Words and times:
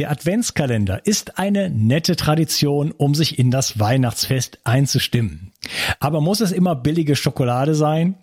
Der 0.00 0.10
Adventskalender 0.10 1.06
ist 1.06 1.38
eine 1.38 1.68
nette 1.68 2.16
Tradition, 2.16 2.90
um 2.90 3.14
sich 3.14 3.38
in 3.38 3.50
das 3.50 3.78
Weihnachtsfest 3.78 4.58
einzustimmen. 4.64 5.52
Aber 5.98 6.22
muss 6.22 6.40
es 6.40 6.52
immer 6.52 6.74
billige 6.74 7.16
Schokolade 7.16 7.74
sein? 7.74 8.14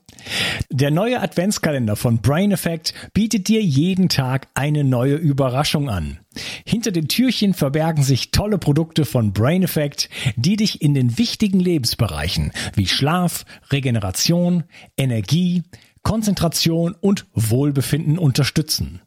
Der 0.71 0.89
neue 0.89 1.21
Adventskalender 1.21 1.95
von 1.95 2.17
Brain 2.17 2.51
Effect 2.51 2.95
bietet 3.13 3.47
dir 3.47 3.61
jeden 3.61 4.09
Tag 4.09 4.47
eine 4.55 4.83
neue 4.83 5.17
Überraschung 5.17 5.87
an. 5.87 6.17
Hinter 6.65 6.91
den 6.91 7.09
Türchen 7.09 7.53
verbergen 7.53 8.01
sich 8.01 8.31
tolle 8.31 8.57
Produkte 8.57 9.05
von 9.05 9.31
Brain 9.31 9.61
Effect, 9.61 10.09
die 10.35 10.55
dich 10.55 10.81
in 10.81 10.95
den 10.95 11.19
wichtigen 11.19 11.59
Lebensbereichen 11.59 12.53
wie 12.73 12.87
Schlaf, 12.87 13.45
Regeneration, 13.69 14.63
Energie, 14.97 15.61
Konzentration 16.01 16.95
und 16.99 17.27
Wohlbefinden 17.35 18.17
unterstützen. 18.17 19.01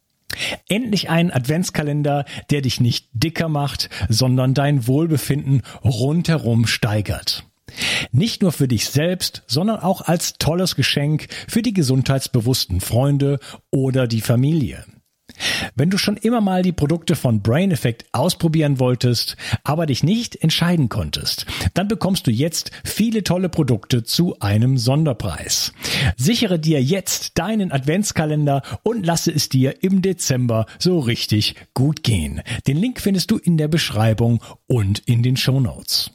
Endlich 0.68 1.10
ein 1.10 1.30
Adventskalender, 1.30 2.24
der 2.50 2.62
dich 2.62 2.80
nicht 2.80 3.08
dicker 3.12 3.48
macht, 3.48 3.90
sondern 4.08 4.54
dein 4.54 4.86
Wohlbefinden 4.86 5.62
rundherum 5.84 6.66
steigert. 6.66 7.44
Nicht 8.12 8.43
nur 8.43 8.52
für 8.52 8.68
dich 8.68 8.88
selbst, 8.88 9.43
sondern 9.46 9.80
auch 9.80 10.02
als 10.02 10.35
tolles 10.38 10.74
Geschenk 10.76 11.29
für 11.48 11.62
die 11.62 11.72
gesundheitsbewussten 11.72 12.80
Freunde 12.80 13.38
oder 13.71 14.07
die 14.07 14.21
Familie. 14.21 14.85
Wenn 15.75 15.90
du 15.90 15.99
schon 15.99 16.17
immer 16.17 16.40
mal 16.40 16.62
die 16.62 16.72
Produkte 16.72 17.17
von 17.17 17.43
Brain 17.43 17.71
Effect 17.71 18.07
ausprobieren 18.12 18.79
wolltest, 18.79 19.36
aber 19.64 19.86
dich 19.86 20.03
nicht 20.03 20.36
entscheiden 20.36 20.89
konntest, 20.89 21.46
dann 21.75 21.89
bekommst 21.89 22.26
du 22.26 22.30
jetzt 22.30 22.71
viele 22.85 23.25
tolle 23.25 23.49
Produkte 23.49 24.04
zu 24.04 24.39
einem 24.40 24.79
Sonderpreis. 24.79 25.72
Sichere 26.16 26.58
dir 26.58 26.82
jetzt 26.82 27.39
deinen 27.39 27.72
Adventskalender 27.72 28.63
und 28.82 29.04
lasse 29.04 29.32
es 29.32 29.49
dir 29.49 29.82
im 29.82 30.03
Dezember 30.03 30.66
so 30.79 30.99
richtig 30.99 31.54
gut 31.75 32.02
gehen. 32.02 32.42
Den 32.66 32.77
Link 32.77 33.00
findest 33.00 33.30
du 33.30 33.38
in 33.38 33.56
der 33.56 33.69
Beschreibung 33.69 34.42
und 34.66 35.00
in 35.00 35.22
den 35.22 35.36
Show 35.36 35.61
Notes. 35.61 36.11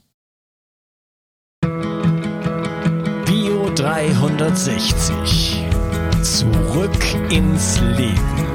Bio 3.25 3.69
360. 3.75 5.63
Zurück 6.21 7.31
ins 7.31 7.79
Leben. 7.97 8.54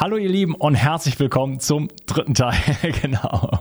Hallo 0.00 0.16
ihr 0.16 0.30
Lieben 0.30 0.54
und 0.54 0.76
herzlich 0.76 1.20
willkommen 1.20 1.60
zum 1.60 1.88
dritten 2.06 2.32
Teil, 2.32 2.54
genau, 3.02 3.60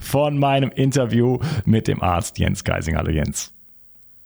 von 0.00 0.38
meinem 0.38 0.70
Interview 0.70 1.40
mit 1.66 1.88
dem 1.88 2.02
Arzt 2.02 2.38
Jens 2.38 2.64
Geising. 2.64 2.96
Hallo 2.96 3.10
Jens. 3.10 3.52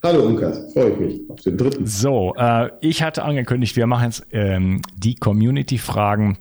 Hallo 0.04 0.22
Unkas, 0.22 0.72
freue 0.72 0.92
ich 0.92 0.98
mich 1.00 1.20
auf 1.30 1.40
den 1.40 1.58
dritten. 1.58 1.84
So, 1.84 2.32
äh, 2.36 2.70
ich 2.80 3.02
hatte 3.02 3.24
angekündigt, 3.24 3.74
wir 3.74 3.88
machen 3.88 4.04
jetzt 4.04 4.24
ähm, 4.30 4.82
die 4.96 5.16
Community-Fragen. 5.16 6.38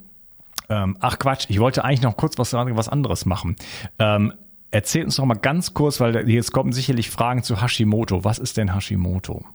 Ähm, 0.69 0.97
ach 0.99 1.17
Quatsch, 1.17 1.47
ich 1.49 1.59
wollte 1.59 1.83
eigentlich 1.83 2.03
noch 2.03 2.15
kurz 2.15 2.37
was, 2.37 2.53
was 2.53 2.87
anderes 2.87 3.25
machen. 3.25 3.55
Ähm, 3.97 4.33
erzähl 4.69 5.03
uns 5.03 5.15
doch 5.15 5.25
mal 5.25 5.33
ganz 5.33 5.73
kurz, 5.73 5.99
weil 5.99 6.29
jetzt 6.29 6.51
kommen 6.51 6.73
sicherlich 6.73 7.09
Fragen 7.09 7.41
zu 7.41 7.59
Hashimoto. 7.59 8.23
Was 8.23 8.37
ist 8.37 8.55
denn 8.55 8.75
Hashimoto? 8.75 9.45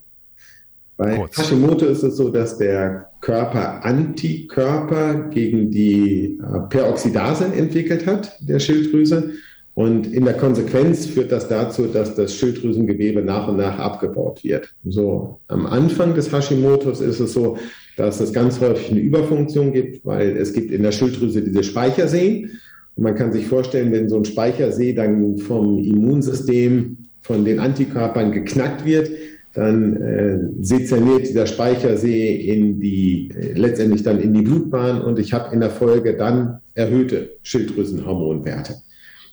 Bei 0.96 1.16
Kurz. 1.16 1.36
Hashimoto 1.36 1.86
ist 1.86 2.02
es 2.02 2.16
so, 2.16 2.30
dass 2.30 2.56
der 2.56 3.10
Körper 3.20 3.84
Antikörper 3.84 5.28
gegen 5.30 5.70
die 5.70 6.38
äh, 6.40 6.60
Peroxidase 6.70 7.46
entwickelt 7.46 8.06
hat, 8.06 8.36
der 8.40 8.58
Schilddrüse. 8.58 9.32
Und 9.74 10.06
in 10.10 10.24
der 10.24 10.34
Konsequenz 10.34 11.04
führt 11.04 11.30
das 11.30 11.48
dazu, 11.48 11.86
dass 11.86 12.14
das 12.14 12.34
Schilddrüsengewebe 12.34 13.20
nach 13.20 13.46
und 13.46 13.58
nach 13.58 13.78
abgebaut 13.78 14.42
wird. 14.42 14.74
So, 14.86 15.40
am 15.48 15.66
Anfang 15.66 16.14
des 16.14 16.32
Hashimotos 16.32 17.02
ist 17.02 17.20
es 17.20 17.34
so, 17.34 17.58
dass 17.98 18.20
es 18.20 18.32
ganz 18.32 18.58
häufig 18.60 18.90
eine 18.90 19.00
Überfunktion 19.00 19.74
gibt, 19.74 20.06
weil 20.06 20.34
es 20.38 20.54
gibt 20.54 20.70
in 20.70 20.82
der 20.82 20.92
Schilddrüse 20.92 21.42
diese 21.42 21.62
Speicherseen. 21.62 22.52
Und 22.94 23.02
man 23.02 23.14
kann 23.14 23.32
sich 23.34 23.46
vorstellen, 23.46 23.92
wenn 23.92 24.08
so 24.08 24.16
ein 24.16 24.24
Speichersee 24.24 24.94
dann 24.94 25.36
vom 25.36 25.78
Immunsystem, 25.78 26.96
von 27.20 27.44
den 27.44 27.58
Antikörpern 27.58 28.32
geknackt 28.32 28.86
wird, 28.86 29.10
dann 29.56 29.96
äh, 29.96 30.38
sezerniert 30.60 31.28
dieser 31.28 31.46
Speichersee 31.46 32.36
in 32.36 32.78
die, 32.78 33.30
äh, 33.30 33.52
letztendlich 33.54 34.02
dann 34.02 34.20
in 34.20 34.34
die 34.34 34.42
Blutbahn 34.42 35.00
und 35.00 35.18
ich 35.18 35.32
habe 35.32 35.52
in 35.54 35.60
der 35.60 35.70
Folge 35.70 36.16
dann 36.16 36.58
erhöhte 36.74 37.30
Schilddrüsenhormonwerte. 37.42 38.74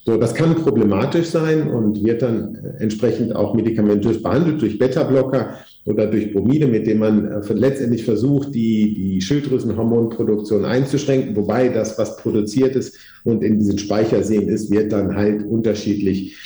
So, 0.06 0.18
das 0.18 0.34
kann 0.34 0.56
problematisch 0.56 1.28
sein 1.28 1.70
und 1.70 2.04
wird 2.04 2.22
dann 2.22 2.56
äh, 2.56 2.84
entsprechend 2.84 3.36
auch 3.36 3.54
medikamentös 3.54 4.24
behandelt 4.24 4.62
durch 4.62 4.80
Beta-Blocker 4.80 5.58
oder 5.86 6.08
durch 6.08 6.34
Bromide, 6.34 6.68
mit 6.68 6.88
denen 6.88 7.02
man 7.02 7.26
äh, 7.26 7.54
letztendlich 7.54 8.06
versucht, 8.06 8.56
die, 8.56 8.94
die 8.94 9.22
Schilddrüsenhormonproduktion 9.22 10.64
einzuschränken, 10.64 11.36
wobei 11.36 11.68
das, 11.68 11.98
was 11.98 12.16
produziert 12.16 12.78
ist 12.78 12.98
und 13.26 13.44
in 13.44 13.60
diesen 13.60 13.78
Speicherseen 13.78 14.48
ist, 14.48 14.72
wird 14.72 14.94
dann 14.94 15.16
halt 15.16 15.46
unterschiedlich 15.46 16.38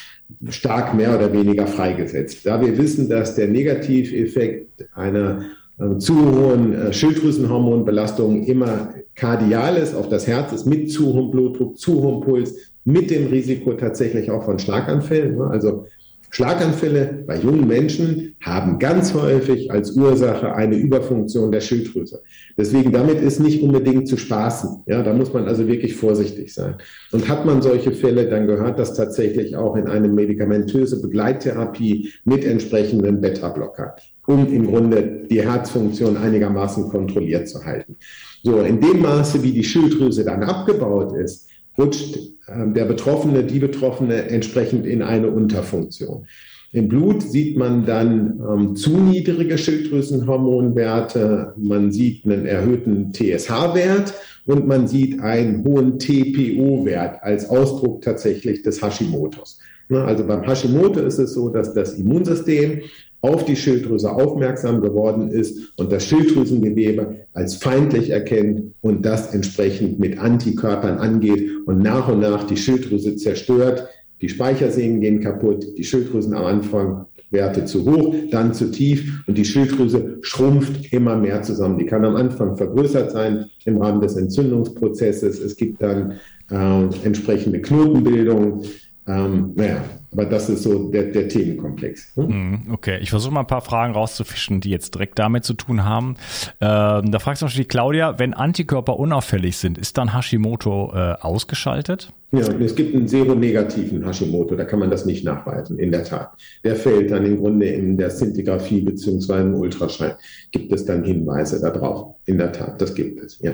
stark 0.49 0.93
mehr 0.93 1.15
oder 1.15 1.31
weniger 1.31 1.67
freigesetzt. 1.67 2.45
Da 2.45 2.61
wir 2.61 2.77
wissen, 2.77 3.09
dass 3.09 3.35
der 3.35 3.47
Negativeffekt 3.47 4.85
einer 4.93 5.41
äh, 5.79 5.97
zu 5.97 6.15
hohen 6.15 6.73
äh, 6.73 6.93
Schilddrüsenhormonbelastung 6.93 8.43
immer 8.43 8.93
kardial 9.15 9.77
ist, 9.77 9.95
auf 9.95 10.09
das 10.09 10.27
Herz 10.27 10.51
ist, 10.53 10.65
mit 10.65 10.91
zu 10.91 11.13
hohem 11.13 11.31
Blutdruck, 11.31 11.77
zu 11.77 12.01
hohem 12.01 12.21
Puls, 12.21 12.71
mit 12.83 13.09
dem 13.09 13.27
Risiko 13.27 13.73
tatsächlich 13.73 14.31
auch 14.31 14.43
von 14.43 14.59
Schlaganfällen. 14.59 15.37
Ne? 15.37 15.47
Also 15.47 15.85
Schlaganfälle 16.29 17.23
bei 17.25 17.37
jungen 17.37 17.67
Menschen 17.67 18.35
haben 18.41 18.79
ganz 18.79 19.13
häufig 19.13 19.71
als 19.71 19.91
Ursache 19.91 20.53
eine 20.53 20.75
Überfunktion 20.75 21.51
der 21.51 21.61
Schilddrüse. 21.61 22.21
Deswegen 22.57 22.91
damit 22.91 23.21
ist 23.21 23.39
nicht 23.39 23.61
unbedingt 23.63 24.07
zu 24.07 24.17
spaßen. 24.17 24.83
Ja, 24.87 25.03
da 25.03 25.13
muss 25.13 25.33
man 25.33 25.47
also 25.47 25.67
wirklich 25.67 25.95
vorsichtig 25.95 26.53
sein. 26.53 26.75
Und 27.11 27.29
hat 27.29 27.45
man 27.45 27.61
solche 27.61 27.91
Fälle, 27.91 28.29
dann 28.29 28.47
gehört 28.47 28.77
das 28.77 28.93
tatsächlich 28.93 29.55
auch 29.55 29.75
in 29.75 29.87
eine 29.87 30.09
medikamentöse 30.09 31.01
Begleittherapie 31.01 32.13
mit 32.25 32.43
entsprechenden 32.43 33.21
Beta-Blocker, 33.21 33.95
um 34.27 34.53
im 34.53 34.67
Grunde 34.67 35.25
die 35.29 35.41
Herzfunktion 35.41 36.17
einigermaßen 36.17 36.89
kontrolliert 36.89 37.47
zu 37.47 37.63
halten. 37.63 37.95
So, 38.43 38.59
in 38.59 38.81
dem 38.81 39.01
Maße, 39.01 39.41
wie 39.43 39.51
die 39.51 39.63
Schilddrüse 39.63 40.23
dann 40.25 40.43
abgebaut 40.43 41.15
ist, 41.17 41.47
rutscht 41.77 42.17
ähm, 42.47 42.73
der 42.73 42.85
Betroffene, 42.85 43.43
die 43.43 43.59
Betroffene 43.59 44.29
entsprechend 44.29 44.85
in 44.85 45.01
eine 45.01 45.29
Unterfunktion. 45.29 46.25
Im 46.73 46.89
Blut 46.89 47.23
sieht 47.23 47.57
man 47.57 47.85
dann 47.85 48.41
ähm, 48.47 48.75
zu 48.75 48.97
niedrige 48.97 49.57
Schilddrüsenhormonwerte, 49.57 51.53
man 51.57 51.91
sieht 51.91 52.25
einen 52.25 52.45
erhöhten 52.45 53.13
TSH-Wert 53.13 54.13
und 54.45 54.67
man 54.67 54.87
sieht 54.87 55.21
einen 55.21 55.63
hohen 55.63 55.97
TPO-Wert 55.97 57.23
als 57.23 57.49
Ausdruck 57.49 58.01
tatsächlich 58.01 58.63
des 58.63 58.81
Hashimotos. 58.81 59.59
Ne, 59.89 60.03
also 60.03 60.25
beim 60.25 60.43
Hashimoto 60.43 60.99
ist 60.99 61.17
es 61.17 61.33
so, 61.33 61.47
dass 61.47 61.73
das 61.73 61.93
Immunsystem 61.93 62.81
auf 63.27 63.45
die 63.45 63.55
Schilddrüse 63.55 64.11
aufmerksam 64.11 64.81
geworden 64.81 65.29
ist 65.29 65.73
und 65.77 65.91
das 65.91 66.05
Schilddrüsengewebe 66.05 67.27
als 67.33 67.55
feindlich 67.55 68.09
erkennt 68.09 68.73
und 68.81 69.05
das 69.05 69.33
entsprechend 69.33 69.99
mit 69.99 70.19
Antikörpern 70.19 70.97
angeht 70.97 71.49
und 71.65 71.79
nach 71.79 72.07
und 72.07 72.19
nach 72.19 72.45
die 72.45 72.57
Schilddrüse 72.57 73.15
zerstört. 73.17 73.87
Die 74.21 74.29
Speichersehnen 74.29 75.01
gehen 75.01 75.19
kaputt, 75.19 75.65
die 75.77 75.83
Schilddrüsen 75.83 76.33
am 76.33 76.45
Anfang 76.45 77.05
Werte 77.29 77.65
zu 77.65 77.85
hoch, 77.85 78.15
dann 78.31 78.53
zu 78.53 78.71
tief 78.71 79.23
und 79.27 79.37
die 79.37 79.43
Schilddrüse 79.43 80.19
schrumpft 80.21 80.93
immer 80.93 81.17
mehr 81.17 81.41
zusammen. 81.41 81.77
Die 81.77 81.85
kann 81.85 82.05
am 82.05 82.15
Anfang 82.15 82.55
vergrößert 82.55 83.11
sein 83.11 83.47
im 83.65 83.77
Rahmen 83.77 83.99
des 83.99 84.15
Entzündungsprozesses. 84.15 85.39
Es 85.39 85.57
gibt 85.57 85.81
dann 85.81 86.13
äh, 86.49 86.83
entsprechende 87.03 87.59
Knotenbildung. 87.61 88.63
Ähm, 89.07 89.53
naja, 89.55 89.83
aber 90.11 90.25
das 90.25 90.49
ist 90.49 90.63
so 90.63 90.91
der, 90.91 91.03
der 91.03 91.29
Themenkomplex. 91.29 92.11
Hm? 92.15 92.67
Okay, 92.71 92.97
ich 93.01 93.09
versuche 93.09 93.33
mal 93.33 93.41
ein 93.41 93.47
paar 93.47 93.61
Fragen 93.61 93.93
rauszufischen, 93.93 94.59
die 94.59 94.69
jetzt 94.69 94.95
direkt 94.95 95.17
damit 95.17 95.45
zu 95.45 95.53
tun 95.53 95.85
haben. 95.85 96.15
Ähm, 96.59 97.11
da 97.11 97.19
fragt 97.19 97.37
zum 97.37 97.45
Beispiel 97.45 97.63
die 97.63 97.69
Claudia, 97.69 98.19
wenn 98.19 98.33
Antikörper 98.33 98.99
unauffällig 98.99 99.57
sind, 99.57 99.77
ist 99.77 99.97
dann 99.97 100.13
Hashimoto 100.13 100.91
äh, 100.93 101.13
ausgeschaltet? 101.21 102.11
Ja, 102.33 102.39
es 102.39 102.75
gibt 102.75 102.93
einen 102.93 103.07
seronegativen 103.07 104.05
Hashimoto, 104.05 104.55
da 104.57 104.65
kann 104.65 104.79
man 104.79 104.91
das 104.91 105.05
nicht 105.05 105.23
nachweisen, 105.23 105.79
in 105.79 105.93
der 105.93 106.03
Tat. 106.03 106.31
Der 106.65 106.75
fällt 106.75 107.09
dann 107.09 107.25
im 107.25 107.37
Grunde 107.37 107.67
in 107.67 107.97
der 107.97 108.09
Szintigraphie 108.09 108.81
beziehungsweise 108.81 109.43
im 109.43 109.55
Ultraschall. 109.55 110.17
Gibt 110.51 110.73
es 110.73 110.83
dann 110.83 111.05
Hinweise 111.05 111.61
darauf? 111.61 112.15
In 112.25 112.37
der 112.37 112.51
Tat, 112.51 112.81
das 112.81 112.93
gibt 112.93 113.21
es, 113.21 113.39
ja. 113.39 113.53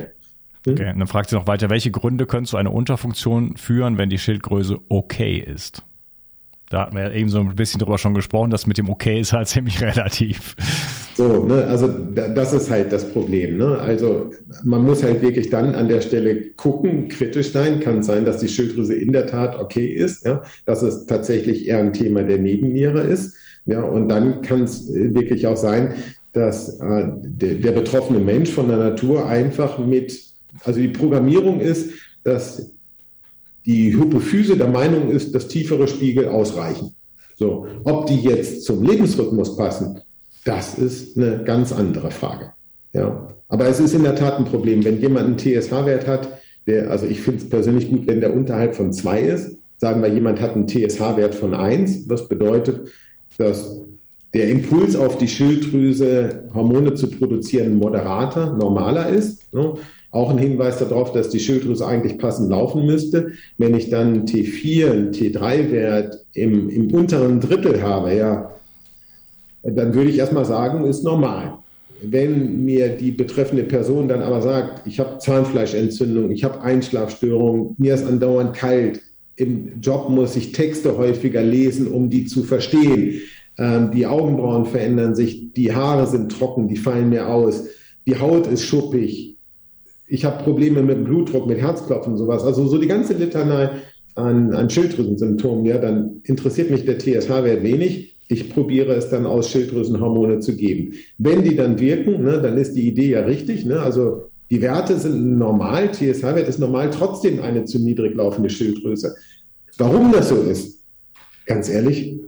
Hm? 0.65 0.73
Okay, 0.73 0.91
und 0.91 0.99
dann 0.99 1.07
fragt 1.07 1.29
sie 1.29 1.35
noch 1.35 1.47
weiter, 1.47 1.69
welche 1.69 1.91
Gründe 1.91 2.25
können 2.25 2.45
zu 2.45 2.57
einer 2.57 2.73
Unterfunktion 2.73 3.57
führen, 3.57 3.97
wenn 3.97 4.09
die 4.09 4.19
Schildgröße 4.19 4.79
okay 4.89 5.37
ist? 5.37 5.83
Da 6.69 6.81
hatten 6.81 6.95
wir 6.95 7.03
ja 7.03 7.11
eben 7.11 7.29
so 7.29 7.39
ein 7.39 7.55
bisschen 7.55 7.79
drüber 7.79 7.99
schon 7.99 8.15
gesprochen, 8.15 8.49
das 8.49 8.65
mit 8.65 8.79
dem 8.79 8.89
okay 8.89 9.19
ist 9.19 9.33
halt 9.33 9.47
ziemlich 9.49 9.81
relativ. 9.81 10.55
So, 11.15 11.45
ne, 11.45 11.65
also 11.65 11.87
das 11.87 12.53
ist 12.53 12.71
halt 12.71 12.91
das 12.91 13.11
Problem. 13.11 13.57
Ne? 13.57 13.77
Also 13.77 14.31
man 14.63 14.83
muss 14.83 15.03
halt 15.03 15.21
wirklich 15.21 15.51
dann 15.51 15.75
an 15.75 15.87
der 15.87 16.01
Stelle 16.01 16.49
gucken, 16.55 17.09
kritisch 17.09 17.51
sein. 17.51 17.79
Kann 17.79 18.01
sein, 18.01 18.25
dass 18.25 18.39
die 18.39 18.47
Schilddrüse 18.47 18.95
in 18.95 19.11
der 19.11 19.27
Tat 19.27 19.59
okay 19.59 19.85
ist, 19.85 20.25
ja? 20.25 20.41
dass 20.65 20.81
es 20.81 21.05
tatsächlich 21.05 21.67
eher 21.67 21.77
ein 21.77 21.93
Thema 21.93 22.23
der 22.23 22.39
Nebenniere 22.39 23.01
ist. 23.01 23.35
Ja, 23.65 23.81
und 23.81 24.09
dann 24.09 24.41
kann 24.41 24.63
es 24.63 24.91
wirklich 24.91 25.45
auch 25.47 25.55
sein, 25.55 25.93
dass 26.33 26.79
äh, 26.79 27.05
der, 27.21 27.53
der 27.55 27.71
betroffene 27.71 28.19
Mensch 28.19 28.49
von 28.49 28.67
der 28.67 28.77
Natur 28.77 29.27
einfach 29.27 29.77
mit, 29.77 30.19
also 30.63 30.79
die 30.79 30.89
Programmierung 30.89 31.59
ist, 31.59 31.91
dass 32.23 32.71
die 33.65 33.93
Hypophyse 33.93 34.57
der 34.57 34.67
Meinung 34.67 35.09
ist, 35.09 35.33
dass 35.33 35.47
tiefere 35.47 35.87
Spiegel 35.87 36.27
ausreichen. 36.27 36.95
So, 37.35 37.67
ob 37.83 38.07
die 38.07 38.19
jetzt 38.19 38.63
zum 38.63 38.83
Lebensrhythmus 38.83 39.55
passen, 39.55 40.01
das 40.45 40.77
ist 40.77 41.17
eine 41.17 41.43
ganz 41.43 41.71
andere 41.71 42.11
Frage. 42.11 42.53
Ja, 42.93 43.27
aber 43.47 43.67
es 43.67 43.79
ist 43.79 43.93
in 43.93 44.03
der 44.03 44.15
Tat 44.15 44.37
ein 44.37 44.45
Problem, 44.45 44.83
wenn 44.83 44.99
jemand 44.99 45.25
einen 45.25 45.37
TSH-Wert 45.37 46.07
hat, 46.07 46.39
der, 46.67 46.91
also 46.91 47.05
ich 47.05 47.21
finde 47.21 47.43
es 47.43 47.49
persönlich 47.49 47.89
gut, 47.89 48.07
wenn 48.07 48.21
der 48.21 48.33
unterhalb 48.33 48.75
von 48.75 48.93
zwei 48.93 49.21
ist. 49.21 49.57
Sagen 49.77 50.01
wir, 50.01 50.09
jemand 50.09 50.39
hat 50.39 50.55
einen 50.55 50.67
TSH-Wert 50.67 51.35
von 51.35 51.53
eins, 51.53 52.07
was 52.07 52.29
bedeutet, 52.29 52.89
dass 53.37 53.81
der 54.33 54.49
Impuls 54.49 54.95
auf 54.95 55.17
die 55.17 55.27
Schilddrüse, 55.27 56.49
Hormone 56.53 56.93
zu 56.93 57.09
produzieren, 57.09 57.75
moderater, 57.75 58.55
normaler 58.55 59.09
ist. 59.09 59.53
Ne? 59.53 59.73
Auch 60.13 60.29
ein 60.29 60.37
Hinweis 60.37 60.77
darauf, 60.77 61.11
dass 61.11 61.29
die 61.29 61.39
Schilddrüse 61.39 61.87
eigentlich 61.87 62.19
passend 62.19 62.51
laufen 62.51 62.85
müsste. 62.85 63.31
Wenn 63.57 63.73
ich 63.73 63.89
dann 63.89 64.25
T4, 64.25 64.91
einen 64.91 65.11
T3-Wert 65.11 66.23
im, 66.33 66.69
im 66.69 66.93
unteren 66.93 67.39
Drittel 67.39 67.81
habe, 67.81 68.13
ja, 68.13 68.51
dann 69.63 69.95
würde 69.95 70.11
ich 70.11 70.19
erstmal 70.19 70.45
sagen, 70.45 70.85
ist 70.85 71.03
normal. 71.03 71.57
Wenn 72.03 72.63
mir 72.63 72.89
die 72.89 73.09
betreffende 73.09 73.63
Person 73.63 74.07
dann 74.07 74.21
aber 74.21 74.43
sagt, 74.43 74.85
ich 74.85 74.99
habe 74.99 75.17
Zahnfleischentzündung, 75.17 76.29
ich 76.29 76.43
habe 76.43 76.61
Einschlafstörungen, 76.61 77.75
mir 77.79 77.95
ist 77.95 78.05
andauernd 78.05 78.53
kalt, 78.55 79.01
im 79.35 79.81
Job 79.81 80.09
muss 80.11 80.35
ich 80.35 80.51
Texte 80.51 80.95
häufiger 80.95 81.41
lesen, 81.41 81.87
um 81.87 82.11
die 82.11 82.25
zu 82.25 82.43
verstehen, 82.43 83.19
ähm, 83.57 83.89
die 83.89 84.05
Augenbrauen 84.05 84.67
verändern 84.67 85.15
sich, 85.15 85.53
die 85.53 85.73
Haare 85.73 86.05
sind 86.05 86.31
trocken, 86.31 86.67
die 86.67 86.77
fallen 86.77 87.09
mir 87.09 87.29
aus, 87.29 87.63
die 88.05 88.19
Haut 88.19 88.45
ist 88.45 88.63
schuppig, 88.63 89.33
ich 90.07 90.25
habe 90.25 90.43
Probleme 90.43 90.83
mit 90.83 91.05
Blutdruck, 91.05 91.47
mit 91.47 91.59
Herzklopfen 91.59 92.17
sowas. 92.17 92.43
Also 92.43 92.67
so 92.67 92.77
die 92.77 92.87
ganze 92.87 93.13
Litanei 93.13 93.69
an, 94.15 94.53
an 94.53 94.69
Schilddrüsensymptomen, 94.69 95.65
ja, 95.65 95.77
dann 95.77 96.21
interessiert 96.23 96.69
mich 96.69 96.85
der 96.85 96.99
TSH-Wert 96.99 97.63
wenig. 97.63 98.15
Ich 98.27 98.49
probiere 98.53 98.93
es 98.93 99.09
dann 99.09 99.25
aus, 99.25 99.49
Schilddrüsenhormone 99.49 100.39
zu 100.39 100.55
geben. 100.55 100.93
Wenn 101.17 101.43
die 101.43 101.55
dann 101.55 101.79
wirken, 101.79 102.23
ne, 102.23 102.41
dann 102.41 102.57
ist 102.57 102.73
die 102.73 102.87
Idee 102.87 103.11
ja 103.11 103.21
richtig. 103.21 103.65
Ne? 103.65 103.79
Also 103.79 104.29
die 104.49 104.61
Werte 104.61 104.97
sind 104.97 105.37
normal, 105.37 105.91
TSH-Wert 105.91 106.47
ist 106.47 106.59
normal, 106.59 106.89
trotzdem 106.91 107.41
eine 107.41 107.65
zu 107.65 107.79
niedrig 107.79 108.15
laufende 108.15 108.49
Schilddrüse. 108.49 109.15
Warum 109.77 110.11
das 110.11 110.29
so 110.29 110.35
ist, 110.35 110.79
ganz 111.45 111.69
ehrlich, 111.69 112.19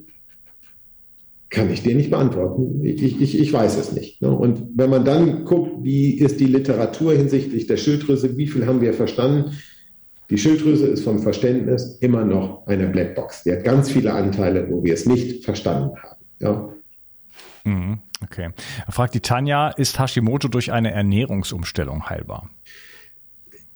kann 1.56 1.72
ich 1.72 1.82
dir 1.82 1.96
nicht 1.96 2.12
beantworten. 2.12 2.84
Ich, 2.84 3.22
ich, 3.22 3.40
ich 3.40 3.54
weiß 3.54 3.78
es 3.78 3.94
nicht. 3.94 4.22
Ne? 4.22 4.30
Und 4.30 4.62
wenn 4.76 4.90
man 4.90 5.06
dann 5.06 5.46
guckt, 5.46 5.84
wie 5.84 6.12
ist 6.12 6.40
die 6.42 6.46
Literatur 6.46 7.14
hinsichtlich 7.14 7.66
der 7.66 7.78
Schilddrüse, 7.78 8.38
wie 8.38 8.48
viel 8.48 8.68
haben 8.68 8.82
wir 8.82 8.94
verstanden? 8.94 9.52
Die 10.30 10.38
Schilddrüse 10.38 10.88
ist 10.88 11.04
vom 11.04 11.20
Verständnis 11.20 11.98
immer 12.02 12.26
noch 12.26 12.68
eine 12.68 12.88
Blackbox. 12.88 13.44
Die 13.44 13.54
hat 13.54 13.64
ganz 13.64 13.90
viele 13.90 14.14
Anteile, 14.14 14.70
wo 14.70 14.84
wir 14.84 14.94
es 14.94 15.06
nicht 15.06 15.46
verstanden 15.46 15.96
haben. 16.04 16.26
Ja. 16.40 16.70
Mhm, 17.64 18.00
okay. 18.22 18.50
Fragt 18.90 19.14
die 19.14 19.22
Tanja, 19.22 19.70
ist 19.70 19.98
Hashimoto 19.98 20.50
durch 20.50 20.74
eine 20.74 20.92
Ernährungsumstellung 20.92 22.10
heilbar? 22.10 22.50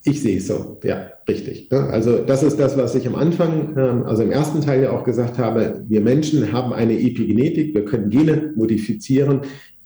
Ich 0.09 0.23
sehe 0.23 0.37
es 0.37 0.47
so, 0.47 0.79
ja, 0.83 1.11
richtig. 1.27 1.71
Also 1.71 2.17
das 2.17 2.41
ist 2.41 2.59
das, 2.59 2.75
was 2.75 2.95
ich 2.95 3.05
am 3.05 3.13
Anfang, 3.13 3.75
ähm, 3.77 4.03
also 4.05 4.23
im 4.23 4.31
ersten 4.31 4.59
Teil 4.59 4.81
ja 4.81 4.91
auch 4.91 5.03
gesagt 5.03 5.37
habe. 5.37 5.83
Wir 5.87 6.01
Menschen 6.01 6.51
haben 6.51 6.73
eine 6.73 6.99
Epigenetik, 6.99 7.75
wir 7.75 7.85
können 7.85 8.09
Gene 8.09 8.51
modifizieren. 8.55 9.41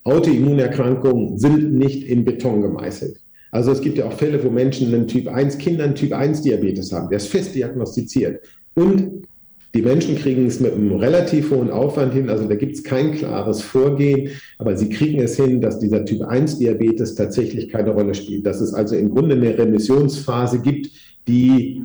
Autoimmunerkrankungen 0.05 1.37
sind 1.37 1.73
nicht 1.73 2.07
in 2.07 2.23
Beton 2.23 2.61
gemeißelt. 2.61 3.19
Also 3.51 3.73
es 3.73 3.81
gibt 3.81 3.97
ja 3.97 4.05
auch 4.05 4.13
Fälle, 4.13 4.41
wo 4.43 4.49
Menschen 4.49 4.93
einen 4.93 5.07
Typ 5.07 5.27
1, 5.27 5.57
Kinder 5.57 5.83
einen 5.83 5.95
Typ 5.95 6.13
1 6.13 6.41
Diabetes 6.41 6.93
haben, 6.93 7.09
der 7.09 7.17
ist 7.17 7.27
fest 7.27 7.53
diagnostiziert. 7.53 8.39
Und 8.75 9.27
die 9.73 9.81
Menschen 9.81 10.15
kriegen 10.15 10.45
es 10.45 10.59
mit 10.59 10.73
einem 10.73 10.91
relativ 10.93 11.49
hohen 11.49 11.71
Aufwand 11.71 12.13
hin, 12.13 12.29
also 12.29 12.47
da 12.47 12.55
gibt 12.55 12.75
es 12.75 12.83
kein 12.83 13.13
klares 13.13 13.61
Vorgehen, 13.61 14.29
aber 14.59 14.77
sie 14.77 14.89
kriegen 14.89 15.19
es 15.19 15.35
hin, 15.35 15.61
dass 15.61 15.79
dieser 15.79 16.05
Typ 16.05 16.21
1 16.21 16.59
Diabetes 16.59 17.15
tatsächlich 17.15 17.69
keine 17.69 17.89
Rolle 17.89 18.13
spielt. 18.13 18.45
Dass 18.45 18.61
es 18.61 18.73
also 18.73 18.95
im 18.95 19.09
Grunde 19.09 19.35
eine 19.35 19.57
Remissionsphase 19.57 20.59
gibt, 20.59 20.91
die 21.27 21.83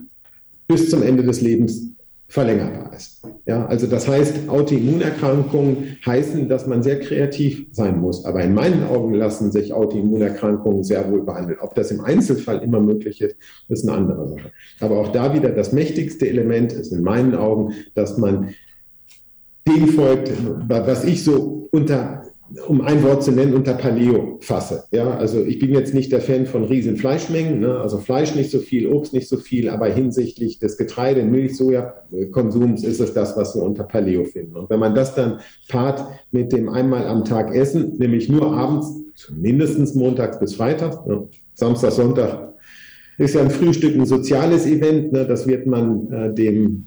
bis 0.67 0.90
zum 0.90 1.02
Ende 1.02 1.23
des 1.23 1.40
Lebens 1.40 1.94
verlängerbar 2.29 2.93
ist. 2.95 3.23
Ja, 3.47 3.65
also 3.67 3.87
das 3.87 4.07
heißt, 4.07 4.51
Autoimmunerkrankungen 4.51 5.97
heißen, 6.05 6.47
dass 6.49 6.67
man 6.67 6.83
sehr 6.83 7.01
kreativ 7.01 7.67
sein 7.73 7.99
muss. 7.99 8.27
Aber 8.27 8.43
in 8.43 8.53
meinen 8.53 8.85
Augen 8.85 9.15
lassen 9.15 9.51
sich 9.51 9.73
Autoimmunerkrankungen 9.73 10.85
sehr 10.85 11.11
wohl 11.11 11.25
behandeln. 11.25 11.59
Ob 11.61 11.75
das 11.75 11.91
im 11.91 12.03
Einzelfall 12.03 12.63
immer 12.63 12.81
möglich 12.81 13.23
ist, 13.23 13.37
ist 13.69 13.89
eine 13.89 13.97
andere 13.97 14.29
Sache. 14.29 14.53
Aber 14.81 14.99
auch 14.99 15.09
da 15.09 15.35
wieder 15.35 15.49
das 15.49 15.73
mächtigste 15.73 16.29
Element 16.29 16.75
ist 16.75 16.93
in 16.93 17.03
meinen 17.03 17.35
Augen, 17.35 17.73
dass 17.95 18.19
man 18.19 18.55
dem 19.67 19.89
folgt, 19.89 20.31
was 20.69 21.05
ich 21.05 21.25
so 21.25 21.69
unter 21.71 22.25
um 22.67 22.81
ein 22.81 23.03
Wort 23.03 23.23
zu 23.23 23.33
nennen, 23.33 23.55
unter 23.55 23.75
Paleo 23.75 24.39
fasse. 24.41 24.85
Ja, 24.91 25.17
also 25.17 25.45
ich 25.45 25.59
bin 25.59 25.73
jetzt 25.73 25.93
nicht 25.93 26.12
der 26.12 26.21
Fan 26.21 26.47
von 26.47 26.65
riesen 26.65 26.97
Fleischmengen, 26.97 27.61
ne? 27.61 27.79
also 27.79 27.99
Fleisch 27.99 28.35
nicht 28.35 28.50
so 28.50 28.59
viel, 28.59 28.89
Obst 28.89 29.12
nicht 29.12 29.29
so 29.29 29.37
viel, 29.37 29.69
aber 29.69 29.87
hinsichtlich 29.87 30.59
des 30.59 30.79
Getreide, 30.79 31.25
Milch, 31.25 31.56
Soja-Konsums 31.56 32.85
ist 32.85 33.00
es 33.00 33.12
das, 33.12 33.37
was 33.37 33.55
wir 33.55 33.62
unter 33.62 33.85
Paleo 33.85 34.25
finden. 34.25 34.56
Und 34.56 34.71
wenn 34.71 34.81
man 34.81 34.95
das 34.95 35.15
dann 35.15 35.41
paart 35.69 36.05
mit 36.31 36.53
dem 36.53 36.69
einmal 36.69 37.06
am 37.06 37.25
Tag 37.25 37.55
Essen, 37.55 37.99
nämlich 37.99 38.29
nur 38.29 38.53
abends, 38.53 38.94
mindestens 39.35 39.94
montags 39.94 40.39
bis 40.39 40.55
freitags, 40.55 40.97
ne? 41.06 41.29
Samstag, 41.55 41.91
Sonntag, 41.91 42.55
ist 43.19 43.35
ja 43.35 43.41
ein 43.41 43.51
Frühstück 43.51 43.97
ein 43.97 44.06
soziales 44.06 44.65
Event, 44.65 45.12
ne? 45.12 45.27
das 45.27 45.47
wird 45.49 45.67
man 45.67 46.11
äh, 46.12 46.33
dem, 46.33 46.87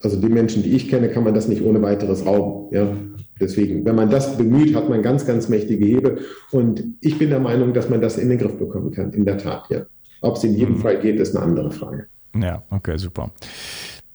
also 0.00 0.16
den 0.16 0.32
Menschen, 0.32 0.62
die 0.62 0.70
ich 0.70 0.88
kenne, 0.88 1.10
kann 1.10 1.24
man 1.24 1.34
das 1.34 1.46
nicht 1.46 1.62
ohne 1.62 1.82
weiteres 1.82 2.24
rauben. 2.24 2.74
Ja? 2.74 2.96
Deswegen, 3.42 3.84
wenn 3.84 3.96
man 3.96 4.08
das 4.08 4.38
bemüht, 4.38 4.74
hat 4.74 4.88
man 4.88 5.02
ganz, 5.02 5.26
ganz 5.26 5.48
mächtige 5.48 5.84
Hebel. 5.84 6.20
Und 6.52 6.84
ich 7.00 7.18
bin 7.18 7.30
der 7.30 7.40
Meinung, 7.40 7.74
dass 7.74 7.90
man 7.90 8.00
das 8.00 8.16
in 8.16 8.28
den 8.28 8.38
Griff 8.38 8.56
bekommen 8.56 8.92
kann, 8.92 9.12
in 9.12 9.24
der 9.24 9.38
Tat, 9.38 9.64
ja. 9.68 9.80
Ob 10.20 10.36
es 10.36 10.44
in 10.44 10.54
jedem 10.54 10.76
mhm. 10.76 10.80
Fall 10.80 11.00
geht, 11.00 11.18
ist 11.18 11.36
eine 11.36 11.44
andere 11.44 11.72
Frage. 11.72 12.06
Ja, 12.40 12.62
okay, 12.70 12.96
super. 12.96 13.32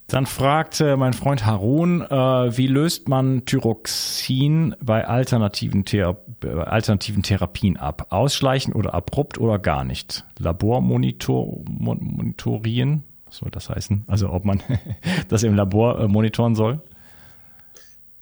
Dann 0.06 0.24
fragt 0.24 0.80
äh, 0.80 0.96
mein 0.96 1.12
Freund 1.12 1.44
Harun, 1.44 2.00
äh, 2.00 2.56
wie 2.56 2.66
löst 2.66 3.10
man 3.10 3.44
Thyroxin 3.44 4.74
bei 4.82 5.06
alternativen, 5.06 5.84
Thera 5.84 6.16
bei 6.40 6.64
alternativen 6.64 7.22
Therapien 7.22 7.76
ab? 7.76 8.06
Ausschleichen 8.08 8.72
oder 8.72 8.94
abrupt 8.94 9.38
oder 9.38 9.58
gar 9.58 9.84
nicht? 9.84 10.24
Labormonitorieren, 10.38 13.02
was 13.26 13.36
soll 13.36 13.50
das 13.50 13.68
heißen? 13.68 14.04
Also 14.06 14.30
ob 14.30 14.46
man 14.46 14.62
das 15.28 15.42
im 15.42 15.54
Labor 15.54 16.00
äh, 16.00 16.08
monitoren 16.08 16.54
soll? 16.54 16.80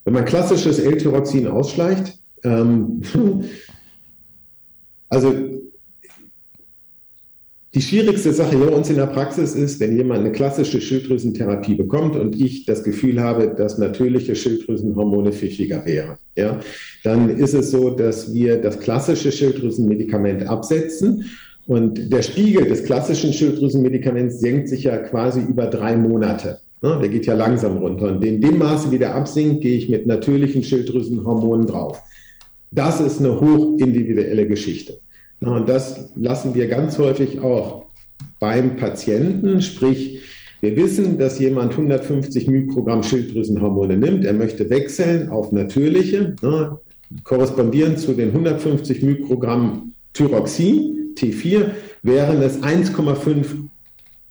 Wenn 0.06 0.14
man 0.14 0.24
klassisches 0.24 0.78
L-Tyroxin 0.78 1.48
ausschleicht, 1.48 2.16
ähm, 2.44 3.02
also 5.08 5.34
die 7.74 7.82
schwierigste 7.82 8.32
Sache 8.32 8.56
bei 8.56 8.68
uns 8.68 8.88
in 8.88 8.96
der 8.96 9.08
Praxis 9.08 9.56
ist, 9.56 9.80
wenn 9.80 9.96
jemand 9.96 10.20
eine 10.20 10.30
klassische 10.30 10.80
Schilddrüsentherapie 10.80 11.74
bekommt 11.74 12.14
und 12.14 12.40
ich 12.40 12.64
das 12.66 12.84
Gefühl 12.84 13.20
habe, 13.20 13.48
dass 13.48 13.78
natürliche 13.78 14.36
Schilddrüsenhormone 14.36 15.32
pfiffiger 15.32 15.84
wären, 15.84 16.16
ja, 16.36 16.60
dann 17.02 17.28
ist 17.28 17.54
es 17.54 17.72
so, 17.72 17.90
dass 17.90 18.32
wir 18.32 18.62
das 18.62 18.78
klassische 18.78 19.32
Schilddrüsenmedikament 19.32 20.46
absetzen 20.46 21.24
und 21.66 22.12
der 22.12 22.22
Spiegel 22.22 22.66
des 22.68 22.84
klassischen 22.84 23.32
Schilddrüsenmedikaments 23.32 24.38
senkt 24.38 24.68
sich 24.68 24.84
ja 24.84 24.98
quasi 24.98 25.40
über 25.40 25.66
drei 25.66 25.96
Monate. 25.96 26.60
Ne, 26.82 26.98
der 27.00 27.08
geht 27.08 27.26
ja 27.26 27.34
langsam 27.34 27.78
runter. 27.78 28.08
Und 28.08 28.24
in 28.24 28.40
dem 28.40 28.58
Maße, 28.58 28.90
wie 28.90 28.98
der 28.98 29.14
absinkt, 29.14 29.62
gehe 29.62 29.78
ich 29.78 29.88
mit 29.88 30.06
natürlichen 30.06 30.62
Schilddrüsenhormonen 30.62 31.66
drauf. 31.66 32.02
Das 32.70 33.00
ist 33.00 33.20
eine 33.20 33.40
hochindividuelle 33.40 34.46
Geschichte. 34.46 34.98
Und 35.40 35.68
das 35.68 36.10
lassen 36.16 36.54
wir 36.54 36.66
ganz 36.68 36.98
häufig 36.98 37.40
auch 37.40 37.86
beim 38.40 38.76
Patienten, 38.76 39.62
sprich, 39.62 40.22
wir 40.60 40.76
wissen, 40.76 41.18
dass 41.18 41.38
jemand 41.38 41.72
150 41.72 42.48
Mikrogramm 42.48 43.02
Schilddrüsenhormone 43.02 43.96
nimmt. 43.96 44.24
Er 44.24 44.32
möchte 44.32 44.68
wechseln 44.70 45.28
auf 45.28 45.52
natürliche, 45.52 46.34
ne, 46.42 46.78
korrespondierend 47.24 47.98
zu 47.98 48.14
den 48.14 48.30
150 48.30 49.02
Mikrogramm 49.02 49.92
Thyroxin, 50.14 51.14
T4, 51.14 51.70
wären 52.02 52.42
es 52.42 52.62
1,5 52.62 53.68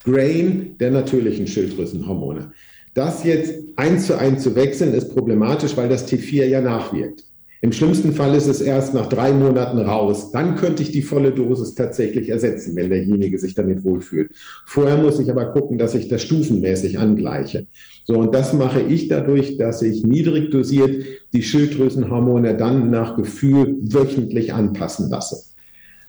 Grain 0.06 0.76
der 0.80 0.92
natürlichen 0.92 1.48
Schilddrüsenhormone. 1.48 2.52
Das 2.94 3.24
jetzt 3.24 3.56
eins 3.76 4.06
zu 4.08 4.18
eins 4.18 4.44
zu 4.44 4.56
wechseln, 4.56 4.94
ist 4.94 5.14
problematisch, 5.14 5.76
weil 5.76 5.90
das 5.90 6.08
T4 6.08 6.46
ja 6.46 6.62
nachwirkt. 6.62 7.26
Im 7.62 7.72
schlimmsten 7.72 8.14
Fall 8.14 8.36
ist 8.36 8.46
es 8.46 8.62
erst 8.62 8.94
nach 8.94 9.08
drei 9.08 9.34
Monaten 9.34 9.80
raus. 9.80 10.32
Dann 10.32 10.56
könnte 10.56 10.84
ich 10.84 10.92
die 10.92 11.02
volle 11.02 11.32
Dosis 11.32 11.74
tatsächlich 11.74 12.30
ersetzen, 12.30 12.76
wenn 12.76 12.92
derjenige 12.92 13.40
sich 13.40 13.56
damit 13.56 13.84
wohlfühlt. 13.84 14.30
Vorher 14.68 14.98
muss 14.98 15.20
ich 15.20 15.32
aber 15.32 15.48
gucken, 15.48 15.80
dass 15.80 15.96
ich 15.96 16.08
das 16.08 16.22
stufenmäßig 16.22 17.00
angleiche. 17.00 17.66
So, 18.06 18.20
und 18.20 18.36
das 18.36 18.54
mache 18.54 18.82
ich 18.82 19.08
dadurch, 19.08 19.58
dass 19.58 19.82
ich 19.82 20.04
niedrig 20.04 20.52
dosiert 20.52 21.06
die 21.34 21.42
Schilddrüsenhormone 21.42 22.56
dann 22.56 22.92
nach 22.92 23.18
Gefühl 23.18 23.78
wöchentlich 23.82 24.54
anpassen 24.54 25.10
lasse. 25.10 25.55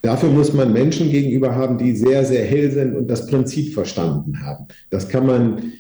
Dafür 0.03 0.31
muss 0.31 0.53
man 0.53 0.73
Menschen 0.73 1.11
gegenüber 1.11 1.55
haben, 1.55 1.79
die 1.79 1.97
sehr, 1.97 2.25
sehr 2.25 2.45
hell 2.45 2.71
sind 2.71 2.95
und 2.95 3.09
das 3.09 3.27
Prinzip 3.27 3.75
verstanden 3.75 4.41
haben. 4.45 4.67
Das 4.91 5.09
kann 5.09 5.27
man 5.27 5.73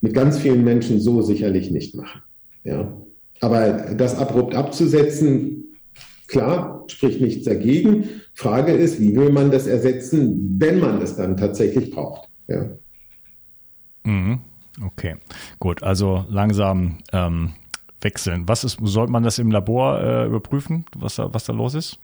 mit 0.00 0.14
ganz 0.14 0.38
vielen 0.38 0.64
Menschen 0.64 1.00
so 1.00 1.22
sicherlich 1.22 1.70
nicht 1.70 1.94
machen. 1.94 2.22
Ja. 2.64 2.92
Aber 3.40 3.94
das 3.94 4.16
abrupt 4.16 4.54
abzusetzen, 4.54 5.78
klar, 6.26 6.84
spricht 6.88 7.20
nichts 7.20 7.44
dagegen. 7.44 8.04
Frage 8.34 8.72
ist, 8.72 9.00
wie 9.00 9.16
will 9.16 9.30
man 9.30 9.50
das 9.50 9.66
ersetzen, 9.66 10.56
wenn 10.58 10.80
man 10.80 11.00
es 11.00 11.16
dann 11.16 11.36
tatsächlich 11.36 11.90
braucht? 11.90 12.28
Ja. 12.48 12.70
Mhm. 14.04 14.40
Okay, 14.84 15.16
gut. 15.58 15.82
Also 15.82 16.26
langsam 16.28 16.98
ähm, 17.12 17.52
wechseln. 18.00 18.44
Was 18.46 18.64
ist, 18.64 18.78
sollte 18.82 19.12
man 19.12 19.22
das 19.22 19.38
im 19.38 19.50
Labor 19.50 20.00
äh, 20.00 20.26
überprüfen, 20.26 20.84
was 20.96 21.16
da, 21.16 21.32
was 21.32 21.44
da 21.44 21.52
los 21.52 21.74
ist? 21.74 21.98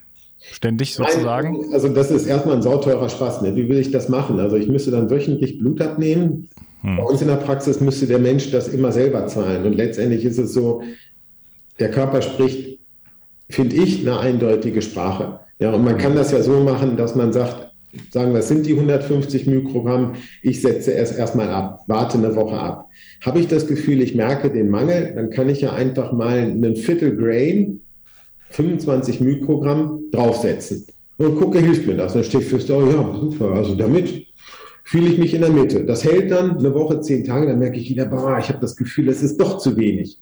Ständig 0.51 0.95
sozusagen? 0.95 1.61
Nein, 1.61 1.73
also 1.73 1.89
das 1.89 2.11
ist 2.11 2.27
erstmal 2.27 2.57
ein 2.57 2.63
sauteurer 2.63 3.09
Spaß. 3.09 3.43
Ne? 3.43 3.55
Wie 3.55 3.69
will 3.69 3.79
ich 3.79 3.91
das 3.91 4.09
machen? 4.09 4.41
Also 4.41 4.57
ich 4.57 4.69
müsste 4.69 4.91
dann 4.91 5.11
wöchentlich 5.11 5.59
Blut 5.59 5.81
abnehmen. 5.81 6.49
Hm. 6.83 6.97
Bei 6.97 7.03
uns 7.05 7.23
in 7.23 7.29
der 7.29 7.37
Praxis 7.37 7.81
müsste 7.81 8.07
der 8.07 8.19
Mensch 8.19 8.51
das 8.51 8.69
immer 8.69 8.93
selber 8.93 9.27
zahlen. 9.27 9.65
Und 9.65 9.75
letztendlich 9.75 10.25
ist 10.25 10.39
es 10.39 10.53
so, 10.53 10.83
der 11.79 11.91
Körper 11.91 12.23
spricht, 12.23 12.81
finde 13.49 13.77
ich, 13.77 14.01
eine 14.01 14.19
eindeutige 14.19 14.83
Sprache. 14.83 15.41
Ja, 15.59 15.73
und 15.73 15.85
man 15.85 15.97
kann 15.97 16.17
das 16.17 16.33
ja 16.33 16.43
so 16.43 16.61
machen, 16.61 16.97
dass 16.97 17.15
man 17.15 17.33
sagt, 17.33 17.73
sagen 18.11 18.33
wir, 18.33 18.41
es 18.41 18.49
sind 18.49 18.67
die 18.67 18.75
150 18.75 19.47
Mikrogramm, 19.47 20.15
ich 20.43 20.61
setze 20.61 20.95
es 20.95 21.13
erstmal 21.13 21.51
ab, 21.51 21.85
warte 21.87 22.19
eine 22.19 22.35
Woche 22.35 22.59
ab. 22.59 22.89
Habe 23.21 23.39
ich 23.39 23.47
das 23.47 23.67
Gefühl, 23.67 24.03
ich 24.03 24.15
merke 24.15 24.51
den 24.51 24.71
Mangel, 24.71 25.13
dann 25.15 25.31
kann 25.31 25.49
ich 25.49 25.61
ja 25.61 25.73
einfach 25.73 26.13
mal 26.13 26.39
einen 26.39 26.75
Viertel 26.75 27.17
Grain, 27.17 27.81
25 28.51 29.21
Mikrogramm 29.21 30.02
draufsetzen. 30.13 30.87
Und 31.19 31.37
gucke, 31.37 31.59
hilft 31.59 31.87
mir 31.87 31.97
das. 31.97 32.15
Dann 32.15 32.25
stehe 32.25 32.43
ich 32.43 32.49
fest, 32.49 32.71
oh 32.71 32.87
ja, 32.87 33.21
super, 33.21 33.53
also 33.53 33.75
damit 33.75 34.27
fühle 34.85 35.09
ich 35.09 35.19
mich 35.19 35.35
in 35.35 35.43
der 35.43 35.51
Mitte. 35.51 35.85
Das 35.85 36.05
hält 36.05 36.31
dann 36.31 36.59
eine 36.59 36.75
Woche, 36.75 37.01
zehn 37.01 37.25
Tage, 37.25 37.47
dann 37.47 37.59
merke 37.59 37.79
ich 37.79 37.89
wieder, 37.89 38.07
boah, 38.07 38.39
ich 38.39 38.49
habe 38.49 38.61
das 38.61 38.77
Gefühl, 38.77 39.09
es 39.09 39.23
ist 39.23 39.39
doch 39.39 39.59
zu 39.59 39.77
wenig. 39.77 40.19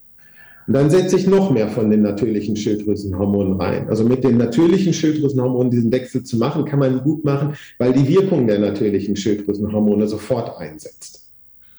Und 0.66 0.74
dann 0.74 0.90
setze 0.90 1.16
ich 1.16 1.26
noch 1.26 1.50
mehr 1.50 1.68
von 1.68 1.90
den 1.90 2.02
natürlichen 2.02 2.54
Schilddrüsenhormonen 2.54 3.60
rein. 3.60 3.88
Also 3.88 4.04
mit 4.04 4.22
den 4.22 4.36
natürlichen 4.36 4.92
Schilddrüsenhormonen 4.92 5.70
diesen 5.70 5.90
Wechsel 5.90 6.22
zu 6.22 6.36
machen, 6.36 6.64
kann 6.64 6.78
man 6.78 7.02
gut 7.02 7.24
machen, 7.24 7.54
weil 7.78 7.92
die 7.92 8.06
Wirkung 8.06 8.46
der 8.46 8.58
natürlichen 8.58 9.16
Schilddrüsenhormone 9.16 10.06
sofort 10.06 10.58
einsetzt. 10.58 11.32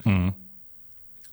Mhm. 0.03 0.33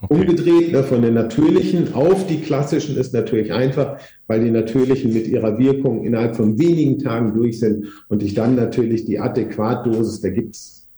Okay. 0.00 0.14
Umgedreht 0.14 0.72
ne, 0.72 0.84
von 0.84 1.02
den 1.02 1.14
natürlichen 1.14 1.92
auf 1.92 2.26
die 2.28 2.40
klassischen 2.40 2.96
ist 2.96 3.12
natürlich 3.12 3.52
einfach, 3.52 3.98
weil 4.28 4.44
die 4.44 4.50
natürlichen 4.50 5.12
mit 5.12 5.26
ihrer 5.26 5.58
Wirkung 5.58 6.04
innerhalb 6.04 6.36
von 6.36 6.56
wenigen 6.58 6.98
Tagen 7.00 7.34
durch 7.34 7.58
sind 7.58 7.86
und 8.08 8.22
ich 8.22 8.34
dann 8.34 8.54
natürlich 8.54 9.06
die 9.06 9.18
Adäquatdosis, 9.18 10.20
da 10.20 10.28
gibt 10.28 10.54
es 10.54 10.88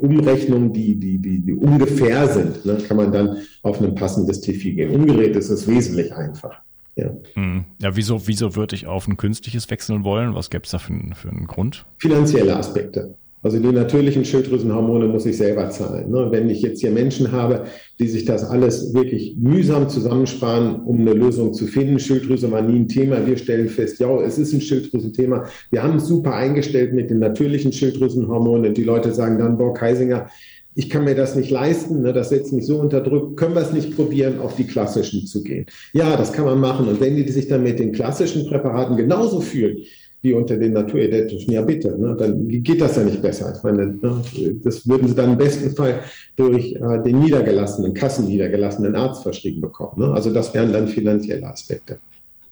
Umrechnungen, 0.00 0.72
die, 0.72 0.96
die, 0.96 1.18
die, 1.18 1.40
die 1.40 1.52
ungefähr 1.52 2.26
sind, 2.26 2.64
ne, 2.64 2.78
kann 2.88 2.96
man 2.96 3.12
dann 3.12 3.36
auf 3.62 3.80
ein 3.80 3.94
passendes 3.94 4.42
T4 4.42 4.74
gehen. 4.74 4.90
Umgerät 4.90 5.36
ist 5.36 5.50
es 5.50 5.68
wesentlich 5.68 6.12
einfach. 6.12 6.60
Ja, 6.96 7.10
hm. 7.34 7.64
ja 7.80 7.94
wieso, 7.94 8.26
wieso 8.26 8.56
würde 8.56 8.74
ich 8.74 8.88
auf 8.88 9.06
ein 9.06 9.16
künstliches 9.16 9.70
wechseln 9.70 10.02
wollen? 10.02 10.34
Was 10.34 10.50
gäbe 10.50 10.64
es 10.64 10.70
da 10.70 10.78
für, 10.78 10.94
für 11.14 11.28
einen 11.28 11.46
Grund? 11.46 11.86
Finanzielle 11.98 12.56
Aspekte. 12.56 13.14
Also 13.48 13.60
die 13.60 13.72
natürlichen 13.74 14.26
Schilddrüsenhormone 14.26 15.06
muss 15.06 15.24
ich 15.24 15.38
selber 15.38 15.70
zahlen. 15.70 16.10
Ne? 16.10 16.28
Wenn 16.30 16.50
ich 16.50 16.60
jetzt 16.60 16.82
hier 16.82 16.90
Menschen 16.90 17.32
habe, 17.32 17.64
die 17.98 18.06
sich 18.06 18.26
das 18.26 18.44
alles 18.44 18.92
wirklich 18.92 19.36
mühsam 19.38 19.88
zusammensparen, 19.88 20.82
um 20.82 21.00
eine 21.00 21.14
Lösung 21.14 21.54
zu 21.54 21.66
finden, 21.66 21.98
Schilddrüse 21.98 22.52
war 22.52 22.60
nie 22.60 22.80
ein 22.80 22.88
Thema. 22.88 23.26
Wir 23.26 23.38
stellen 23.38 23.70
fest, 23.70 24.00
ja, 24.00 24.20
es 24.20 24.36
ist 24.36 24.52
ein 24.52 24.60
Schilddrüsenthema. 24.60 25.46
Wir 25.70 25.82
haben 25.82 25.96
es 25.96 26.08
super 26.08 26.34
eingestellt 26.34 26.92
mit 26.92 27.08
den 27.08 27.20
natürlichen 27.20 27.72
Schilddrüsenhormonen. 27.72 28.74
Die 28.74 28.84
Leute 28.84 29.14
sagen 29.14 29.38
dann, 29.38 29.56
boah, 29.56 29.72
Kaisinger, 29.72 30.28
ich 30.74 30.90
kann 30.90 31.04
mir 31.04 31.14
das 31.14 31.34
nicht 31.34 31.50
leisten, 31.50 32.02
ne, 32.02 32.12
das 32.12 32.28
setzt 32.28 32.52
mich 32.52 32.66
so 32.66 32.78
unter 32.78 33.00
Druck, 33.00 33.38
können 33.38 33.54
wir 33.54 33.62
es 33.62 33.72
nicht 33.72 33.96
probieren, 33.96 34.40
auf 34.40 34.56
die 34.56 34.64
klassischen 34.64 35.26
zu 35.26 35.42
gehen? 35.42 35.64
Ja, 35.94 36.18
das 36.18 36.34
kann 36.34 36.44
man 36.44 36.60
machen. 36.60 36.86
Und 36.86 37.00
wenn 37.00 37.16
die 37.16 37.26
sich 37.32 37.48
dann 37.48 37.62
mit 37.62 37.78
den 37.78 37.92
klassischen 37.92 38.46
Präparaten 38.46 38.98
genauso 38.98 39.40
fühlen, 39.40 39.78
wie 40.22 40.32
unter 40.32 40.56
den 40.56 40.72
naturidentischen, 40.72 41.52
ja 41.52 41.62
bitte, 41.62 41.96
ne, 41.96 42.16
dann 42.18 42.48
geht 42.48 42.80
das 42.80 42.96
ja 42.96 43.04
nicht 43.04 43.22
besser. 43.22 43.52
Ich 43.56 43.62
meine, 43.62 43.86
ne, 43.86 44.22
das 44.64 44.88
würden 44.88 45.08
sie 45.08 45.14
dann 45.14 45.32
im 45.32 45.38
besten 45.38 45.74
Fall 45.76 46.00
durch 46.36 46.72
äh, 46.72 47.02
den 47.04 47.20
niedergelassenen, 47.20 47.94
kassenniedergelassenen 47.94 48.96
Arzt 48.96 49.22
verschrieben 49.22 49.60
bekommen. 49.60 50.00
Ne? 50.00 50.12
Also 50.12 50.32
das 50.32 50.52
wären 50.54 50.72
dann 50.72 50.88
finanzielle 50.88 51.46
Aspekte. 51.46 52.00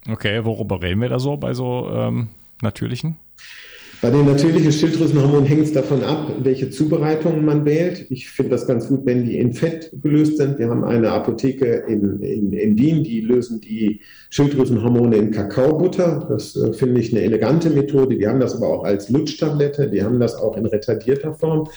Okay, 0.08 0.44
worüber 0.44 0.80
reden 0.80 1.00
wir 1.00 1.08
da 1.08 1.18
so 1.18 1.36
bei 1.36 1.52
so 1.54 1.88
ähm, 1.92 2.28
natürlichen? 2.62 3.16
Bei 4.02 4.10
den 4.10 4.26
natürlichen 4.26 4.72
Schilddrüsenhormonen 4.72 5.46
hängt 5.46 5.64
es 5.64 5.72
davon 5.72 6.04
ab, 6.04 6.30
welche 6.42 6.68
Zubereitungen 6.70 7.44
man 7.44 7.64
wählt. 7.64 8.06
Ich 8.10 8.28
finde 8.28 8.50
das 8.50 8.66
ganz 8.66 8.88
gut, 8.88 9.06
wenn 9.06 9.24
die 9.24 9.38
in 9.38 9.54
Fett 9.54 9.90
gelöst 10.02 10.36
sind. 10.36 10.58
Wir 10.58 10.68
haben 10.68 10.84
eine 10.84 11.12
Apotheke 11.12 11.84
in, 11.88 12.20
in, 12.20 12.52
in 12.52 12.78
Wien, 12.78 13.04
die 13.04 13.20
lösen 13.20 13.60
die 13.60 14.00
Schilddrüsenhormone 14.30 15.16
in 15.16 15.30
Kakaobutter. 15.30 16.26
Das 16.28 16.54
äh, 16.56 16.74
finde 16.74 17.00
ich 17.00 17.12
eine 17.12 17.22
elegante 17.22 17.70
Methode. 17.70 18.16
Die 18.16 18.28
haben 18.28 18.40
das 18.40 18.56
aber 18.56 18.68
auch 18.68 18.84
als 18.84 19.08
Lutschtablette, 19.08 19.88
die 19.88 20.02
haben 20.02 20.20
das 20.20 20.34
auch 20.34 20.56
in 20.56 20.66
retardierter 20.66 21.32
Form. 21.32 21.68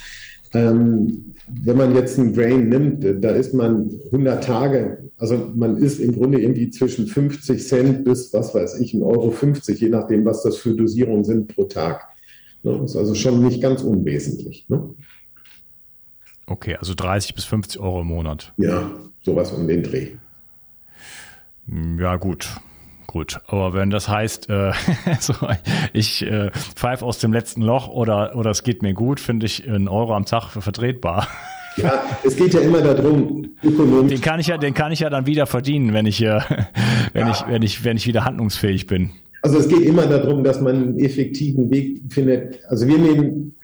Ähm, 0.54 1.36
wenn 1.64 1.78
man 1.78 1.96
jetzt 1.96 2.20
einen 2.20 2.34
Grain 2.34 2.70
nimmt, 2.70 3.24
da 3.24 3.30
ist 3.30 3.54
man 3.54 4.00
100 4.06 4.44
Tage, 4.44 5.10
also 5.18 5.52
man 5.56 5.78
ist 5.78 6.00
im 6.00 6.14
Grunde 6.14 6.42
irgendwie 6.42 6.70
zwischen 6.70 7.08
50 7.08 7.66
Cent 7.66 8.04
bis, 8.04 8.34
was 8.34 8.54
weiß 8.54 8.80
ich, 8.80 8.94
1,50 8.94 9.06
Euro, 9.06 9.32
50, 9.32 9.80
je 9.80 9.90
nachdem, 9.90 10.26
was 10.26 10.44
das 10.44 10.58
für 10.58 10.74
Dosierungen 10.74 11.24
sind 11.24 11.56
pro 11.56 11.66
Tag. 11.66 12.09
Das 12.64 12.78
ne? 12.78 12.86
ist 12.86 12.96
also 12.96 13.16
schon 13.16 13.44
nicht 13.44 13.62
ganz 13.62 13.82
unwesentlich. 13.82 14.68
Ne? 14.70 14.96
Okay, 16.46 16.76
also 16.76 16.94
30 16.96 17.36
bis 17.36 17.46
50 17.46 17.80
Euro 17.80 18.02
im 18.02 18.08
Monat. 18.08 18.54
Ja, 18.58 18.90
sowas 19.22 19.52
um 19.52 19.68
den 19.68 19.84
Dreh. 19.84 20.10
Ja, 21.98 22.16
gut. 22.16 22.50
Gut, 23.06 23.40
aber 23.48 23.74
wenn 23.74 23.90
das 23.90 24.08
heißt, 24.08 24.52
äh, 24.52 24.72
so, 25.20 25.34
ich 25.94 26.22
äh, 26.24 26.52
pfeife 26.52 27.04
aus 27.04 27.18
dem 27.18 27.34
letzten 27.34 27.64
Loch 27.64 27.88
oder, 27.88 28.36
oder 28.36 28.52
es 28.52 28.62
geht 28.62 28.84
mir 28.84 28.94
gut, 28.94 29.20
finde 29.20 29.48
ich 29.48 29.68
einen 29.68 29.88
Euro 29.88 30.16
am 30.16 30.26
Tag 30.26 30.50
für 30.50 30.62
vertretbar. 30.62 31.28
Ja, 31.78 32.04
es 32.24 32.36
geht 32.36 32.54
ja 32.54 32.60
immer 32.60 32.82
darum, 32.82 33.50
ökonomisch. 33.64 34.12
Den 34.12 34.22
kann 34.22 34.40
ich 34.40 34.48
ja, 34.48 34.58
den 34.58 34.76
kann 34.76 34.92
ich 34.92 35.00
ja 35.00 35.10
dann 35.10 35.26
wieder 35.26 35.48
verdienen, 35.48 35.94
wenn 35.94 36.06
ich, 36.06 36.22
äh, 36.22 36.40
wenn 37.14 37.28
ja. 37.28 37.32
ich, 37.32 37.48
wenn 37.48 37.62
ich, 37.64 37.84
wenn 37.84 37.98
ich 37.98 38.06
wieder 38.06 38.26
handlungsfähig 38.26 38.86
bin. 38.86 39.12
Also 39.42 39.58
es 39.58 39.68
geht 39.68 39.82
immer 39.82 40.06
darum, 40.06 40.44
dass 40.44 40.60
man 40.62 40.76
einen 40.76 41.00
effektiven 41.00 41.72
Weg 41.72 42.02
findet. 42.10 42.60
Also 42.68 42.88
wir 42.88 42.98
nehmen, 42.98 43.56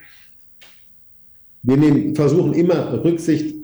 wir 1.62 1.76
nehmen, 1.76 2.14
versuchen 2.14 2.54
immer 2.54 3.04
Rücksicht 3.04 3.54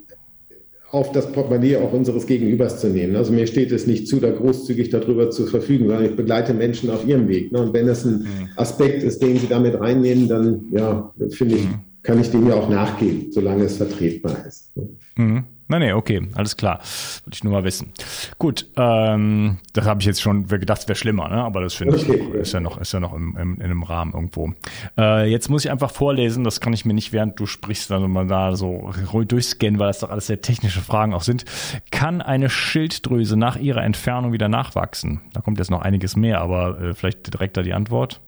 auf 0.93 1.11
das 1.13 1.33
Portemonnaie 1.33 1.77
auch 1.77 1.93
unseres 1.93 2.27
Gegenübers 2.27 2.79
zu 2.79 2.89
nehmen. 2.89 3.17
Also 3.17 3.33
mir 3.33 3.47
steht 3.47 3.73
es 3.73 3.87
nicht 3.87 4.07
zu, 4.07 4.21
da 4.21 4.31
großzügig 4.31 4.91
darüber 4.91 5.31
zu 5.31 5.47
verfügen, 5.47 5.87
sondern 5.87 6.05
ich 6.05 6.17
begleite 6.17 6.53
Menschen 6.53 6.91
auf 6.91 7.07
ihrem 7.07 7.29
Weg. 7.29 7.51
Ne? 7.51 7.61
Und 7.61 7.73
wenn 7.73 7.87
das 7.87 8.05
ein 8.05 8.19
mhm. 8.19 8.49
Aspekt 8.57 9.03
ist, 9.03 9.23
den 9.23 9.39
sie 9.39 9.47
damit 9.47 9.81
reinnehmen, 9.81 10.29
dann 10.29 10.67
ja, 10.71 11.15
finde 11.31 11.55
ich, 11.55 11.65
mhm. 11.65 11.81
kann 12.03 12.21
ich 12.21 12.31
dem 12.31 12.47
ja 12.47 12.55
auch 12.55 12.69
nachgehen, 12.69 13.33
solange 13.33 13.65
es 13.65 13.79
vertretbar 13.79 14.45
ist. 14.47 14.71
Ne? 14.77 14.89
Mhm. 15.17 15.45
Nein, 15.73 15.81
nee, 15.81 15.93
okay, 15.95 16.21
alles 16.35 16.59
klar. 16.59 16.81
Wollte 17.25 17.35
ich 17.35 17.45
nur 17.45 17.55
mal 17.55 17.65
wissen. 17.65 17.93
Gut, 18.37 18.67
ähm, 18.77 19.57
das 19.73 19.87
habe 19.87 20.01
ich 20.01 20.07
jetzt 20.07 20.21
schon 20.21 20.47
gedacht, 20.47 20.87
wäre 20.87 20.97
schlimmer, 20.97 21.31
ne? 21.31 21.43
aber 21.43 21.63
das 21.63 21.73
finde 21.73 21.97
okay. 21.97 22.29
ich 22.29 22.35
ist 22.35 22.53
ja 22.53 22.61
noch, 22.61 22.79
ist 22.79 22.93
ja 22.93 23.01
noch 23.01 23.15
im, 23.15 23.35
im, 23.39 23.55
in 23.55 23.63
einem 23.63 23.83
Rahmen 23.83 24.13
irgendwo. 24.13 24.53
Äh, 24.99 25.31
jetzt 25.31 25.49
muss 25.49 25.65
ich 25.65 25.71
einfach 25.71 25.91
vorlesen, 25.91 26.45
das 26.45 26.61
kann 26.61 26.75
ich 26.75 26.85
mir 26.85 26.93
nicht, 26.93 27.15
während 27.15 27.41
du 27.41 27.47
sprichst, 27.47 27.91
also 27.91 28.07
mal 28.07 28.27
da 28.27 28.55
so 28.55 28.93
durchscannen, 29.27 29.81
weil 29.81 29.87
das 29.87 30.01
doch 30.01 30.11
alles 30.11 30.27
sehr 30.27 30.43
technische 30.43 30.83
Fragen 30.83 31.15
auch 31.15 31.23
sind. 31.23 31.47
Kann 31.91 32.21
eine 32.21 32.51
Schilddrüse 32.51 33.39
nach 33.39 33.57
ihrer 33.57 33.83
Entfernung 33.83 34.33
wieder 34.33 34.51
nachwachsen? 34.51 35.23
Da 35.33 35.41
kommt 35.41 35.57
jetzt 35.57 35.71
noch 35.71 35.81
einiges 35.81 36.17
mehr, 36.17 36.43
aber 36.43 36.83
äh, 36.83 36.93
vielleicht 36.93 37.33
direkt 37.33 37.57
da 37.57 37.63
die 37.63 37.73
Antwort. 37.73 38.21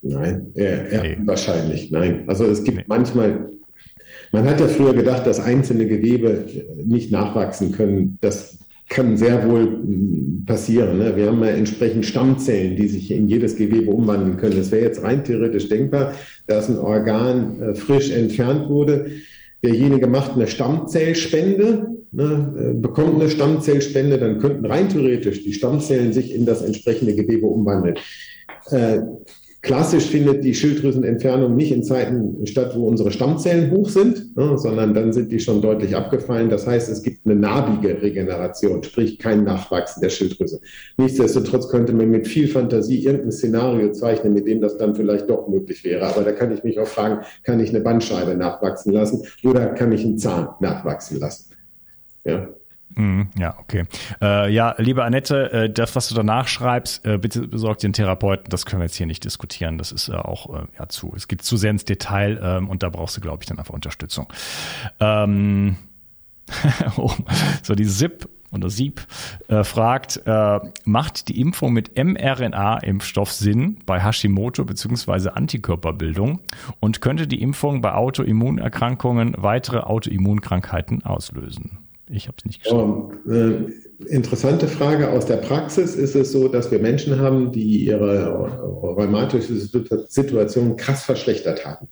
Nein, 0.00 0.52
eher, 0.54 0.90
eher 0.90 1.02
nee. 1.02 1.18
wahrscheinlich, 1.24 1.90
nein. 1.90 2.24
Also 2.28 2.46
es 2.46 2.64
gibt 2.64 2.78
nee. 2.78 2.84
manchmal 2.88 3.50
man 4.32 4.44
hat 4.44 4.60
ja 4.60 4.68
früher 4.68 4.94
gedacht, 4.94 5.26
dass 5.26 5.40
einzelne 5.40 5.86
Gewebe 5.86 6.44
nicht 6.84 7.10
nachwachsen 7.10 7.72
können. 7.72 8.18
Das 8.20 8.58
kann 8.90 9.16
sehr 9.16 9.48
wohl 9.48 9.62
hm, 9.62 10.44
passieren. 10.46 10.98
Ne? 10.98 11.16
Wir 11.16 11.28
haben 11.28 11.42
ja 11.42 11.50
entsprechend 11.50 12.04
Stammzellen, 12.04 12.76
die 12.76 12.88
sich 12.88 13.10
in 13.10 13.28
jedes 13.28 13.56
Gewebe 13.56 13.90
umwandeln 13.90 14.36
können. 14.36 14.58
Es 14.58 14.72
wäre 14.72 14.84
jetzt 14.84 15.02
rein 15.02 15.24
theoretisch 15.24 15.68
denkbar, 15.68 16.14
dass 16.46 16.68
ein 16.68 16.78
Organ 16.78 17.62
äh, 17.62 17.74
frisch 17.74 18.10
entfernt 18.10 18.68
wurde. 18.68 19.12
Derjenige 19.62 20.08
macht 20.08 20.32
eine 20.32 20.48
Stammzellspende, 20.48 21.86
ne, 22.10 22.54
äh, 22.58 22.74
bekommt 22.74 23.20
eine 23.20 23.30
Stammzellspende, 23.30 24.18
dann 24.18 24.38
könnten 24.38 24.66
rein 24.66 24.88
theoretisch 24.88 25.44
die 25.44 25.52
Stammzellen 25.52 26.12
sich 26.12 26.34
in 26.34 26.44
das 26.44 26.62
entsprechende 26.62 27.14
Gewebe 27.14 27.46
umwandeln. 27.46 27.96
Äh, 28.70 29.00
Klassisch 29.62 30.06
findet 30.06 30.42
die 30.42 30.54
Schilddrüsenentfernung 30.54 31.54
nicht 31.54 31.70
in 31.70 31.84
Zeiten 31.84 32.46
statt, 32.46 32.72
wo 32.74 32.86
unsere 32.86 33.10
Stammzellen 33.10 33.70
hoch 33.70 33.90
sind, 33.90 34.34
ne, 34.34 34.56
sondern 34.56 34.94
dann 34.94 35.12
sind 35.12 35.30
die 35.30 35.38
schon 35.38 35.60
deutlich 35.60 35.94
abgefallen. 35.94 36.48
Das 36.48 36.66
heißt, 36.66 36.88
es 36.88 37.02
gibt 37.02 37.26
eine 37.26 37.36
narbige 37.36 38.00
Regeneration, 38.00 38.82
sprich 38.82 39.18
kein 39.18 39.44
Nachwachsen 39.44 40.00
der 40.00 40.08
Schilddrüse. 40.08 40.60
Nichtsdestotrotz 40.96 41.68
könnte 41.68 41.92
man 41.92 42.08
mit 42.08 42.26
viel 42.26 42.48
Fantasie 42.48 43.04
irgendein 43.04 43.32
Szenario 43.32 43.92
zeichnen, 43.92 44.32
mit 44.32 44.46
dem 44.46 44.62
das 44.62 44.78
dann 44.78 44.94
vielleicht 44.94 45.28
doch 45.28 45.46
möglich 45.46 45.84
wäre. 45.84 46.06
Aber 46.06 46.22
da 46.22 46.32
kann 46.32 46.52
ich 46.52 46.64
mich 46.64 46.78
auch 46.78 46.88
fragen, 46.88 47.22
kann 47.44 47.60
ich 47.60 47.68
eine 47.68 47.80
Bandscheibe 47.80 48.34
nachwachsen 48.36 48.94
lassen 48.94 49.26
oder 49.44 49.66
kann 49.74 49.92
ich 49.92 50.04
einen 50.04 50.16
Zahn 50.16 50.48
nachwachsen 50.60 51.20
lassen? 51.20 51.52
Ja. 52.24 52.48
Mhm, 52.94 53.28
ja, 53.38 53.56
okay. 53.58 53.84
Äh, 54.20 54.52
ja, 54.52 54.74
liebe 54.78 55.04
Annette, 55.04 55.52
äh, 55.52 55.70
das, 55.70 55.94
was 55.94 56.08
du 56.08 56.14
danach 56.14 56.48
schreibst, 56.48 57.04
äh, 57.06 57.18
bitte 57.18 57.46
besorg 57.46 57.78
dir 57.78 57.86
einen 57.86 57.92
Therapeuten. 57.92 58.46
Das 58.48 58.66
können 58.66 58.80
wir 58.80 58.86
jetzt 58.86 58.96
hier 58.96 59.06
nicht 59.06 59.24
diskutieren. 59.24 59.78
Das 59.78 59.92
ist 59.92 60.08
äh, 60.08 60.14
auch 60.14 60.62
äh, 60.62 60.66
ja 60.78 60.88
zu. 60.88 61.12
Es 61.14 61.28
geht 61.28 61.42
zu 61.42 61.56
sehr 61.56 61.70
ins 61.70 61.84
Detail 61.84 62.40
ähm, 62.42 62.68
und 62.68 62.82
da 62.82 62.88
brauchst 62.88 63.16
du, 63.16 63.20
glaube 63.20 63.42
ich, 63.42 63.46
dann 63.46 63.58
einfach 63.58 63.74
Unterstützung. 63.74 64.32
Ähm, 64.98 65.76
oh, 66.96 67.12
so 67.62 67.74
die 67.76 67.84
SIP 67.84 68.28
oder 68.52 68.68
Sieb 68.68 69.06
äh, 69.46 69.62
fragt, 69.62 70.22
macht 70.84 71.28
die 71.28 71.40
Impfung 71.40 71.72
mit 71.72 71.96
mRNA-Impfstoff 71.96 73.30
Sinn 73.30 73.78
bei 73.86 74.02
Hashimoto 74.02 74.64
bzw. 74.64 75.28
Antikörperbildung 75.28 76.40
und 76.80 77.00
könnte 77.00 77.28
die 77.28 77.40
Impfung 77.40 77.80
bei 77.80 77.94
Autoimmunerkrankungen 77.94 79.34
weitere 79.36 79.78
Autoimmunkrankheiten 79.78 81.04
auslösen? 81.04 81.79
Ich 82.12 82.26
habe 82.26 82.36
es 82.38 82.44
nicht 82.44 82.64
geschafft. 82.64 83.12
Äh, 83.28 84.12
interessante 84.12 84.66
Frage. 84.66 85.10
Aus 85.10 85.26
der 85.26 85.36
Praxis 85.36 85.94
ist 85.94 86.16
es 86.16 86.32
so, 86.32 86.48
dass 86.48 86.70
wir 86.70 86.80
Menschen 86.80 87.18
haben, 87.18 87.52
die 87.52 87.84
ihre 87.84 88.50
rheumatische 88.82 89.54
Situation 89.54 90.76
krass 90.76 91.04
verschlechtert 91.04 91.64
haben. 91.64 91.88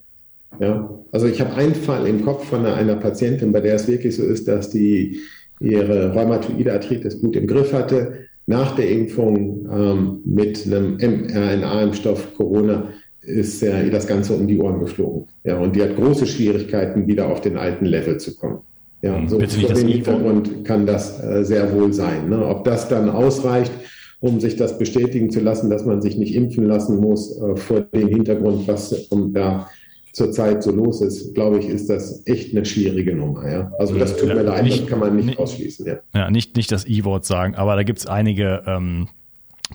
Ja, 0.60 0.90
also 1.12 1.26
ich 1.26 1.40
habe 1.40 1.54
einen 1.54 1.74
Fall 1.74 2.06
im 2.06 2.24
Kopf 2.24 2.46
von 2.46 2.60
einer, 2.60 2.74
einer, 2.74 2.96
Patientin, 2.96 3.52
bei 3.52 3.60
der 3.60 3.74
es 3.74 3.86
wirklich 3.86 4.16
so 4.16 4.24
ist, 4.24 4.48
dass 4.48 4.70
die 4.70 5.20
ihre 5.60 6.12
rheumatoide 6.12 6.72
Arthritis 6.72 7.20
gut 7.20 7.36
im 7.36 7.46
Griff 7.46 7.72
hatte. 7.72 8.26
Nach 8.46 8.74
der 8.74 8.90
Impfung 8.90 9.68
ähm, 9.70 10.20
mit 10.24 10.66
einem 10.66 10.96
mRNA-Impfstoff 10.96 12.34
Corona 12.34 12.88
ist 13.20 13.62
äh, 13.62 13.84
ihr 13.84 13.90
das 13.90 14.06
Ganze 14.06 14.34
um 14.34 14.48
die 14.48 14.58
Ohren 14.58 14.80
geflogen. 14.80 15.26
Ja, 15.44 15.58
und 15.58 15.76
die 15.76 15.82
hat 15.82 15.94
große 15.94 16.26
Schwierigkeiten, 16.26 17.06
wieder 17.06 17.28
auf 17.28 17.40
den 17.40 17.56
alten 17.56 17.84
Level 17.84 18.18
zu 18.18 18.34
kommen. 18.34 18.60
Ja, 19.02 19.16
hm, 19.16 19.28
so 19.28 19.38
vor 19.38 19.74
dem 19.74 19.88
Hintergrund 19.88 20.64
kann 20.64 20.86
das 20.86 21.22
äh, 21.22 21.44
sehr 21.44 21.72
wohl 21.72 21.92
sein. 21.92 22.28
Ne? 22.28 22.44
Ob 22.44 22.64
das 22.64 22.88
dann 22.88 23.08
ausreicht, 23.08 23.72
um 24.20 24.40
sich 24.40 24.56
das 24.56 24.78
bestätigen 24.78 25.30
zu 25.30 25.40
lassen, 25.40 25.70
dass 25.70 25.84
man 25.84 26.02
sich 26.02 26.16
nicht 26.16 26.34
impfen 26.34 26.64
lassen 26.64 26.98
muss, 26.98 27.40
äh, 27.40 27.56
vor 27.56 27.80
dem 27.80 28.08
Hintergrund, 28.08 28.66
was 28.66 28.92
um, 29.10 29.32
da 29.32 29.68
zurzeit 30.12 30.64
so 30.64 30.72
los 30.72 31.00
ist, 31.00 31.34
glaube 31.34 31.60
ich, 31.60 31.68
ist 31.68 31.88
das 31.88 32.26
echt 32.26 32.52
eine 32.52 32.64
schwierige 32.64 33.14
Nummer. 33.14 33.48
Ja? 33.48 33.72
Also 33.78 33.96
das 33.96 34.16
tut 34.16 34.28
ja, 34.28 34.34
mir 34.34 34.42
leid, 34.42 34.64
nicht, 34.64 34.82
das 34.82 34.88
kann 34.88 34.98
man 34.98 35.14
nicht, 35.14 35.26
nicht 35.26 35.38
ausschließen. 35.38 35.86
Ja, 35.86 35.98
ja 36.14 36.30
nicht, 36.30 36.56
nicht 36.56 36.72
das 36.72 36.84
E-Wort 36.84 37.24
sagen, 37.24 37.54
aber 37.54 37.76
da 37.76 37.84
gibt 37.84 38.00
es 38.00 38.06
einige 38.06 38.62
ähm, 38.66 39.08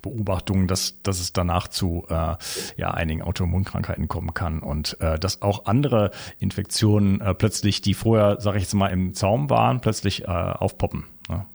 Beobachtungen, 0.03 0.67
dass, 0.67 1.01
dass 1.01 1.19
es 1.19 1.33
danach 1.33 1.67
zu 1.67 2.05
äh, 2.09 2.35
ja, 2.77 2.91
einigen 2.91 3.23
Autoimmunkrankheiten 3.23 4.07
kommen 4.07 4.35
kann 4.35 4.59
und 4.59 4.99
äh, 5.01 5.17
dass 5.17 5.41
auch 5.41 5.65
andere 5.65 6.11
Infektionen 6.37 7.21
äh, 7.21 7.33
plötzlich, 7.33 7.81
die 7.81 7.95
vorher, 7.95 8.39
sage 8.39 8.57
ich 8.57 8.63
jetzt 8.63 8.75
mal, 8.75 8.89
im 8.89 9.15
Zaum 9.15 9.49
waren, 9.49 9.81
plötzlich 9.81 10.23
äh, 10.23 10.27
aufpoppen. 10.27 11.05
Ne? 11.27 11.45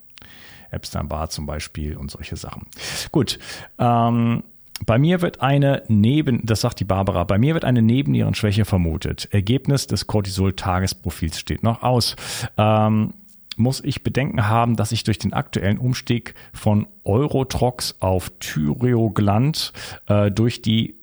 Epstein-Barr 0.70 1.30
zum 1.30 1.46
Beispiel 1.46 1.96
und 1.96 2.10
solche 2.10 2.36
Sachen. 2.36 2.66
Gut. 3.12 3.38
Ähm, 3.78 4.42
bei 4.86 4.98
mir 4.98 5.22
wird 5.22 5.40
eine 5.40 5.82
Neben, 5.88 6.46
das 6.46 6.60
sagt 6.60 6.78
die 6.80 6.84
Barbara, 6.84 7.24
bei 7.24 7.36
mir 7.36 7.54
wird 7.54 7.64
eine 7.64 7.82
Nebennierenschwäche 7.82 8.64
vermutet. 8.64 9.28
Ergebnis 9.32 9.88
des 9.88 10.06
Cortisol-Tagesprofils 10.06 11.38
steht 11.38 11.62
noch 11.62 11.82
aus. 11.82 12.14
Ähm, 12.56 13.12
muss 13.58 13.82
ich 13.84 14.02
Bedenken 14.02 14.48
haben, 14.48 14.76
dass 14.76 14.92
ich 14.92 15.04
durch 15.04 15.18
den 15.18 15.32
aktuellen 15.32 15.78
Umstieg 15.78 16.34
von 16.52 16.86
Eurotrox 17.04 17.96
auf 18.00 18.30
Thyreogland 18.40 19.72
äh, 20.06 20.30
durch 20.30 20.62
die 20.62 20.94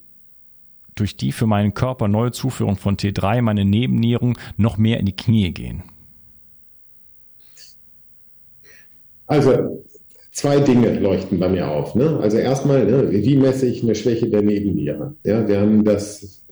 durch 0.95 1.17
die 1.17 1.33
für 1.33 1.45
meinen 1.45 1.73
Körper 1.73 2.07
neue 2.07 2.31
Zuführung 2.31 2.77
von 2.77 2.95
T3 2.95 3.41
meine 3.41 3.65
Nebennieren 3.65 4.37
noch 4.55 4.77
mehr 4.77 4.99
in 4.99 5.05
die 5.05 5.15
Knie 5.15 5.51
gehen? 5.51 5.83
Also 9.27 9.83
zwei 10.31 10.59
Dinge 10.59 10.99
leuchten 10.99 11.39
bei 11.39 11.49
mir 11.49 11.69
auf. 11.69 11.95
Ne? 11.95 12.19
Also 12.21 12.37
erstmal, 12.37 12.85
ne, 12.85 13.11
wie 13.11 13.35
messe 13.35 13.67
ich 13.67 13.83
eine 13.83 13.95
Schwäche 13.95 14.29
der 14.29 14.41
Nebenniere? 14.41 15.15
Ja, 15.23 15.47
wir 15.47 15.59
haben 15.59 15.83
das 15.83 16.43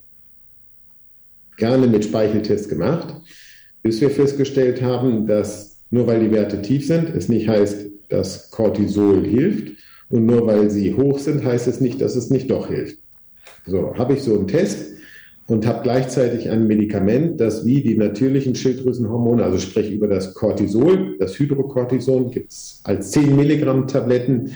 gerne 1.56 1.86
mit 1.86 2.04
Speicheltest 2.04 2.68
gemacht, 2.68 3.14
bis 3.82 4.00
wir 4.00 4.10
festgestellt 4.10 4.82
haben, 4.82 5.26
dass 5.26 5.73
nur 5.94 6.08
weil 6.08 6.18
die 6.18 6.32
Werte 6.32 6.60
tief 6.60 6.88
sind, 6.88 7.14
es 7.14 7.28
nicht 7.28 7.48
heißt, 7.48 7.86
dass 8.08 8.50
Cortisol 8.50 9.24
hilft. 9.24 9.76
Und 10.10 10.26
nur 10.26 10.44
weil 10.44 10.68
sie 10.68 10.92
hoch 10.94 11.20
sind, 11.20 11.44
heißt 11.44 11.68
es 11.68 11.80
nicht, 11.80 12.00
dass 12.00 12.16
es 12.16 12.30
nicht 12.30 12.50
doch 12.50 12.66
hilft. 12.66 12.98
So, 13.64 13.94
habe 13.96 14.14
ich 14.14 14.22
so 14.22 14.34
einen 14.34 14.48
Test 14.48 14.92
und 15.46 15.66
habe 15.66 15.84
gleichzeitig 15.84 16.50
ein 16.50 16.66
Medikament, 16.66 17.40
das 17.40 17.64
wie 17.64 17.80
die 17.80 17.96
natürlichen 17.96 18.56
Schilddrüsenhormone, 18.56 19.44
also 19.44 19.58
sprich 19.58 19.92
über 19.92 20.08
das 20.08 20.34
Cortisol, 20.34 21.16
das 21.18 21.38
Hydrocortison, 21.38 22.30
gibt 22.32 22.50
es 22.50 22.80
als 22.82 23.12
10 23.12 23.36
Milligramm 23.36 23.86
Tabletten. 23.86 24.50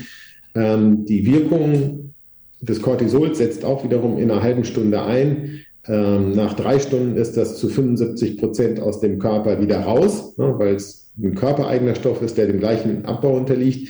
Ähm, 0.56 1.04
die 1.04 1.24
Wirkung 1.24 2.14
des 2.60 2.82
Cortisols 2.82 3.38
setzt 3.38 3.64
auch 3.64 3.84
wiederum 3.84 4.18
in 4.18 4.30
einer 4.30 4.42
halben 4.42 4.64
Stunde 4.64 5.02
ein. 5.02 5.60
Ähm, 5.86 6.32
nach 6.32 6.54
drei 6.54 6.80
Stunden 6.80 7.16
ist 7.16 7.36
das 7.36 7.58
zu 7.58 7.68
75 7.68 8.38
Prozent 8.38 8.80
aus 8.80 9.00
dem 9.00 9.20
Körper 9.20 9.62
wieder 9.62 9.80
raus, 9.80 10.36
ne, 10.36 10.54
weil 10.58 10.74
es 10.74 11.07
ein 11.22 11.34
körpereigener 11.34 11.94
Stoff 11.94 12.22
ist, 12.22 12.38
der 12.38 12.46
dem 12.46 12.60
gleichen 12.60 13.04
Abbau 13.04 13.36
unterliegt. 13.36 13.88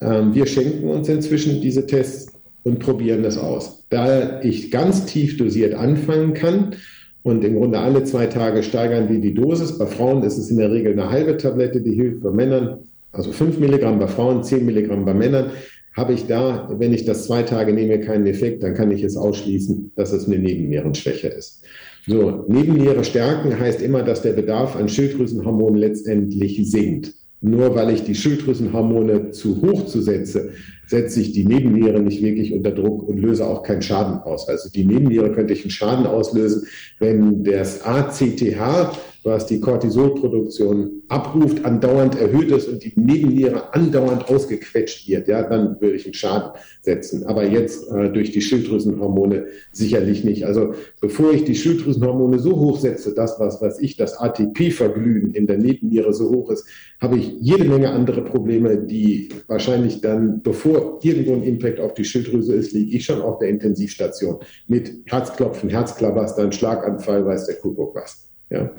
Ähm, 0.00 0.34
wir 0.34 0.46
schenken 0.46 0.88
uns 0.88 1.08
inzwischen 1.08 1.60
diese 1.60 1.86
Tests 1.86 2.32
und 2.62 2.78
probieren 2.78 3.22
das 3.22 3.38
aus. 3.38 3.84
Da 3.90 4.40
ich 4.42 4.70
ganz 4.70 5.06
tief 5.06 5.36
dosiert 5.36 5.74
anfangen 5.74 6.34
kann 6.34 6.76
und 7.22 7.44
im 7.44 7.56
Grunde 7.56 7.78
alle 7.78 8.04
zwei 8.04 8.26
Tage 8.26 8.62
steigern 8.62 9.08
wir 9.08 9.20
die 9.20 9.34
Dosis. 9.34 9.78
Bei 9.78 9.86
Frauen 9.86 10.22
ist 10.22 10.38
es 10.38 10.50
in 10.50 10.56
der 10.56 10.70
Regel 10.70 10.92
eine 10.92 11.10
halbe 11.10 11.36
Tablette, 11.36 11.80
die 11.82 11.94
hilft 11.94 12.22
bei 12.22 12.30
Männern, 12.30 12.78
also 13.12 13.32
5 13.32 13.58
Milligramm 13.58 13.98
bei 13.98 14.06
Frauen, 14.06 14.42
10 14.42 14.64
Milligramm 14.64 15.04
bei 15.04 15.14
Männern. 15.14 15.50
Habe 15.96 16.12
ich 16.12 16.26
da, 16.26 16.68
wenn 16.78 16.94
ich 16.94 17.04
das 17.04 17.24
zwei 17.26 17.42
Tage 17.42 17.72
nehme, 17.72 17.98
keinen 18.00 18.26
Effekt, 18.26 18.62
dann 18.62 18.74
kann 18.74 18.90
ich 18.90 19.02
es 19.02 19.16
ausschließen, 19.16 19.92
dass 19.96 20.12
es 20.12 20.26
eine 20.26 20.38
Nebennierenschwäche 20.38 21.28
ist. 21.28 21.64
So, 22.06 22.44
Nebenniere 22.48 23.04
stärken 23.04 23.58
heißt 23.58 23.82
immer, 23.82 24.02
dass 24.02 24.22
der 24.22 24.32
Bedarf 24.32 24.76
an 24.76 24.88
Schilddrüsenhormonen 24.88 25.78
letztendlich 25.78 26.60
sinkt. 26.70 27.14
Nur 27.42 27.74
weil 27.74 27.90
ich 27.90 28.04
die 28.04 28.14
Schilddrüsenhormone 28.14 29.30
zu 29.30 29.62
hoch 29.62 29.86
zu 29.86 30.02
setze, 30.02 30.52
setze 30.86 31.20
ich 31.20 31.32
die 31.32 31.44
Nebenniere 31.44 32.00
nicht 32.00 32.22
wirklich 32.22 32.52
unter 32.52 32.72
Druck 32.72 33.08
und 33.08 33.18
löse 33.18 33.46
auch 33.46 33.62
keinen 33.62 33.80
Schaden 33.80 34.18
aus. 34.18 34.48
Also 34.48 34.68
die 34.70 34.84
Nebenniere 34.84 35.32
könnte 35.32 35.54
ich 35.54 35.62
einen 35.62 35.70
Schaden 35.70 36.06
auslösen, 36.06 36.66
wenn 36.98 37.44
das 37.44 37.82
ACTH 37.82 38.98
was 39.22 39.46
die 39.46 39.60
Cortisolproduktion 39.60 41.02
abruft, 41.08 41.64
andauernd 41.64 42.18
erhöht 42.18 42.50
ist 42.50 42.68
und 42.68 42.82
die 42.82 42.92
Nebenniere 42.96 43.74
andauernd 43.74 44.28
ausgequetscht 44.28 45.08
wird, 45.08 45.28
ja, 45.28 45.42
dann 45.42 45.80
würde 45.80 45.96
ich 45.96 46.04
einen 46.04 46.14
Schaden 46.14 46.52
setzen. 46.80 47.24
Aber 47.26 47.44
jetzt 47.44 47.90
äh, 47.90 48.10
durch 48.10 48.32
die 48.32 48.40
Schilddrüsenhormone 48.40 49.46
sicherlich 49.72 50.24
nicht. 50.24 50.46
Also 50.46 50.74
bevor 51.00 51.32
ich 51.32 51.44
die 51.44 51.54
Schilddrüsenhormone 51.54 52.38
so 52.38 52.56
hoch 52.56 52.78
setze, 52.78 53.14
das, 53.14 53.38
was 53.38 53.60
weiß 53.60 53.80
ich, 53.80 53.96
das 53.96 54.18
ATP-Verglühen 54.18 55.34
in 55.34 55.46
der 55.46 55.58
Nebenniere 55.58 56.14
so 56.14 56.30
hoch 56.30 56.50
ist, 56.50 56.66
habe 57.00 57.16
ich 57.16 57.34
jede 57.40 57.64
Menge 57.64 57.90
andere 57.90 58.22
Probleme, 58.22 58.78
die 58.78 59.30
wahrscheinlich 59.46 60.00
dann, 60.00 60.42
bevor 60.42 61.00
irgendwo 61.02 61.34
ein 61.34 61.42
Impact 61.42 61.80
auf 61.80 61.94
die 61.94 62.04
Schilddrüse 62.04 62.54
ist, 62.54 62.72
liege 62.72 62.96
ich 62.96 63.04
schon 63.04 63.20
auf 63.20 63.38
der 63.38 63.48
Intensivstation 63.48 64.38
mit 64.66 64.92
Herzklopfen, 65.06 65.68
Herzklabastern, 65.68 66.52
Schlaganfall, 66.52 67.26
weiß 67.26 67.46
der 67.46 67.56
Kuckuck 67.56 67.94
was. 67.94 68.28
Ja. 68.50 68.70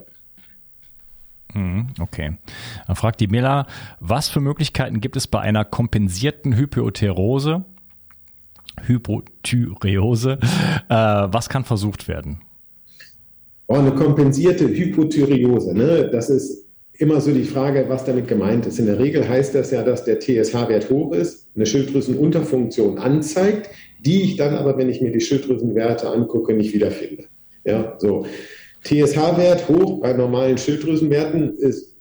Mhm, 1.53 1.87
okay. 1.99 2.37
Dann 2.87 2.95
fragt 2.95 3.19
die 3.19 3.27
Miller, 3.27 3.67
was 3.99 4.29
für 4.29 4.39
Möglichkeiten 4.39 5.01
gibt 5.01 5.15
es 5.15 5.27
bei 5.27 5.39
einer 5.39 5.65
kompensierten 5.65 6.55
Hypoterose, 6.55 7.65
Hypothyreose, 8.85 10.39
äh, 10.89 10.95
was 10.95 11.49
kann 11.49 11.65
versucht 11.65 12.07
werden? 12.07 12.41
Oh, 13.67 13.75
eine 13.75 13.93
kompensierte 13.93 14.67
Hypothyreose, 14.67 15.73
ne? 15.73 16.09
das 16.11 16.29
ist 16.29 16.65
immer 16.93 17.19
so 17.19 17.31
die 17.33 17.43
Frage, 17.43 17.85
was 17.87 18.05
damit 18.05 18.27
gemeint 18.27 18.65
ist. 18.65 18.79
In 18.79 18.85
der 18.85 18.99
Regel 18.99 19.27
heißt 19.27 19.55
das 19.55 19.71
ja, 19.71 19.81
dass 19.81 20.03
der 20.03 20.19
TSH-Wert 20.19 20.89
hoch 20.89 21.13
ist, 21.13 21.47
eine 21.55 21.65
Schilddrüsenunterfunktion 21.65 22.99
anzeigt, 22.99 23.69
die 23.99 24.21
ich 24.21 24.35
dann 24.35 24.55
aber, 24.55 24.77
wenn 24.77 24.89
ich 24.89 25.01
mir 25.01 25.11
die 25.11 25.19
Schilddrüsenwerte 25.19 26.09
angucke, 26.09 26.53
nicht 26.53 26.73
wiederfinde. 26.73 27.25
Ja, 27.63 27.95
so. 27.97 28.25
TSH-Wert 28.83 29.69
hoch 29.69 30.01
bei 30.01 30.13
normalen 30.13 30.57
Schilddrüsenwerten 30.57 31.55
ist 31.57 31.95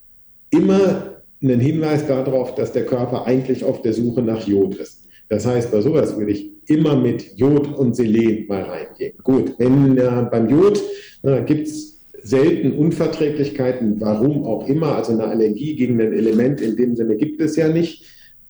immer 0.50 1.22
ein 1.42 1.60
Hinweis 1.60 2.06
darauf, 2.06 2.54
dass 2.54 2.72
der 2.72 2.86
Körper 2.86 3.26
eigentlich 3.26 3.64
auf 3.64 3.82
der 3.82 3.92
Suche 3.92 4.22
nach 4.22 4.46
Jod 4.46 4.74
ist. 4.76 5.06
Das 5.28 5.46
heißt, 5.46 5.70
bei 5.70 5.80
sowas 5.80 6.16
würde 6.16 6.32
ich 6.32 6.50
immer 6.66 6.96
mit 6.96 7.36
Jod 7.38 7.68
und 7.74 7.94
Selen 7.94 8.46
mal 8.48 8.62
reingehen. 8.62 9.12
Gut, 9.22 9.54
wenn 9.58 9.96
äh, 9.96 10.26
beim 10.30 10.48
Jod 10.48 10.80
äh, 11.22 11.42
gibt 11.42 11.68
es 11.68 12.00
selten 12.22 12.72
Unverträglichkeiten, 12.72 14.00
warum 14.00 14.44
auch 14.44 14.68
immer, 14.68 14.96
also 14.96 15.12
eine 15.12 15.24
Allergie 15.24 15.76
gegen 15.76 16.00
ein 16.00 16.12
Element 16.12 16.60
in 16.60 16.76
dem 16.76 16.96
Sinne 16.96 17.16
gibt 17.16 17.40
es 17.40 17.56
ja 17.56 17.68
nicht. 17.68 18.04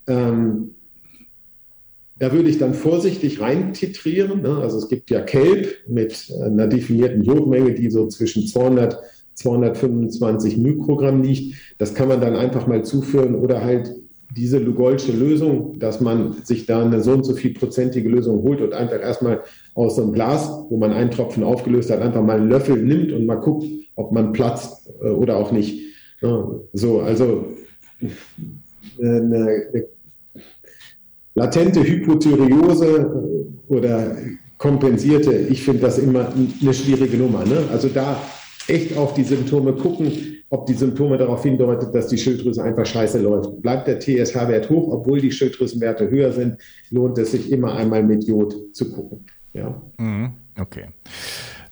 Ähm, 0.07 0.75
da 2.21 2.33
würde 2.33 2.49
ich 2.49 2.59
dann 2.59 2.75
vorsichtig 2.75 3.41
reintitrieren. 3.41 4.43
Ne? 4.43 4.59
Also 4.59 4.79
es 4.79 4.89
gibt 4.89 5.11
ja 5.11 5.21
Kelp 5.23 5.79
mit 5.89 6.33
einer 6.41 6.69
definierten 6.69 7.25
Jodmenge, 7.25 7.75
die 7.75 7.91
so 7.91 8.07
zwischen 8.07 8.47
200 8.47 8.99
225 9.41 10.59
Mikrogramm 10.59 11.23
liegt. 11.23 11.55
Das 11.79 11.95
kann 11.95 12.09
man 12.09 12.21
dann 12.21 12.37
einfach 12.37 12.67
mal 12.67 12.85
zuführen 12.85 13.35
oder 13.35 13.65
halt 13.65 13.91
diese 14.37 14.59
Lugolsche 14.59 15.13
Lösung, 15.13 15.79
dass 15.79 16.01
man 16.01 16.35
sich 16.45 16.67
da 16.67 16.85
eine 16.85 17.01
so 17.01 17.13
und 17.13 17.25
so 17.25 17.35
viel 17.35 17.53
prozentige 17.53 18.09
Lösung 18.09 18.43
holt 18.43 18.61
und 18.61 18.75
einfach 18.75 19.01
erstmal 19.01 19.41
aus 19.75 19.97
so 19.97 20.03
einem 20.03 20.13
Glas, 20.13 20.49
wo 20.69 20.77
man 20.77 20.93
einen 20.93 21.11
Tropfen 21.11 21.43
aufgelöst 21.43 21.91
hat, 21.91 22.01
einfach 22.01 22.23
mal 22.23 22.37
einen 22.37 22.49
Löffel 22.49 22.77
nimmt 22.77 23.13
und 23.13 23.27
mal 23.27 23.37
guckt, 23.37 23.65
ob 23.97 24.13
man 24.13 24.33
platzt 24.33 24.91
äh, 25.03 25.09
oder 25.09 25.37
auch 25.37 25.53
nicht. 25.53 25.81
So, 26.75 27.01
also 27.01 27.47
äh, 28.03 28.09
eine 28.99 29.89
latente 31.35 31.83
Hypothyreose 31.83 32.97
äh, 33.69 33.73
oder 33.73 34.17
kompensierte, 34.59 35.33
ich 35.33 35.63
finde 35.63 35.81
das 35.81 35.99
immer 35.99 36.29
eine 36.61 36.75
schwierige 36.75 37.17
Nummer. 37.17 37.45
Ne? 37.45 37.65
Also 37.73 37.89
da 37.89 38.21
echt 38.69 38.97
auf 38.97 39.15
die 39.15 39.25
Symptome 39.25 39.73
gucken, 39.73 40.13
ob 40.51 40.67
die 40.67 40.75
Symptome 40.75 41.17
darauf 41.17 41.43
hindeuten, 41.43 41.93
dass 41.93 42.09
die 42.09 42.19
Schilddrüse 42.19 42.63
einfach 42.63 42.85
scheiße 42.85 43.21
läuft. 43.21 43.63
Bleibt 43.63 43.87
der 43.87 44.01
TSH-Wert 44.01 44.69
hoch, 44.69 44.93
obwohl 44.93 45.21
die 45.21 45.33
Schilddrüsenwerte 45.33 46.11
höher 46.11 46.33
sind, 46.33 46.59
lohnt 46.91 47.17
es 47.19 47.31
sich 47.31 47.51
immer 47.51 47.75
einmal 47.75 48.03
mit 48.03 48.25
Jod 48.25 48.55
zu 48.75 48.93
gucken. 48.93 49.25
Ja. 49.55 49.81
Mhm. 49.97 50.35
Okay. 50.61 50.89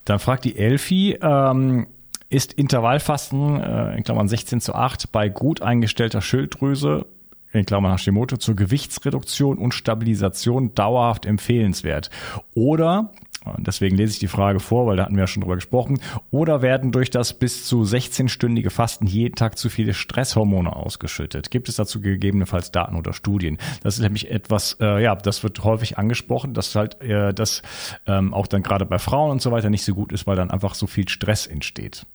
Dann 0.05 0.19
fragt 0.19 0.45
die 0.45 0.57
Elfi, 0.57 1.17
ähm, 1.21 1.87
ist 2.29 2.53
Intervallfasten 2.53 3.61
äh, 3.61 3.97
in 3.97 4.03
Klammern 4.03 4.27
16 4.27 4.61
zu 4.61 4.73
8 4.73 5.11
bei 5.11 5.29
gut 5.29 5.61
eingestellter 5.61 6.21
Schilddrüse 6.21 7.05
in 7.51 7.65
Klammern 7.65 7.93
Hashimoto 7.93 8.37
zur 8.37 8.55
Gewichtsreduktion 8.55 9.57
und 9.57 9.73
Stabilisation 9.73 10.73
dauerhaft 10.75 11.25
empfehlenswert? 11.25 12.09
Oder 12.53 13.11
Deswegen 13.57 13.95
lese 13.95 14.13
ich 14.13 14.19
die 14.19 14.27
Frage 14.27 14.59
vor, 14.59 14.85
weil 14.85 14.97
da 14.97 15.05
hatten 15.05 15.15
wir 15.15 15.23
ja 15.23 15.27
schon 15.27 15.41
drüber 15.41 15.55
gesprochen. 15.55 15.99
Oder 16.29 16.61
werden 16.61 16.91
durch 16.91 17.09
das 17.09 17.33
bis 17.33 17.65
zu 17.65 17.83
16-stündige 17.83 18.69
Fasten 18.69 19.07
jeden 19.07 19.35
Tag 19.35 19.57
zu 19.57 19.69
viele 19.69 19.93
Stresshormone 19.93 20.75
ausgeschüttet? 20.75 21.49
Gibt 21.49 21.69
es 21.69 21.75
dazu 21.75 22.01
gegebenenfalls 22.01 22.71
Daten 22.71 22.95
oder 22.95 23.13
Studien? 23.13 23.57
Das 23.81 23.95
ist 23.95 24.01
nämlich 24.01 24.29
etwas, 24.29 24.77
äh, 24.81 25.01
ja, 25.01 25.15
das 25.15 25.43
wird 25.43 25.63
häufig 25.63 25.97
angesprochen, 25.97 26.53
dass 26.53 26.75
halt 26.75 27.01
äh, 27.01 27.33
das 27.33 27.61
ähm, 28.05 28.33
auch 28.33 28.47
dann 28.47 28.61
gerade 28.61 28.85
bei 28.85 28.99
Frauen 28.99 29.31
und 29.31 29.41
so 29.41 29.51
weiter 29.51 29.69
nicht 29.69 29.83
so 29.83 29.95
gut 29.95 30.11
ist, 30.11 30.27
weil 30.27 30.35
dann 30.35 30.51
einfach 30.51 30.75
so 30.75 30.87
viel 30.87 31.07
Stress 31.07 31.47
entsteht. 31.47 32.05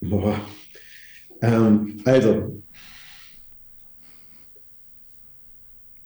Boah. 0.00 0.34
Ähm, 1.40 2.00
also 2.04 2.62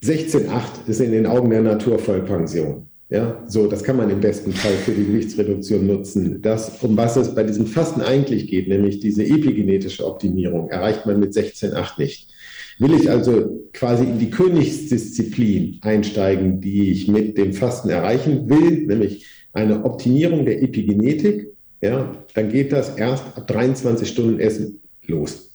16,8 0.05 0.89
ist 0.89 1.01
in 1.01 1.13
den 1.13 1.27
Augen 1.27 1.51
der 1.51 1.63
Natur 1.63 1.99
Vollpension. 1.99 2.87
Ja, 3.09 3.45
so, 3.47 3.67
das 3.67 3.85
kann 3.85 3.99
man 3.99 4.09
im 4.11 4.21
besten 4.21 4.53
Fall 4.53 4.73
für 4.73 4.93
die 4.93 5.05
Gewichtsreduktion 5.05 5.87
nutzen. 5.87 6.41
Das, 6.41 6.83
um 6.83 6.97
was 6.97 7.17
es 7.17 7.35
bei 7.35 7.43
diesem 7.43 7.67
Fasten 7.67 8.01
eigentlich 8.01 8.49
geht, 8.49 8.69
nämlich 8.69 9.01
diese 9.01 9.23
epigenetische 9.23 10.07
Optimierung, 10.07 10.71
erreicht 10.71 11.05
man 11.05 11.21
mit 11.21 11.35
16,8 11.35 11.99
nicht. 11.99 12.33
Will 12.79 12.95
ich 12.95 13.11
also 13.11 13.69
quasi 13.75 14.05
in 14.05 14.19
die 14.19 14.31
Königsdisziplin 14.31 15.79
einsteigen, 15.83 16.61
die 16.61 16.91
ich 16.91 17.07
mit 17.07 17.37
dem 17.37 17.53
Fasten 17.53 17.91
erreichen 17.91 18.49
will, 18.49 18.87
nämlich 18.87 19.27
eine 19.53 19.85
Optimierung 19.85 20.47
der 20.47 20.63
Epigenetik, 20.63 21.49
ja, 21.83 22.25
dann 22.35 22.49
geht 22.49 22.73
das 22.73 22.97
erst 22.97 23.25
ab 23.37 23.47
23 23.47 24.09
Stunden 24.09 24.41
Essen 24.41 24.81
los. 25.07 25.52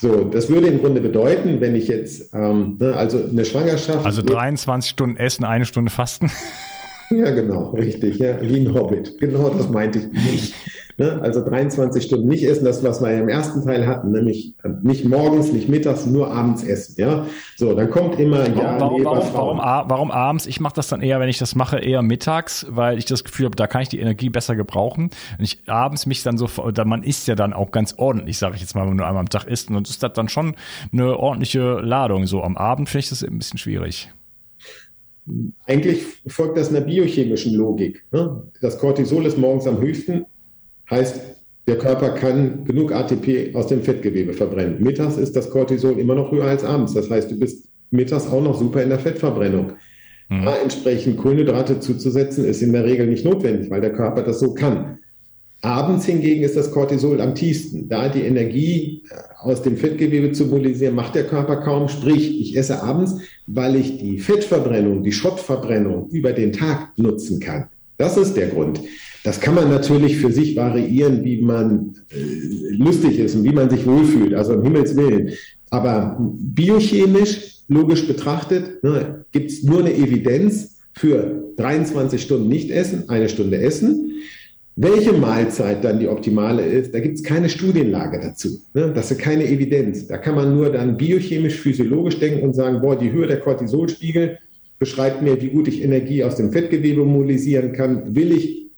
So, 0.00 0.24
das 0.24 0.48
würde 0.48 0.68
im 0.68 0.80
Grunde 0.80 1.02
bedeuten, 1.02 1.60
wenn 1.60 1.76
ich 1.76 1.86
jetzt, 1.88 2.32
ähm, 2.32 2.78
ne, 2.80 2.94
also 2.96 3.22
eine 3.22 3.44
Schwangerschaft. 3.44 4.06
Also 4.06 4.22
23 4.22 4.90
Stunden 4.90 5.18
Essen, 5.18 5.44
eine 5.44 5.66
Stunde 5.66 5.90
Fasten. 5.90 6.30
Ja, 7.10 7.30
genau, 7.32 7.70
richtig. 7.70 8.18
Ja, 8.18 8.40
wie 8.40 8.60
ein 8.60 8.72
Hobbit. 8.72 9.18
Genau 9.18 9.50
das 9.50 9.68
meinte 9.68 9.98
ich 9.98 10.06
nicht. 10.12 10.54
Ne? 11.00 11.18
Also 11.22 11.42
23 11.42 12.04
Stunden 12.04 12.28
nicht 12.28 12.44
essen, 12.44 12.66
das, 12.66 12.84
was 12.84 13.00
wir 13.00 13.10
im 13.10 13.30
ersten 13.30 13.64
Teil 13.64 13.86
hatten, 13.86 14.10
nämlich 14.10 14.52
äh, 14.62 14.68
nicht 14.82 15.06
morgens, 15.06 15.50
nicht 15.50 15.66
mittags, 15.66 16.04
nur 16.04 16.30
abends 16.30 16.62
essen. 16.62 16.96
Ja, 16.98 17.24
so, 17.56 17.72
dann 17.72 17.88
kommt 17.88 18.20
immer, 18.20 18.40
warum, 18.40 18.58
ja, 18.58 18.78
warum, 18.78 19.04
warum, 19.04 19.32
warum, 19.32 19.58
warum, 19.88 20.10
abends? 20.10 20.44
Ich 20.44 20.60
mache 20.60 20.74
das 20.74 20.88
dann 20.88 21.00
eher, 21.00 21.18
wenn 21.18 21.30
ich 21.30 21.38
das 21.38 21.54
mache, 21.54 21.78
eher 21.78 22.02
mittags, 22.02 22.66
weil 22.68 22.98
ich 22.98 23.06
das 23.06 23.24
Gefühl 23.24 23.46
habe, 23.46 23.56
da 23.56 23.66
kann 23.66 23.80
ich 23.80 23.88
die 23.88 23.98
Energie 23.98 24.28
besser 24.28 24.56
gebrauchen. 24.56 25.08
Wenn 25.38 25.44
ich 25.46 25.60
abends 25.68 26.04
mich 26.04 26.22
dann 26.22 26.36
so, 26.36 26.50
man 26.84 27.02
isst 27.02 27.26
ja 27.28 27.34
dann 27.34 27.54
auch 27.54 27.70
ganz 27.70 27.94
ordentlich, 27.96 28.36
sage 28.36 28.56
ich 28.56 28.60
jetzt 28.60 28.74
mal, 28.74 28.82
wenn 28.82 28.88
man 28.88 28.98
nur 28.98 29.06
einmal 29.06 29.22
am 29.22 29.30
Tag 29.30 29.46
isst, 29.46 29.70
und 29.70 29.88
ist 29.88 30.02
das 30.02 30.12
dann 30.12 30.28
schon 30.28 30.54
eine 30.92 31.16
ordentliche 31.16 31.80
Ladung. 31.80 32.26
So 32.26 32.42
am 32.42 32.58
Abend 32.58 32.90
finde 32.90 33.04
ich 33.04 33.08
das 33.08 33.24
ein 33.24 33.38
bisschen 33.38 33.56
schwierig. 33.56 34.10
Eigentlich 35.64 36.02
folgt 36.26 36.58
das 36.58 36.68
einer 36.68 36.82
biochemischen 36.82 37.54
Logik. 37.54 38.04
Ne? 38.12 38.42
Das 38.60 38.78
Cortisol 38.78 39.24
ist 39.24 39.38
morgens 39.38 39.66
am 39.66 39.80
höchsten, 39.80 40.26
heißt, 40.90 41.20
der 41.66 41.78
Körper 41.78 42.10
kann 42.10 42.64
genug 42.64 42.92
ATP 42.92 43.54
aus 43.54 43.68
dem 43.68 43.82
Fettgewebe 43.82 44.32
verbrennen. 44.32 44.82
Mittags 44.82 45.16
ist 45.16 45.36
das 45.36 45.50
Cortisol 45.50 45.98
immer 45.98 46.14
noch 46.14 46.32
höher 46.32 46.46
als 46.46 46.64
abends. 46.64 46.94
Das 46.94 47.08
heißt, 47.08 47.30
du 47.30 47.38
bist 47.38 47.68
mittags 47.90 48.26
auch 48.26 48.42
noch 48.42 48.58
super 48.58 48.82
in 48.82 48.88
der 48.88 48.98
Fettverbrennung. 48.98 49.72
Mhm. 50.28 50.44
Da 50.44 50.56
entsprechend 50.56 51.18
Kohlenhydrate 51.18 51.80
zuzusetzen, 51.80 52.44
ist 52.44 52.62
in 52.62 52.72
der 52.72 52.84
Regel 52.84 53.06
nicht 53.06 53.24
notwendig, 53.24 53.70
weil 53.70 53.80
der 53.80 53.92
Körper 53.92 54.22
das 54.22 54.40
so 54.40 54.54
kann. 54.54 54.98
Abends 55.62 56.06
hingegen 56.06 56.42
ist 56.42 56.56
das 56.56 56.70
Cortisol 56.70 57.20
am 57.20 57.34
tiefsten. 57.34 57.88
Da 57.88 58.08
die 58.08 58.22
Energie 58.22 59.02
äh, 59.10 59.14
aus 59.40 59.60
dem 59.60 59.76
Fettgewebe 59.76 60.32
zu 60.32 60.46
mobilisieren, 60.46 60.94
macht 60.94 61.14
der 61.14 61.24
Körper 61.24 61.56
kaum. 61.58 61.88
Sprich, 61.88 62.40
ich 62.40 62.56
esse 62.56 62.82
abends, 62.82 63.16
weil 63.46 63.76
ich 63.76 63.98
die 63.98 64.18
Fettverbrennung, 64.18 65.02
die 65.02 65.12
Schrottverbrennung 65.12 66.08
über 66.08 66.32
den 66.32 66.52
Tag 66.52 66.92
nutzen 66.96 67.40
kann. 67.40 67.68
Das 67.98 68.16
ist 68.16 68.36
der 68.36 68.48
Grund. 68.48 68.80
Das 69.24 69.40
kann 69.40 69.54
man 69.54 69.68
natürlich 69.68 70.16
für 70.16 70.32
sich 70.32 70.56
variieren, 70.56 71.24
wie 71.24 71.42
man 71.42 71.94
äh, 72.10 72.74
lustig 72.74 73.18
ist 73.18 73.34
und 73.34 73.44
wie 73.44 73.52
man 73.52 73.68
sich 73.68 73.86
wohlfühlt, 73.86 74.34
also 74.34 74.54
um 74.54 74.62
Himmels 74.62 74.96
Willen. 74.96 75.32
Aber 75.70 76.16
biochemisch, 76.20 77.62
logisch 77.68 78.06
betrachtet, 78.06 78.82
ne, 78.82 79.24
gibt 79.32 79.50
es 79.50 79.62
nur 79.62 79.80
eine 79.80 79.94
Evidenz 79.94 80.80
für 80.94 81.52
23 81.56 82.20
Stunden 82.20 82.48
nicht 82.48 82.70
essen, 82.70 83.08
eine 83.08 83.28
Stunde 83.28 83.58
essen. 83.58 84.06
Welche 84.76 85.12
Mahlzeit 85.12 85.84
dann 85.84 85.98
die 86.00 86.08
optimale 86.08 86.62
ist, 86.62 86.94
da 86.94 87.00
gibt 87.00 87.16
es 87.16 87.22
keine 87.22 87.48
Studienlage 87.48 88.18
dazu. 88.18 88.60
Ne? 88.72 88.92
Das 88.94 89.10
ist 89.10 89.18
keine 89.18 89.44
Evidenz. 89.44 90.06
Da 90.06 90.16
kann 90.16 90.36
man 90.36 90.54
nur 90.54 90.70
dann 90.70 90.96
biochemisch, 90.96 91.56
physiologisch 91.56 92.18
denken 92.18 92.42
und 92.42 92.54
sagen, 92.54 92.80
boah, 92.80 92.96
die 92.96 93.12
Höhe 93.12 93.26
der 93.26 93.40
Cortisolspiegel 93.40 94.38
beschreibt 94.78 95.20
mir, 95.20 95.40
wie 95.42 95.48
gut 95.48 95.68
ich 95.68 95.82
Energie 95.82 96.24
aus 96.24 96.36
dem 96.36 96.50
Fettgewebe 96.50 97.04
mobilisieren 97.04 97.72
kann. 97.72 98.14
Will 98.16 98.32
ich 98.32 98.69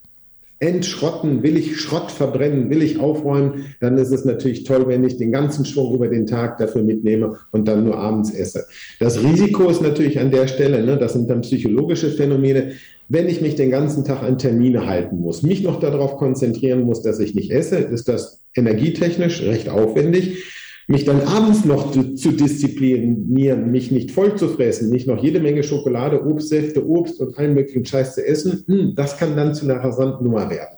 entschrotten, 0.63 1.43
will 1.43 1.57
ich 1.57 1.79
Schrott 1.79 2.09
verbrennen, 2.09 2.69
will 2.69 2.81
ich 2.81 2.99
aufräumen, 2.99 3.65
dann 3.81 3.97
ist 3.97 4.11
es 4.11 4.23
natürlich 4.23 4.63
toll, 4.63 4.87
wenn 4.87 5.03
ich 5.03 5.17
den 5.17 5.31
ganzen 5.31 5.65
Schwung 5.65 5.93
über 5.93 6.07
den 6.07 6.25
Tag 6.25 6.57
dafür 6.57 6.83
mitnehme 6.83 7.37
und 7.51 7.67
dann 7.67 7.83
nur 7.83 7.97
abends 7.97 8.31
esse. 8.31 8.65
Das 8.99 9.21
Risiko 9.21 9.69
ist 9.69 9.81
natürlich 9.81 10.19
an 10.19 10.31
der 10.31 10.47
Stelle, 10.47 10.83
ne, 10.83 10.97
das 10.97 11.13
sind 11.13 11.29
dann 11.29 11.41
psychologische 11.41 12.09
Phänomene, 12.09 12.73
wenn 13.09 13.27
ich 13.27 13.41
mich 13.41 13.55
den 13.55 13.69
ganzen 13.69 14.05
Tag 14.05 14.23
an 14.23 14.37
Termine 14.37 14.85
halten 14.85 15.19
muss, 15.19 15.43
mich 15.43 15.61
noch 15.63 15.79
darauf 15.79 16.15
konzentrieren 16.15 16.83
muss, 16.83 17.01
dass 17.01 17.19
ich 17.19 17.35
nicht 17.35 17.51
esse, 17.51 17.77
ist 17.77 18.07
das 18.07 18.41
energietechnisch 18.55 19.41
recht 19.41 19.67
aufwendig. 19.67 20.45
Mich 20.87 21.05
dann 21.05 21.21
abends 21.21 21.63
noch 21.63 21.91
zu 21.91 22.31
disziplinieren, 22.31 23.71
mich 23.71 23.91
nicht 23.91 24.11
voll 24.11 24.35
zu 24.35 24.49
fressen, 24.49 24.89
nicht 24.89 25.07
noch 25.07 25.23
jede 25.23 25.39
Menge 25.39 25.63
Schokolade, 25.63 26.25
Obstsäfte, 26.25 26.85
Obst 26.85 27.21
und 27.21 27.37
allen 27.37 27.53
möglichen 27.53 27.85
Scheiß 27.85 28.15
zu 28.15 28.25
essen, 28.25 28.63
hm, 28.67 28.93
das 28.95 29.17
kann 29.17 29.35
dann 29.35 29.55
zu 29.55 29.65
einer 29.65 29.79
Versandnummer 29.79 30.49
werden. 30.49 30.77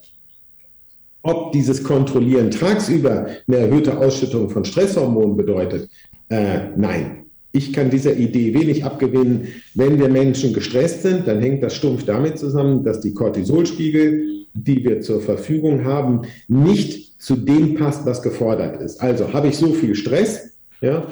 Ob 1.23 1.53
dieses 1.53 1.83
Kontrollieren 1.83 2.51
tagsüber 2.51 3.25
eine 3.47 3.57
erhöhte 3.57 3.97
Ausschüttung 3.97 4.49
von 4.49 4.63
Stresshormonen 4.63 5.35
bedeutet, 5.35 5.89
äh, 6.29 6.67
nein, 6.77 7.25
ich 7.51 7.71
kann 7.71 7.89
dieser 7.89 8.15
Idee 8.15 8.53
wenig 8.53 8.83
abgewinnen. 8.83 9.47
Wenn 9.73 9.97
wir 9.97 10.09
Menschen 10.09 10.53
gestresst 10.53 11.03
sind, 11.03 11.25
dann 11.25 11.39
hängt 11.39 11.63
das 11.63 11.73
stumpf 11.73 12.03
damit 12.03 12.37
zusammen, 12.37 12.83
dass 12.83 12.99
die 12.99 13.13
Cortisolspiegel, 13.13 14.45
die 14.53 14.83
wir 14.83 14.99
zur 14.99 15.21
Verfügung 15.21 15.85
haben, 15.85 16.23
nicht 16.47 17.04
zu 17.17 17.35
dem 17.35 17.75
passt, 17.75 18.05
was 18.05 18.21
gefordert 18.21 18.81
ist. 18.81 19.01
Also 19.01 19.33
habe 19.33 19.47
ich 19.47 19.57
so 19.57 19.73
viel 19.73 19.95
Stress 19.95 20.57
ja, 20.81 21.07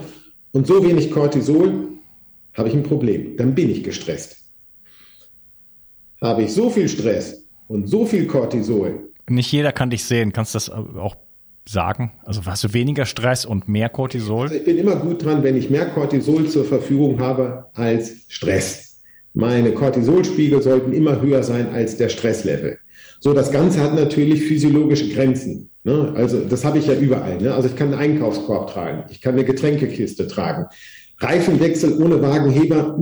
und 0.51 0.67
so 0.67 0.85
wenig 0.85 1.11
Cortisol, 1.11 1.89
habe 2.53 2.69
ich 2.69 2.75
ein 2.75 2.83
Problem. 2.83 3.37
Dann 3.37 3.55
bin 3.55 3.69
ich 3.69 3.83
gestresst. 3.83 4.37
Habe 6.21 6.43
ich 6.43 6.53
so 6.53 6.69
viel 6.69 6.87
Stress 6.87 7.45
und 7.67 7.87
so 7.87 8.05
viel 8.05 8.27
Cortisol. 8.27 9.09
Nicht 9.29 9.51
jeder 9.51 9.71
kann 9.71 9.89
dich 9.89 10.03
sehen. 10.03 10.33
Kannst 10.33 10.53
du 10.53 10.57
das 10.57 10.69
auch 10.69 11.15
sagen? 11.67 12.11
Also 12.25 12.45
hast 12.45 12.63
du 12.63 12.73
weniger 12.73 13.05
Stress 13.05 13.45
und 13.45 13.67
mehr 13.67 13.89
Cortisol? 13.89 14.43
Also 14.43 14.55
ich 14.55 14.65
bin 14.65 14.77
immer 14.77 14.95
gut 14.97 15.23
dran, 15.23 15.43
wenn 15.43 15.55
ich 15.55 15.69
mehr 15.69 15.87
Cortisol 15.87 16.47
zur 16.47 16.65
Verfügung 16.65 17.19
habe 17.19 17.69
als 17.73 18.25
Stress. 18.27 19.01
Meine 19.33 19.73
Cortisolspiegel 19.73 20.61
sollten 20.61 20.93
immer 20.93 21.19
höher 21.21 21.41
sein 21.41 21.69
als 21.69 21.97
der 21.97 22.09
Stresslevel. 22.09 22.77
So, 23.19 23.33
das 23.33 23.51
Ganze 23.51 23.81
hat 23.81 23.95
natürlich 23.95 24.43
physiologische 24.43 25.09
Grenzen. 25.09 25.71
Ne? 25.83 26.13
Also 26.15 26.41
das 26.41 26.63
habe 26.63 26.77
ich 26.77 26.87
ja 26.87 26.93
überall. 26.93 27.41
Ne? 27.41 27.53
Also 27.53 27.67
ich 27.67 27.75
kann 27.75 27.93
einen 27.93 28.13
Einkaufskorb 28.13 28.71
tragen, 28.71 29.03
ich 29.11 29.21
kann 29.21 29.33
eine 29.33 29.45
Getränkekiste 29.45 30.27
tragen. 30.27 30.65
Reifenwechsel 31.19 32.01
ohne 32.01 32.21
Wagenheber, 32.21 32.97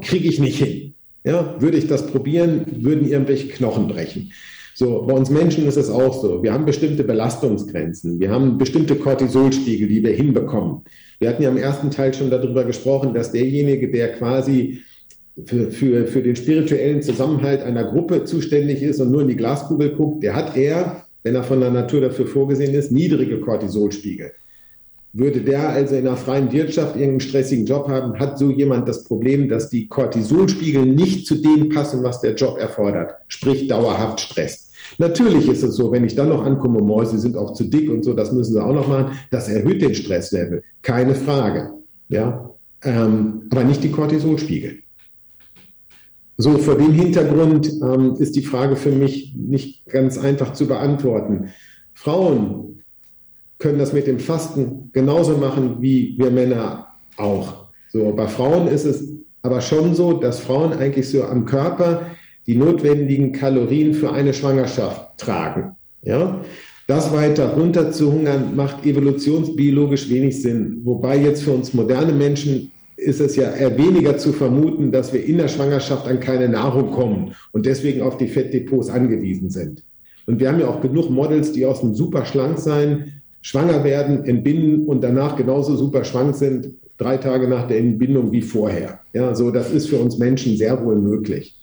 kriege 0.00 0.28
ich 0.28 0.38
nicht 0.38 0.62
hin. 0.62 0.94
Ja, 1.24 1.56
würde 1.58 1.76
ich 1.76 1.86
das 1.86 2.06
probieren, 2.06 2.64
würden 2.80 3.08
irgendwelche 3.08 3.48
Knochen 3.48 3.88
brechen. 3.88 4.32
So, 4.74 5.02
bei 5.02 5.12
uns 5.12 5.28
Menschen 5.28 5.66
ist 5.66 5.76
es 5.76 5.90
auch 5.90 6.22
so. 6.22 6.42
Wir 6.42 6.52
haben 6.52 6.64
bestimmte 6.64 7.02
Belastungsgrenzen. 7.02 8.20
Wir 8.20 8.30
haben 8.30 8.58
bestimmte 8.58 8.94
Cortisolspiegel, 8.94 9.88
die 9.88 10.04
wir 10.04 10.12
hinbekommen. 10.12 10.84
Wir 11.18 11.28
hatten 11.28 11.42
ja 11.42 11.50
im 11.50 11.56
ersten 11.56 11.90
Teil 11.90 12.14
schon 12.14 12.30
darüber 12.30 12.62
gesprochen, 12.62 13.12
dass 13.12 13.32
derjenige, 13.32 13.90
der 13.90 14.12
quasi 14.12 14.82
für, 15.44 15.72
für, 15.72 16.06
für 16.06 16.22
den 16.22 16.36
spirituellen 16.36 17.02
Zusammenhalt 17.02 17.62
einer 17.62 17.84
Gruppe 17.84 18.24
zuständig 18.24 18.82
ist 18.82 19.00
und 19.00 19.10
nur 19.10 19.22
in 19.22 19.28
die 19.28 19.36
Glaskugel 19.36 19.90
guckt, 19.90 20.22
der 20.22 20.36
hat 20.36 20.56
eher, 20.56 21.07
wenn 21.22 21.34
er 21.34 21.44
von 21.44 21.60
der 21.60 21.70
Natur 21.70 22.00
dafür 22.00 22.26
vorgesehen 22.26 22.74
ist, 22.74 22.92
niedrige 22.92 23.40
Cortisolspiegel. 23.40 24.32
Würde 25.12 25.40
der 25.40 25.70
also 25.70 25.94
in 25.94 26.06
einer 26.06 26.16
freien 26.16 26.52
Wirtschaft 26.52 26.94
irgendeinen 26.94 27.20
stressigen 27.20 27.66
Job 27.66 27.88
haben, 27.88 28.18
hat 28.18 28.38
so 28.38 28.50
jemand 28.50 28.86
das 28.88 29.04
Problem, 29.04 29.48
dass 29.48 29.70
die 29.70 29.88
Cortisolspiegel 29.88 30.84
nicht 30.84 31.26
zu 31.26 31.36
dem 31.36 31.70
passen, 31.70 32.02
was 32.02 32.20
der 32.20 32.34
Job 32.34 32.58
erfordert, 32.58 33.14
sprich 33.26 33.68
dauerhaft 33.68 34.20
Stress. 34.20 34.70
Natürlich 34.98 35.48
ist 35.48 35.62
es 35.62 35.76
so, 35.76 35.90
wenn 35.92 36.04
ich 36.04 36.14
dann 36.14 36.28
noch 36.28 36.44
ankomme, 36.44 36.80
Mäuse 36.80 37.18
sind 37.18 37.36
auch 37.36 37.54
zu 37.54 37.64
dick 37.64 37.90
und 37.90 38.04
so, 38.04 38.14
das 38.14 38.32
müssen 38.32 38.54
sie 38.54 38.62
auch 38.62 38.72
noch 38.72 38.88
machen, 38.88 39.18
das 39.30 39.48
erhöht 39.48 39.82
den 39.82 39.94
Stresslevel, 39.94 40.62
keine 40.82 41.14
Frage. 41.14 41.72
Ja, 42.08 42.50
ähm, 42.82 43.42
aber 43.50 43.64
nicht 43.64 43.82
die 43.82 43.90
Cortisolspiegel. 43.90 44.78
So, 46.40 46.56
vor 46.56 46.76
dem 46.76 46.92
Hintergrund 46.92 47.68
ähm, 47.82 48.14
ist 48.18 48.36
die 48.36 48.42
Frage 48.42 48.76
für 48.76 48.92
mich 48.92 49.34
nicht 49.34 49.84
ganz 49.86 50.16
einfach 50.16 50.52
zu 50.52 50.68
beantworten. 50.68 51.48
Frauen 51.94 52.84
können 53.58 53.80
das 53.80 53.92
mit 53.92 54.06
dem 54.06 54.20
Fasten 54.20 54.90
genauso 54.92 55.36
machen 55.36 55.78
wie 55.80 56.14
wir 56.16 56.30
Männer 56.30 56.94
auch. 57.16 57.66
So, 57.90 58.12
bei 58.12 58.28
Frauen 58.28 58.68
ist 58.68 58.84
es 58.84 59.12
aber 59.42 59.60
schon 59.60 59.96
so, 59.96 60.12
dass 60.12 60.38
Frauen 60.38 60.72
eigentlich 60.72 61.08
so 61.08 61.24
am 61.24 61.44
Körper 61.44 62.06
die 62.46 62.54
notwendigen 62.54 63.32
Kalorien 63.32 63.92
für 63.92 64.12
eine 64.12 64.32
Schwangerschaft 64.32 65.18
tragen. 65.18 65.76
Ja? 66.02 66.40
Das 66.86 67.12
weiter 67.12 67.54
runter 67.54 67.90
zu 67.90 68.12
hungern 68.12 68.54
macht 68.54 68.86
evolutionsbiologisch 68.86 70.08
wenig 70.08 70.40
Sinn. 70.40 70.82
Wobei 70.84 71.18
jetzt 71.18 71.42
für 71.42 71.50
uns 71.50 71.74
moderne 71.74 72.12
Menschen 72.12 72.70
ist 72.98 73.20
es 73.20 73.36
ja 73.36 73.50
eher 73.50 73.78
weniger 73.78 74.18
zu 74.18 74.32
vermuten, 74.32 74.90
dass 74.90 75.12
wir 75.12 75.24
in 75.24 75.38
der 75.38 75.48
Schwangerschaft 75.48 76.06
an 76.06 76.18
keine 76.18 76.48
Nahrung 76.48 76.90
kommen 76.90 77.34
und 77.52 77.64
deswegen 77.64 78.02
auf 78.02 78.18
die 78.18 78.26
Fettdepots 78.26 78.90
angewiesen 78.90 79.50
sind. 79.50 79.84
Und 80.26 80.40
wir 80.40 80.48
haben 80.48 80.60
ja 80.60 80.68
auch 80.68 80.80
genug 80.80 81.08
Models, 81.08 81.52
die 81.52 81.64
aus 81.64 81.80
dem 81.80 81.94
super 81.94 82.26
schlank 82.26 82.58
sein, 82.58 83.22
schwanger 83.40 83.84
werden, 83.84 84.24
entbinden 84.24 84.86
und 84.86 85.02
danach 85.02 85.36
genauso 85.36 85.76
super 85.76 86.04
schwank 86.04 86.34
sind, 86.34 86.74
drei 86.98 87.16
Tage 87.16 87.46
nach 87.46 87.68
der 87.68 87.78
Entbindung 87.78 88.32
wie 88.32 88.42
vorher. 88.42 89.00
Ja, 89.12 89.34
so 89.34 89.50
das 89.50 89.70
ist 89.70 89.88
für 89.88 89.96
uns 89.96 90.18
Menschen 90.18 90.56
sehr 90.56 90.84
wohl 90.84 90.96
möglich. 90.96 91.56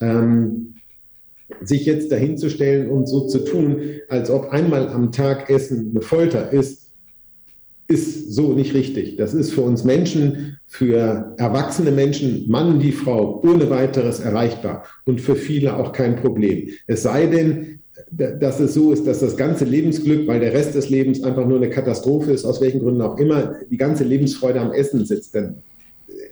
Ähm, 0.00 0.74
sich 1.62 1.84
jetzt 1.86 2.10
dahinzustellen 2.10 2.88
und 2.88 3.06
so 3.08 3.26
zu 3.26 3.44
tun, 3.44 3.80
als 4.08 4.30
ob 4.30 4.50
einmal 4.50 4.88
am 4.88 5.12
Tag 5.12 5.50
Essen 5.50 5.90
eine 5.90 6.00
Folter 6.00 6.52
ist, 6.52 6.87
ist 7.88 8.34
so 8.34 8.52
nicht 8.52 8.74
richtig. 8.74 9.16
Das 9.16 9.32
ist 9.32 9.52
für 9.52 9.62
uns 9.62 9.82
Menschen, 9.82 10.58
für 10.66 11.34
erwachsene 11.38 11.90
Menschen, 11.90 12.44
Mann 12.48 12.82
wie 12.82 12.92
Frau, 12.92 13.40
ohne 13.42 13.70
weiteres 13.70 14.20
erreichbar 14.20 14.84
und 15.06 15.22
für 15.22 15.34
viele 15.34 15.74
auch 15.76 15.92
kein 15.92 16.16
Problem. 16.16 16.68
Es 16.86 17.02
sei 17.02 17.26
denn, 17.26 17.80
dass 18.10 18.60
es 18.60 18.74
so 18.74 18.92
ist, 18.92 19.06
dass 19.06 19.20
das 19.20 19.36
ganze 19.36 19.64
Lebensglück, 19.64 20.28
weil 20.28 20.40
der 20.40 20.52
Rest 20.52 20.74
des 20.74 20.90
Lebens 20.90 21.24
einfach 21.24 21.46
nur 21.46 21.56
eine 21.56 21.70
Katastrophe 21.70 22.30
ist, 22.30 22.44
aus 22.44 22.60
welchen 22.60 22.80
Gründen 22.80 23.00
auch 23.00 23.18
immer, 23.18 23.54
die 23.70 23.76
ganze 23.78 24.04
Lebensfreude 24.04 24.60
am 24.60 24.72
Essen 24.72 25.04
sitzt, 25.06 25.34
dann 25.34 25.56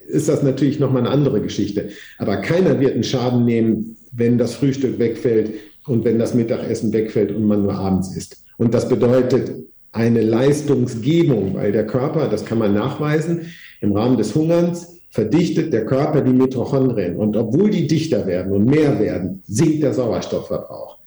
ist 0.08 0.28
das 0.28 0.42
natürlich 0.42 0.78
nochmal 0.78 1.02
eine 1.02 1.10
andere 1.10 1.40
Geschichte. 1.40 1.88
Aber 2.18 2.36
keiner 2.36 2.80
wird 2.80 2.94
einen 2.94 3.02
Schaden 3.02 3.44
nehmen, 3.44 3.96
wenn 4.12 4.38
das 4.38 4.54
Frühstück 4.54 4.98
wegfällt 4.98 5.52
und 5.86 6.04
wenn 6.04 6.18
das 6.18 6.34
Mittagessen 6.34 6.92
wegfällt 6.92 7.32
und 7.32 7.44
man 7.44 7.62
nur 7.62 7.74
abends 7.74 8.14
isst. 8.14 8.44
Und 8.58 8.72
das 8.74 8.88
bedeutet, 8.88 9.52
eine 9.96 10.20
Leistungsgebung, 10.20 11.54
weil 11.54 11.72
der 11.72 11.86
Körper, 11.86 12.28
das 12.28 12.44
kann 12.44 12.58
man 12.58 12.74
nachweisen, 12.74 13.46
im 13.80 13.92
Rahmen 13.92 14.18
des 14.18 14.34
Hungerns 14.34 15.00
verdichtet 15.10 15.72
der 15.72 15.86
Körper 15.86 16.20
die 16.20 16.32
Mitochondrien. 16.32 17.16
Und 17.16 17.36
obwohl 17.36 17.70
die 17.70 17.86
dichter 17.86 18.26
werden 18.26 18.52
und 18.52 18.66
mehr 18.66 19.00
werden, 19.00 19.42
sinkt 19.46 19.82
der 19.82 19.94
Sauerstoffverbrauch. 19.94 20.98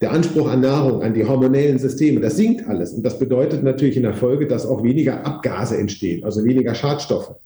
Der 0.00 0.10
Anspruch 0.10 0.50
an 0.50 0.60
Nahrung, 0.60 1.02
an 1.02 1.14
die 1.14 1.24
hormonellen 1.24 1.78
Systeme, 1.78 2.20
das 2.20 2.36
sinkt 2.36 2.68
alles. 2.68 2.92
Und 2.92 3.04
das 3.04 3.18
bedeutet 3.18 3.62
natürlich 3.62 3.96
in 3.96 4.02
der 4.02 4.14
Folge, 4.14 4.48
dass 4.48 4.66
auch 4.66 4.82
weniger 4.82 5.24
Abgase 5.24 5.78
entstehen, 5.78 6.24
also 6.24 6.44
weniger 6.44 6.74
Schadstoffe. 6.74 7.36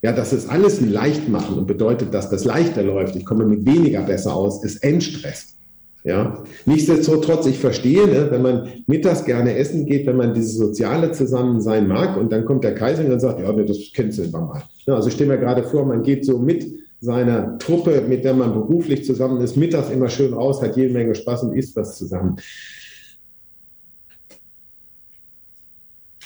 Ja, 0.00 0.12
das 0.12 0.32
ist 0.32 0.48
alles 0.48 0.80
ein 0.80 0.90
Leichtmachen 0.90 1.58
und 1.58 1.66
bedeutet, 1.66 2.14
dass 2.14 2.30
das 2.30 2.44
leichter 2.44 2.82
läuft. 2.82 3.16
Ich 3.16 3.26
komme 3.26 3.44
mit 3.44 3.66
weniger 3.66 4.00
besser 4.02 4.34
aus, 4.34 4.64
ist 4.64 4.82
Endstress. 4.82 5.57
Ja, 6.04 6.44
nichtsdestotrotz, 6.64 7.46
ich 7.46 7.58
verstehe, 7.58 8.06
ne, 8.06 8.28
wenn 8.30 8.40
man 8.40 8.68
mittags 8.86 9.24
gerne 9.24 9.56
essen 9.56 9.84
geht, 9.84 10.06
wenn 10.06 10.16
man 10.16 10.32
dieses 10.32 10.56
soziale 10.56 11.10
Zusammensein 11.12 11.88
mag 11.88 12.16
und 12.16 12.30
dann 12.30 12.44
kommt 12.44 12.62
der 12.62 12.74
Kaiser 12.74 13.04
und 13.04 13.20
sagt, 13.20 13.40
ja, 13.40 13.52
ne, 13.52 13.64
das 13.64 13.78
canceln 13.92 14.32
wir 14.32 14.40
mal. 14.40 14.62
Ja, 14.86 14.94
also 14.94 15.10
stell 15.10 15.26
mir 15.26 15.38
gerade 15.38 15.64
vor, 15.64 15.84
man 15.84 16.02
geht 16.02 16.24
so 16.24 16.38
mit 16.38 16.66
seiner 17.00 17.58
Truppe, 17.58 18.02
mit 18.08 18.24
der 18.24 18.34
man 18.34 18.52
beruflich 18.52 19.04
zusammen 19.04 19.40
ist, 19.40 19.56
mittags 19.56 19.90
immer 19.90 20.08
schön 20.08 20.32
raus, 20.32 20.62
hat 20.62 20.76
jede 20.76 20.92
Menge 20.92 21.14
Spaß 21.14 21.44
und 21.44 21.52
isst 21.54 21.76
was 21.76 21.96
zusammen. 21.96 22.36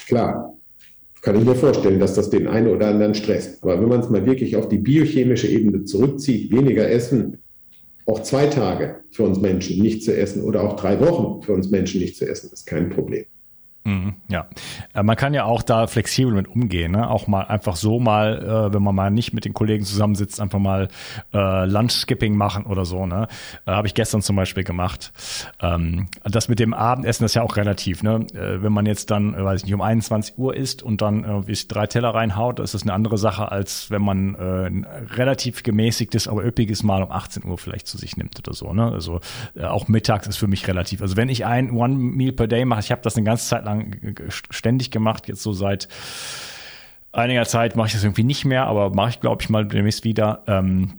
Klar, 0.06 0.54
kann 1.22 1.36
ich 1.38 1.44
mir 1.44 1.54
vorstellen, 1.54 2.00
dass 2.00 2.14
das 2.14 2.30
den 2.30 2.48
einen 2.48 2.68
oder 2.68 2.88
anderen 2.88 3.14
stresst. 3.14 3.62
Aber 3.62 3.80
wenn 3.80 3.88
man 3.88 4.00
es 4.00 4.10
mal 4.10 4.26
wirklich 4.26 4.56
auf 4.56 4.68
die 4.68 4.78
biochemische 4.78 5.46
Ebene 5.48 5.84
zurückzieht, 5.84 6.50
weniger 6.50 6.90
essen, 6.90 7.41
auch 8.06 8.22
zwei 8.22 8.46
Tage 8.46 9.00
für 9.10 9.24
uns 9.24 9.38
Menschen 9.38 9.80
nicht 9.82 10.02
zu 10.02 10.16
essen 10.16 10.42
oder 10.42 10.62
auch 10.62 10.76
drei 10.76 11.00
Wochen 11.00 11.42
für 11.42 11.52
uns 11.52 11.70
Menschen 11.70 12.00
nicht 12.00 12.16
zu 12.16 12.28
essen, 12.28 12.50
ist 12.52 12.66
kein 12.66 12.90
Problem. 12.90 13.24
Mhm, 13.84 14.14
ja, 14.28 14.46
äh, 14.94 15.02
man 15.02 15.16
kann 15.16 15.34
ja 15.34 15.44
auch 15.44 15.62
da 15.62 15.86
flexibel 15.88 16.32
mit 16.32 16.46
umgehen, 16.46 16.92
ne? 16.92 17.10
auch 17.10 17.26
mal 17.26 17.42
einfach 17.42 17.74
so 17.74 17.98
mal, 17.98 18.38
äh, 18.38 18.74
wenn 18.74 18.82
man 18.82 18.94
mal 18.94 19.10
nicht 19.10 19.32
mit 19.32 19.44
den 19.44 19.54
Kollegen 19.54 19.84
zusammensitzt, 19.84 20.40
einfach 20.40 20.60
mal 20.60 20.88
äh, 21.34 21.66
Lunch-Skipping 21.66 22.36
machen 22.36 22.64
oder 22.64 22.84
so. 22.84 23.06
Ne? 23.06 23.26
Äh, 23.66 23.72
Habe 23.72 23.88
ich 23.88 23.94
gestern 23.94 24.22
zum 24.22 24.36
Beispiel 24.36 24.62
gemacht. 24.62 25.12
Ähm, 25.60 26.06
das 26.24 26.48
mit 26.48 26.60
dem 26.60 26.74
Abendessen 26.74 27.24
ist 27.24 27.34
ja 27.34 27.42
auch 27.42 27.56
relativ. 27.56 28.04
Ne? 28.04 28.26
Äh, 28.34 28.62
wenn 28.62 28.72
man 28.72 28.86
jetzt 28.86 29.10
dann, 29.10 29.34
äh, 29.34 29.44
weiß 29.44 29.60
ich 29.60 29.64
nicht, 29.64 29.74
um 29.74 29.82
21 29.82 30.38
Uhr 30.38 30.54
isst 30.56 30.82
und 30.82 31.02
dann 31.02 31.24
irgendwie 31.24 31.58
drei 31.66 31.86
Teller 31.86 32.14
reinhaut, 32.14 32.60
das 32.60 32.74
ist 32.74 32.82
eine 32.82 32.92
andere 32.92 33.18
Sache, 33.18 33.50
als 33.50 33.90
wenn 33.90 34.02
man 34.02 34.36
äh, 34.36 34.66
ein 34.66 34.86
relativ 35.16 35.64
gemäßigtes, 35.64 36.28
aber 36.28 36.44
üppiges 36.44 36.84
Mal 36.84 37.02
um 37.02 37.10
18 37.10 37.44
Uhr 37.44 37.58
vielleicht 37.58 37.88
zu 37.88 37.98
sich 37.98 38.16
nimmt 38.16 38.38
oder 38.38 38.54
so. 38.54 38.72
Ne? 38.72 38.92
Also 38.92 39.20
äh, 39.56 39.64
auch 39.64 39.88
mittags 39.88 40.28
ist 40.28 40.36
für 40.36 40.46
mich 40.46 40.68
relativ. 40.68 41.02
Also 41.02 41.16
wenn 41.16 41.28
ich 41.28 41.44
ein 41.44 41.72
One 41.72 41.96
Meal 41.96 42.32
per 42.32 42.46
Day 42.46 42.64
mache, 42.64 42.80
ich 42.80 42.92
habe 42.92 43.02
das 43.02 43.16
eine 43.16 43.24
ganze 43.24 43.46
Zeit 43.46 43.64
lang 43.64 43.71
lang 43.74 44.14
ständig 44.28 44.90
gemacht. 44.90 45.28
Jetzt 45.28 45.42
so 45.42 45.52
seit 45.52 45.88
einiger 47.12 47.44
Zeit 47.44 47.76
mache 47.76 47.88
ich 47.88 47.92
das 47.92 48.04
irgendwie 48.04 48.24
nicht 48.24 48.44
mehr, 48.44 48.66
aber 48.66 48.90
mache 48.90 49.10
ich, 49.10 49.20
glaube 49.20 49.42
ich, 49.42 49.48
mal 49.48 49.66
demnächst 49.66 50.04
wieder. 50.04 50.42
Ähm, 50.46 50.94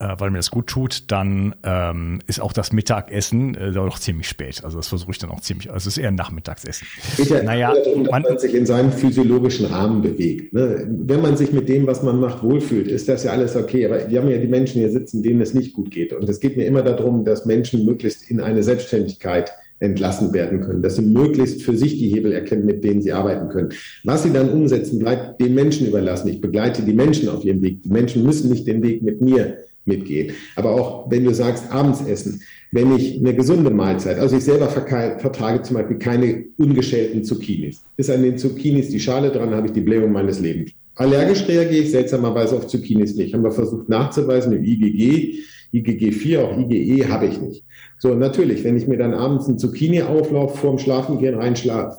äh, 0.00 0.16
weil 0.18 0.30
mir 0.30 0.38
das 0.38 0.50
gut 0.50 0.66
tut, 0.66 1.10
dann 1.12 1.54
ähm, 1.62 2.20
ist 2.26 2.40
auch 2.40 2.52
das 2.52 2.72
Mittagessen 2.72 3.54
äh, 3.54 3.72
doch 3.72 3.98
ziemlich 3.98 4.28
spät. 4.28 4.64
Also 4.64 4.76
das 4.76 4.88
versuche 4.88 5.12
ich 5.12 5.18
dann 5.18 5.30
auch 5.30 5.40
ziemlich, 5.40 5.70
also 5.70 5.88
es 5.88 5.96
ist 5.96 6.02
eher 6.02 6.08
ein 6.08 6.16
Nachmittagsessen. 6.16 6.86
Ja 7.18 7.42
naja, 7.42 7.72
darum, 7.72 8.02
man, 8.02 8.22
man, 8.22 8.38
sich 8.38 8.54
in 8.54 8.66
seinem 8.66 8.90
physiologischen 8.90 9.66
Rahmen 9.66 10.02
bewegt. 10.02 10.52
Ne? 10.52 10.86
Wenn 10.88 11.22
man 11.22 11.36
sich 11.36 11.52
mit 11.52 11.68
dem, 11.68 11.86
was 11.86 12.02
man 12.02 12.18
macht, 12.18 12.42
wohlfühlt, 12.42 12.88
ist 12.88 13.08
das 13.08 13.24
ja 13.24 13.30
alles 13.30 13.54
okay. 13.54 13.86
Aber 13.86 14.10
wir 14.10 14.20
haben 14.20 14.28
ja 14.28 14.38
die 14.38 14.48
Menschen 14.48 14.80
hier 14.80 14.90
sitzen, 14.90 15.22
denen 15.22 15.40
es 15.40 15.54
nicht 15.54 15.72
gut 15.74 15.90
geht. 15.90 16.12
Und 16.12 16.28
es 16.28 16.40
geht 16.40 16.56
mir 16.56 16.64
immer 16.64 16.82
darum, 16.82 17.24
dass 17.24 17.46
Menschen 17.46 17.84
möglichst 17.84 18.28
in 18.30 18.40
eine 18.40 18.62
Selbstständigkeit 18.64 19.52
entlassen 19.80 20.32
werden 20.32 20.60
können, 20.60 20.82
dass 20.82 20.96
sie 20.96 21.02
möglichst 21.02 21.62
für 21.62 21.76
sich 21.76 21.98
die 21.98 22.08
Hebel 22.08 22.32
erkennen, 22.32 22.64
mit 22.64 22.84
denen 22.84 23.02
sie 23.02 23.12
arbeiten 23.12 23.48
können. 23.48 23.70
Was 24.04 24.22
sie 24.22 24.32
dann 24.32 24.50
umsetzen, 24.50 24.98
bleibt 24.98 25.40
den 25.40 25.54
Menschen 25.54 25.86
überlassen. 25.86 26.28
Ich 26.28 26.40
begleite 26.40 26.82
die 26.82 26.94
Menschen 26.94 27.28
auf 27.28 27.44
ihrem 27.44 27.60
Weg. 27.62 27.82
Die 27.82 27.90
Menschen 27.90 28.24
müssen 28.24 28.50
nicht 28.50 28.66
den 28.66 28.82
Weg 28.82 29.02
mit 29.02 29.20
mir 29.20 29.58
mitgehen. 29.84 30.32
Aber 30.56 30.70
auch 30.70 31.10
wenn 31.10 31.24
du 31.24 31.34
sagst, 31.34 31.70
abends 31.70 32.00
essen, 32.06 32.40
wenn 32.72 32.96
ich 32.96 33.18
eine 33.18 33.34
gesunde 33.34 33.70
Mahlzeit, 33.70 34.18
also 34.18 34.36
ich 34.36 34.44
selber 34.44 34.68
vertrage 34.68 35.62
zum 35.62 35.76
Beispiel 35.76 35.98
keine 35.98 36.44
ungeschälten 36.56 37.22
Zucchinis. 37.22 37.82
Ist 37.96 38.10
an 38.10 38.22
den 38.22 38.38
Zucchinis 38.38 38.88
die 38.88 39.00
Schale 39.00 39.30
dran, 39.30 39.54
habe 39.54 39.66
ich 39.66 39.72
die 39.72 39.80
Blähung 39.80 40.12
meines 40.12 40.40
Lebens. 40.40 40.72
Allergisch 40.96 41.46
reagiere 41.46 41.82
ich 41.82 41.90
seltsamerweise 41.90 42.56
auf 42.56 42.68
Zucchinis 42.68 43.16
nicht. 43.16 43.34
Haben 43.34 43.44
wir 43.44 43.50
versucht 43.50 43.88
nachzuweisen 43.88 44.52
im 44.52 44.64
IgG, 44.64 45.40
IgG4, 45.74 46.38
auch 46.40 46.58
IgE 46.58 47.08
habe 47.08 47.26
ich 47.26 47.40
nicht. 47.40 47.64
So, 47.98 48.14
natürlich, 48.14 48.64
wenn 48.64 48.76
ich 48.76 48.86
mir 48.86 48.96
dann 48.96 49.14
abends 49.14 49.48
einen 49.48 49.58
Zucchini-Auflauf 49.58 50.58
vorm 50.58 50.78
Schlafengehen 50.78 51.34
reinschlafe, 51.34 51.98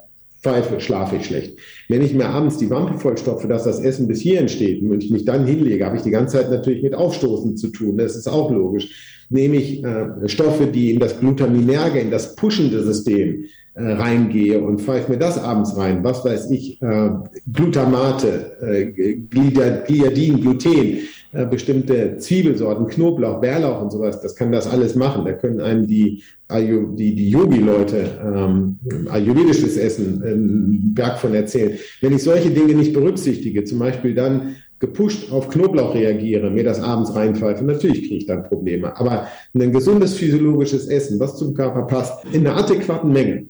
schlafe 0.79 1.15
ich 1.17 1.25
schlecht. 1.25 1.57
Wenn 1.89 2.01
ich 2.01 2.13
mir 2.13 2.27
abends 2.27 2.57
die 2.57 2.69
Wampe 2.69 2.99
vollstopfe, 2.99 3.47
dass 3.47 3.63
das 3.63 3.79
Essen 3.79 4.07
bis 4.07 4.21
hier 4.21 4.39
entsteht 4.39 4.81
und 4.81 5.03
ich 5.03 5.11
mich 5.11 5.25
dann 5.25 5.45
hinlege, 5.45 5.85
habe 5.85 5.97
ich 5.97 6.03
die 6.03 6.11
ganze 6.11 6.37
Zeit 6.37 6.51
natürlich 6.51 6.83
mit 6.83 6.93
Aufstoßen 6.93 7.57
zu 7.57 7.69
tun. 7.69 7.97
Das 7.97 8.15
ist 8.15 8.27
auch 8.27 8.51
logisch. 8.51 9.25
Nehme 9.29 9.55
ich 9.55 9.83
äh, 9.83 10.29
Stoffe, 10.29 10.67
die 10.67 10.93
in 10.93 10.99
das 10.99 11.19
Glutaminerge, 11.19 11.99
in 11.99 12.11
das 12.11 12.35
pushende 12.35 12.83
System 12.83 13.45
äh, 13.75 13.91
reingehe 13.91 14.61
und 14.61 14.81
pfeife 14.81 15.11
mir 15.11 15.17
das 15.17 15.37
abends 15.37 15.75
rein, 15.75 16.01
was 16.01 16.23
weiß 16.23 16.49
ich, 16.51 16.81
äh, 16.81 17.09
Glutamate, 17.51 18.57
äh, 18.61 19.17
Gliadin, 19.17 20.39
Gluten, 20.39 20.99
äh, 21.33 21.45
bestimmte 21.45 22.17
Zwiebelsorten, 22.17 22.87
Knoblauch, 22.87 23.41
Bärlauch 23.41 23.81
und 23.81 23.91
sowas, 23.91 24.21
das 24.21 24.37
kann 24.37 24.53
das 24.53 24.65
alles 24.65 24.95
machen. 24.95 25.25
Da 25.25 25.33
können 25.33 25.59
einem 25.59 25.87
die, 25.87 26.23
die, 26.49 27.15
die 27.15 27.29
Yogi-Leute 27.29 28.05
ähm, 28.23 28.79
ayurvedisches 29.09 29.75
Essen 29.75 30.23
einen 30.23 30.93
Berg 30.93 31.19
von 31.19 31.33
erzählen. 31.33 31.77
Wenn 31.99 32.13
ich 32.13 32.23
solche 32.23 32.51
Dinge 32.51 32.75
nicht 32.75 32.93
berücksichtige, 32.93 33.65
zum 33.65 33.79
Beispiel 33.79 34.15
dann 34.15 34.55
gepusht 34.79 35.31
auf 35.31 35.49
Knoblauch 35.49 35.93
reagiere, 35.95 36.49
mir 36.49 36.63
das 36.63 36.79
abends 36.79 37.13
reinpfeife, 37.13 37.65
natürlich 37.65 38.03
kriege 38.03 38.15
ich 38.15 38.25
dann 38.25 38.43
Probleme. 38.43 38.97
Aber 38.97 39.27
ein 39.53 39.73
gesundes 39.73 40.15
physiologisches 40.15 40.87
Essen, 40.87 41.19
was 41.19 41.37
zum 41.37 41.53
Körper 41.53 41.83
passt, 41.83 42.23
in 42.31 42.47
einer 42.47 42.57
adäquaten 42.57 43.11
Menge, 43.11 43.47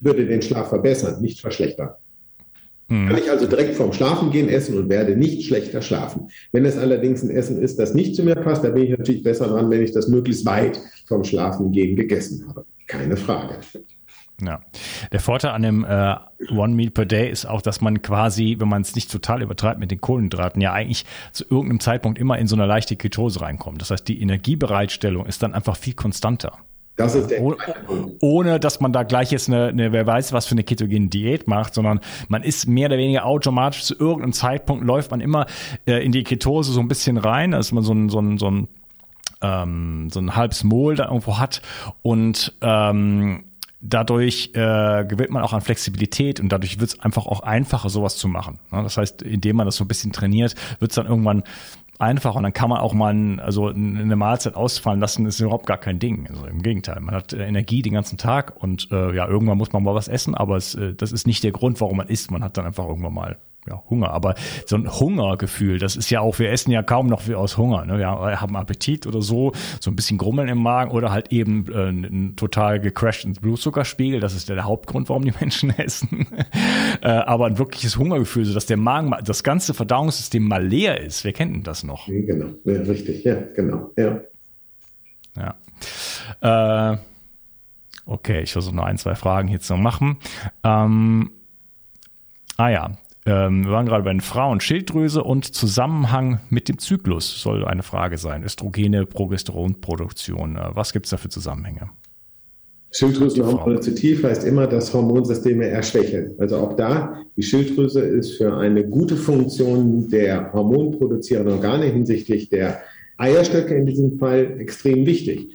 würde 0.00 0.26
den 0.26 0.42
Schlaf 0.42 0.68
verbessern, 0.68 1.20
nicht 1.20 1.40
verschlechtern. 1.40 1.90
Mhm. 2.88 3.08
Kann 3.08 3.18
ich 3.18 3.30
also 3.30 3.46
direkt 3.46 3.76
vorm 3.76 3.92
Schlafen 3.92 4.30
gehen 4.30 4.48
essen 4.48 4.78
und 4.78 4.88
werde 4.88 5.14
nicht 5.14 5.46
schlechter 5.46 5.82
schlafen. 5.82 6.30
Wenn 6.52 6.64
es 6.64 6.78
allerdings 6.78 7.22
ein 7.22 7.30
Essen 7.30 7.60
ist, 7.60 7.78
das 7.78 7.94
nicht 7.94 8.16
zu 8.16 8.22
mir 8.22 8.34
passt, 8.34 8.64
dann 8.64 8.74
bin 8.74 8.84
ich 8.84 8.90
natürlich 8.90 9.22
besser 9.22 9.48
dran, 9.48 9.70
wenn 9.70 9.82
ich 9.82 9.92
das 9.92 10.08
möglichst 10.08 10.46
weit 10.46 10.80
vom 11.06 11.22
Schlafengehen 11.22 11.96
gegessen 11.96 12.48
habe. 12.48 12.64
Keine 12.86 13.16
Frage. 13.16 13.58
Ja. 14.40 14.60
Der 15.12 15.20
Vorteil 15.20 15.50
an 15.50 15.62
dem 15.62 15.84
äh, 15.84 16.14
One 16.50 16.74
Meal 16.74 16.90
per 16.90 17.04
Day 17.04 17.28
ist 17.28 17.44
auch, 17.44 17.60
dass 17.60 17.80
man 17.80 18.02
quasi, 18.02 18.56
wenn 18.58 18.68
man 18.68 18.82
es 18.82 18.94
nicht 18.94 19.10
total 19.10 19.42
übertreibt 19.42 19.80
mit 19.80 19.90
den 19.90 20.00
Kohlenhydraten, 20.00 20.62
ja 20.62 20.72
eigentlich 20.72 21.04
zu 21.32 21.44
irgendeinem 21.44 21.80
Zeitpunkt 21.80 22.18
immer 22.18 22.38
in 22.38 22.46
so 22.46 22.54
eine 22.54 22.64
leichte 22.64 22.96
Ketose 22.96 23.40
reinkommt. 23.40 23.82
Das 23.82 23.90
heißt, 23.90 24.06
die 24.06 24.22
Energiebereitstellung 24.22 25.26
ist 25.26 25.42
dann 25.42 25.54
einfach 25.54 25.76
viel 25.76 25.94
konstanter. 25.94 26.52
Das 26.98 27.14
ist 27.14 27.30
der 27.30 27.40
ohne, 27.40 27.56
ohne, 28.20 28.60
dass 28.60 28.80
man 28.80 28.92
da 28.92 29.04
gleich 29.04 29.30
jetzt 29.30 29.48
eine, 29.48 29.68
eine, 29.68 29.92
wer 29.92 30.04
weiß, 30.04 30.32
was 30.32 30.46
für 30.46 30.52
eine 30.52 30.64
ketogene 30.64 31.06
Diät 31.06 31.46
macht, 31.46 31.72
sondern 31.72 32.00
man 32.26 32.42
ist 32.42 32.66
mehr 32.66 32.88
oder 32.88 32.98
weniger 32.98 33.24
automatisch 33.24 33.84
zu 33.84 33.94
irgendeinem 33.96 34.32
Zeitpunkt 34.32 34.84
läuft 34.84 35.12
man 35.12 35.20
immer 35.20 35.46
äh, 35.86 36.04
in 36.04 36.10
die 36.10 36.24
Ketose 36.24 36.72
so 36.72 36.80
ein 36.80 36.88
bisschen 36.88 37.16
rein, 37.16 37.52
dass 37.52 37.70
man 37.70 37.84
so 37.84 37.94
ein, 37.94 38.08
so 38.08 38.20
ein, 38.20 38.36
so 38.38 38.50
ein, 38.50 38.68
ähm, 39.42 40.08
so 40.10 40.18
ein 40.18 40.34
halbes 40.34 40.64
Mol 40.64 40.96
da 40.96 41.04
irgendwo 41.04 41.38
hat 41.38 41.62
und 42.02 42.52
ähm, 42.62 43.44
dadurch 43.80 44.50
äh, 44.54 45.04
gewinnt 45.04 45.30
man 45.30 45.44
auch 45.44 45.52
an 45.52 45.60
Flexibilität 45.60 46.40
und 46.40 46.48
dadurch 46.48 46.80
wird 46.80 46.90
es 46.90 46.98
einfach 46.98 47.26
auch 47.26 47.40
einfacher, 47.40 47.90
sowas 47.90 48.16
zu 48.16 48.26
machen. 48.26 48.58
Ne? 48.72 48.82
Das 48.82 48.96
heißt, 48.96 49.22
indem 49.22 49.54
man 49.54 49.66
das 49.66 49.76
so 49.76 49.84
ein 49.84 49.88
bisschen 49.88 50.12
trainiert, 50.12 50.56
wird 50.80 50.90
es 50.90 50.96
dann 50.96 51.06
irgendwann 51.06 51.44
einfach 51.98 52.34
und 52.34 52.44
dann 52.44 52.52
kann 52.52 52.70
man 52.70 52.78
auch 52.78 52.94
mal 52.94 53.40
also 53.40 53.68
eine 53.68 54.16
Mahlzeit 54.16 54.54
ausfallen 54.54 55.00
lassen, 55.00 55.26
ist 55.26 55.40
überhaupt 55.40 55.66
gar 55.66 55.78
kein 55.78 55.98
Ding. 55.98 56.26
Also 56.28 56.46
im 56.46 56.62
Gegenteil, 56.62 57.00
man 57.00 57.14
hat 57.14 57.32
Energie 57.32 57.82
den 57.82 57.94
ganzen 57.94 58.18
Tag 58.18 58.54
und 58.62 58.88
äh, 58.92 59.14
ja, 59.14 59.26
irgendwann 59.26 59.58
muss 59.58 59.72
man 59.72 59.82
mal 59.82 59.94
was 59.94 60.08
essen, 60.08 60.34
aber 60.34 60.56
es, 60.56 60.74
äh, 60.74 60.94
das 60.94 61.12
ist 61.12 61.26
nicht 61.26 61.42
der 61.42 61.52
Grund, 61.52 61.80
warum 61.80 61.96
man 61.96 62.08
isst. 62.08 62.30
Man 62.30 62.44
hat 62.44 62.56
dann 62.56 62.66
einfach 62.66 62.86
irgendwann 62.86 63.14
mal 63.14 63.38
ja, 63.68 63.82
Hunger. 63.90 64.10
Aber 64.10 64.34
so 64.66 64.76
ein 64.76 64.88
Hungergefühl, 64.88 65.78
das 65.78 65.96
ist 65.96 66.10
ja 66.10 66.20
auch, 66.20 66.38
wir 66.38 66.50
essen 66.50 66.70
ja 66.70 66.82
kaum 66.82 67.06
noch 67.06 67.28
wie 67.28 67.34
aus 67.34 67.56
Hunger. 67.56 67.84
Ne? 67.84 67.98
Wir 67.98 68.08
haben 68.08 68.56
Appetit 68.56 69.06
oder 69.06 69.22
so, 69.22 69.52
so 69.80 69.90
ein 69.90 69.96
bisschen 69.96 70.18
Grummeln 70.18 70.48
im 70.48 70.58
Magen 70.58 70.90
oder 70.90 71.10
halt 71.10 71.32
eben 71.32 71.66
äh, 71.72 71.88
ein 71.88 72.36
total 72.36 72.80
gecrashten 72.80 73.34
Blutzuckerspiegel. 73.34 74.20
Das 74.20 74.34
ist 74.34 74.48
der 74.48 74.64
Hauptgrund, 74.64 75.08
warum 75.08 75.24
die 75.24 75.32
Menschen 75.40 75.70
essen. 75.78 76.26
äh, 77.02 77.08
aber 77.08 77.46
ein 77.46 77.58
wirkliches 77.58 77.96
Hungergefühl, 77.96 78.44
so 78.44 78.54
dass 78.54 78.66
der 78.66 78.76
Magen, 78.76 79.14
das 79.24 79.42
ganze 79.42 79.74
Verdauungssystem 79.74 80.42
mal 80.42 80.64
leer 80.64 81.00
ist. 81.00 81.24
Wer 81.24 81.32
kennt 81.32 81.54
denn 81.54 81.62
das 81.62 81.84
noch? 81.84 82.06
Genau, 82.06 82.48
ja, 82.64 82.80
richtig, 82.82 83.24
ja, 83.24 83.36
genau, 83.54 83.90
ja. 83.96 84.20
Ja. 85.36 86.92
Äh, 86.92 86.98
okay, 88.06 88.40
ich 88.40 88.52
versuche 88.52 88.74
noch 88.74 88.84
ein, 88.84 88.98
zwei 88.98 89.14
Fragen 89.14 89.48
hier 89.48 89.60
zu 89.60 89.76
machen. 89.76 90.18
Ähm, 90.64 91.30
ah 92.56 92.68
ja, 92.68 92.90
ähm, 93.28 93.66
wir 93.66 93.72
waren 93.72 93.84
gerade 93.84 94.04
bei 94.04 94.10
den 94.10 94.22
Frauen. 94.22 94.60
Schilddrüse 94.60 95.22
und 95.22 95.44
Zusammenhang 95.44 96.40
mit 96.48 96.68
dem 96.70 96.78
Zyklus 96.78 97.42
soll 97.42 97.62
eine 97.66 97.82
Frage 97.82 98.16
sein. 98.16 98.42
Östrogene, 98.42 99.04
Progesteronproduktion. 99.04 100.56
Äh, 100.56 100.70
was 100.72 100.94
gibt 100.94 101.04
es 101.04 101.10
da 101.10 101.18
für 101.18 101.28
Zusammenhänge? 101.28 101.90
Schilddrüsenhormonrezitiv 102.90 104.24
heißt 104.24 104.44
immer, 104.44 104.66
dass 104.66 104.94
Hormonsysteme 104.94 105.66
erschwächen. 105.66 106.30
Also 106.38 106.56
auch 106.56 106.74
da, 106.74 107.18
die 107.36 107.42
Schilddrüse 107.42 108.00
ist 108.00 108.38
für 108.38 108.56
eine 108.56 108.86
gute 108.88 109.16
Funktion 109.16 110.08
der 110.08 110.50
hormonproduzierenden 110.54 111.56
Organe 111.56 111.84
hinsichtlich 111.84 112.48
der 112.48 112.80
Eierstöcke 113.18 113.74
in 113.74 113.84
diesem 113.84 114.18
Fall 114.18 114.58
extrem 114.58 115.04
wichtig. 115.04 115.50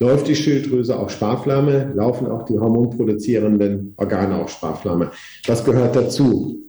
Läuft 0.00 0.28
die 0.28 0.36
Schilddrüse 0.36 0.98
auf 0.98 1.10
Sparflamme, 1.10 1.92
laufen 1.94 2.26
auch 2.28 2.46
die 2.46 2.58
hormonproduzierenden 2.58 3.92
Organe 3.98 4.36
auf 4.36 4.48
Sparflamme. 4.48 5.10
Was 5.46 5.62
gehört 5.62 5.94
dazu? 5.94 6.67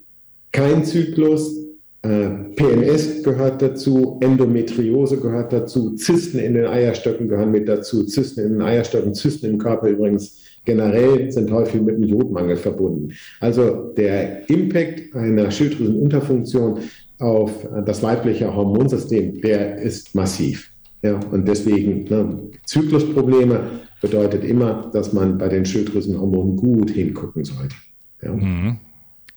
Kein 0.51 0.83
Zyklus, 0.83 1.57
äh, 2.01 2.29
PMS 2.55 3.23
gehört 3.23 3.61
dazu, 3.61 4.19
Endometriose 4.21 5.17
gehört 5.17 5.51
dazu, 5.51 5.95
Zysten 5.95 6.39
in 6.39 6.53
den 6.53 6.65
Eierstöcken 6.65 7.27
gehören 7.27 7.51
mit 7.51 7.67
dazu, 7.67 8.05
Zysten 8.05 8.41
in 8.41 8.53
den 8.53 8.61
Eierstöcken, 8.61 9.13
Zysten 9.13 9.47
im 9.47 9.57
Körper 9.57 9.89
übrigens 9.89 10.39
generell 10.65 11.31
sind 11.31 11.51
häufig 11.51 11.81
mit 11.81 11.95
einem 11.95 12.05
Jodmangel 12.05 12.55
verbunden. 12.55 13.13
Also 13.39 13.93
der 13.97 14.49
Impact 14.49 15.15
einer 15.15 15.51
Schilddrüsenunterfunktion 15.51 16.79
auf 17.19 17.67
das 17.85 18.01
weibliche 18.01 18.53
Hormonsystem, 18.53 19.41
der 19.41 19.77
ist 19.77 20.15
massiv. 20.15 20.71
Ja, 21.01 21.19
und 21.31 21.47
deswegen 21.47 22.05
ne, 22.09 22.49
Zyklusprobleme 22.65 23.61
bedeutet 24.01 24.43
immer, 24.43 24.89
dass 24.93 25.13
man 25.13 25.37
bei 25.37 25.47
den 25.47 25.65
Schilddrüsenhormonen 25.65 26.55
gut 26.55 26.91
hingucken 26.91 27.43
sollte. 27.43 27.75
Ja. 28.21 28.33
Mhm. 28.33 28.77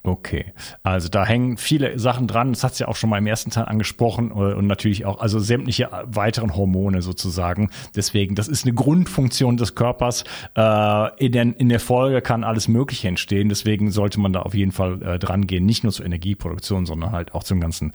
Okay, 0.04 0.46
also 0.82 1.08
da 1.08 1.24
hängen 1.24 1.56
viele 1.56 1.96
Sachen 1.96 2.26
dran. 2.26 2.52
Das 2.52 2.64
hat 2.64 2.72
es 2.72 2.80
ja 2.80 2.88
auch 2.88 2.96
schon 2.96 3.08
mal 3.08 3.18
im 3.18 3.26
ersten 3.28 3.50
Teil 3.50 3.66
angesprochen 3.66 4.32
äh, 4.32 4.34
und 4.34 4.66
natürlich 4.66 5.04
auch 5.04 5.20
also 5.20 5.38
sämtliche 5.38 5.90
weiteren 6.06 6.56
Hormone 6.56 7.02
sozusagen. 7.02 7.70
Deswegen, 7.94 8.34
das 8.34 8.48
ist 8.48 8.64
eine 8.64 8.74
Grundfunktion 8.74 9.56
des 9.56 9.76
Körpers. 9.76 10.24
Äh, 10.56 11.24
in, 11.24 11.30
der, 11.30 11.42
in 11.56 11.68
der 11.68 11.78
Folge 11.78 12.20
kann 12.20 12.42
alles 12.42 12.66
Mögliche 12.66 13.06
entstehen. 13.06 13.48
Deswegen 13.48 13.92
sollte 13.92 14.18
man 14.18 14.32
da 14.32 14.40
auf 14.42 14.54
jeden 14.54 14.72
Fall 14.72 15.00
äh, 15.02 15.18
dran 15.20 15.46
gehen, 15.46 15.66
nicht 15.66 15.84
nur 15.84 15.92
zur 15.92 16.04
Energieproduktion, 16.04 16.84
sondern 16.84 17.12
halt 17.12 17.32
auch 17.32 17.44
zum 17.44 17.60
ganzen 17.60 17.92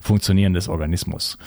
Funktionieren 0.00 0.54
des 0.54 0.68
Organismus. 0.68 1.38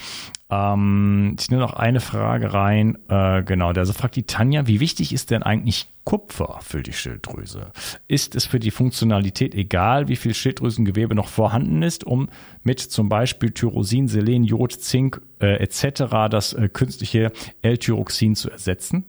Ähm, 0.49 1.35
ich 1.39 1.49
nehme 1.49 1.61
noch 1.61 1.73
eine 1.73 1.99
Frage 1.99 2.53
rein. 2.53 2.97
Äh, 3.09 3.43
genau, 3.43 3.71
also 3.71 3.93
fragt 3.93 4.15
die 4.15 4.23
Tanja, 4.23 4.67
wie 4.67 4.79
wichtig 4.79 5.13
ist 5.13 5.31
denn 5.31 5.43
eigentlich 5.43 5.87
Kupfer 6.05 6.59
für 6.61 6.83
die 6.83 6.93
Schilddrüse? 6.93 7.71
Ist 8.07 8.35
es 8.35 8.45
für 8.45 8.59
die 8.59 8.71
Funktionalität 8.71 9.53
egal, 9.53 10.07
wie 10.07 10.15
viel 10.15 10.33
Schilddrüsengewebe 10.33 11.15
noch 11.15 11.27
vorhanden 11.27 11.83
ist, 11.83 12.05
um 12.05 12.29
mit 12.63 12.79
zum 12.79 13.09
Beispiel 13.09 13.51
Tyrosin, 13.51 14.07
Selen, 14.07 14.45
Jod, 14.45 14.71
Zink 14.71 15.21
äh, 15.41 15.61
etc. 15.61 16.29
das 16.29 16.53
äh, 16.53 16.69
künstliche 16.71 17.31
L-Tyroxin 17.61 18.35
zu 18.35 18.49
ersetzen? 18.49 19.03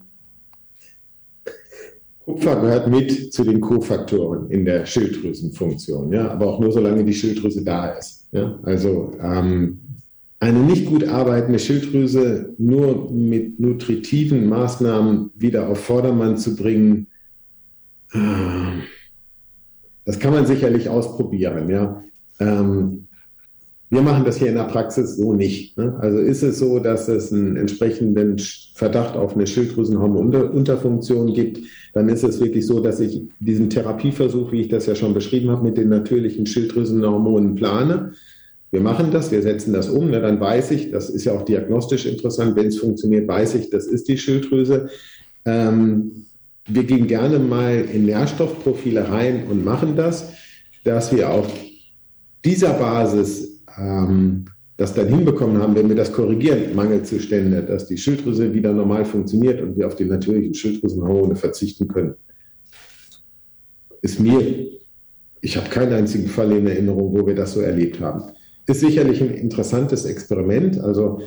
Kupfer 2.24 2.60
gehört 2.60 2.88
mit 2.88 3.32
zu 3.32 3.44
den 3.44 3.60
Kofaktoren 3.60 4.50
in 4.50 4.64
der 4.66 4.84
Schilddrüsenfunktion, 4.84 6.12
ja, 6.12 6.30
aber 6.30 6.48
auch 6.48 6.60
nur 6.60 6.72
solange 6.72 7.02
die 7.04 7.14
Schilddrüse 7.14 7.64
da 7.64 7.90
ist. 7.92 8.28
Ja? 8.32 8.58
Also 8.64 9.12
ähm, 9.22 9.80
eine 10.40 10.60
nicht 10.60 10.86
gut 10.86 11.06
arbeitende 11.06 11.58
Schilddrüse 11.58 12.54
nur 12.58 13.10
mit 13.10 13.58
nutritiven 13.58 14.48
Maßnahmen 14.48 15.30
wieder 15.34 15.68
auf 15.68 15.80
Vordermann 15.84 16.36
zu 16.36 16.54
bringen, 16.54 17.08
äh, 18.12 18.18
das 20.04 20.18
kann 20.18 20.32
man 20.32 20.46
sicherlich 20.46 20.88
ausprobieren. 20.88 21.68
Ja. 21.68 22.02
Ähm, 22.40 23.08
wir 23.90 24.02
machen 24.02 24.24
das 24.24 24.36
hier 24.36 24.48
in 24.48 24.54
der 24.54 24.64
Praxis 24.64 25.16
so 25.16 25.32
nicht. 25.32 25.76
Ne? 25.78 25.96
Also 26.00 26.18
ist 26.18 26.42
es 26.42 26.58
so, 26.58 26.78
dass 26.78 27.08
es 27.08 27.32
einen 27.32 27.56
entsprechenden 27.56 28.38
Verdacht 28.74 29.16
auf 29.16 29.34
eine 29.34 29.46
Schilddrüsenhormonunterfunktion 29.46 31.32
gibt, 31.32 31.60
dann 31.94 32.08
ist 32.08 32.22
es 32.22 32.38
wirklich 32.38 32.66
so, 32.66 32.80
dass 32.80 33.00
ich 33.00 33.22
diesen 33.40 33.70
Therapieversuch, 33.70 34.52
wie 34.52 34.60
ich 34.60 34.68
das 34.68 34.86
ja 34.86 34.94
schon 34.94 35.14
beschrieben 35.14 35.50
habe, 35.50 35.64
mit 35.64 35.78
den 35.78 35.88
natürlichen 35.88 36.46
Schilddrüsenhormonen 36.46 37.54
plane 37.54 38.12
wir 38.70 38.80
machen 38.80 39.10
das, 39.10 39.30
wir 39.30 39.42
setzen 39.42 39.72
das 39.72 39.88
um, 39.88 40.10
ne, 40.10 40.20
dann 40.20 40.40
weiß 40.40 40.72
ich, 40.72 40.90
das 40.90 41.08
ist 41.08 41.24
ja 41.24 41.32
auch 41.32 41.44
diagnostisch 41.44 42.04
interessant, 42.06 42.54
wenn 42.56 42.66
es 42.66 42.78
funktioniert, 42.78 43.26
weiß 43.26 43.54
ich, 43.54 43.70
das 43.70 43.86
ist 43.86 44.08
die 44.08 44.18
Schilddrüse. 44.18 44.90
Ähm, 45.44 46.26
wir 46.66 46.84
gehen 46.84 47.06
gerne 47.06 47.38
mal 47.38 47.86
in 47.92 48.04
Nährstoffprofile 48.04 49.08
rein 49.08 49.46
und 49.50 49.64
machen 49.64 49.96
das, 49.96 50.32
dass 50.84 51.14
wir 51.14 51.30
auf 51.30 51.50
dieser 52.44 52.74
Basis 52.74 53.62
ähm, 53.78 54.44
das 54.76 54.94
dann 54.94 55.08
hinbekommen 55.08 55.60
haben, 55.60 55.74
wenn 55.74 55.88
wir 55.88 55.96
das 55.96 56.12
korrigieren, 56.12 56.76
Mangelzustände, 56.76 57.62
dass 57.62 57.86
die 57.86 57.96
Schilddrüse 57.96 58.52
wieder 58.52 58.72
normal 58.72 59.04
funktioniert 59.04 59.60
und 59.60 59.76
wir 59.76 59.86
auf 59.86 59.96
die 59.96 60.04
natürlichen 60.04 60.54
Schilddrüsenhormone 60.54 61.36
verzichten 61.36 61.88
können. 61.88 62.14
Ist 64.02 64.20
mir, 64.20 64.68
ich 65.40 65.56
habe 65.56 65.68
keinen 65.68 65.94
einzigen 65.94 66.28
Fall 66.28 66.52
in 66.52 66.66
Erinnerung, 66.66 67.12
wo 67.12 67.26
wir 67.26 67.34
das 67.34 67.54
so 67.54 67.60
erlebt 67.60 67.98
haben. 68.00 68.22
Ist 68.68 68.80
sicherlich 68.80 69.22
ein 69.22 69.30
interessantes 69.30 70.04
Experiment. 70.04 70.78
Also 70.78 71.22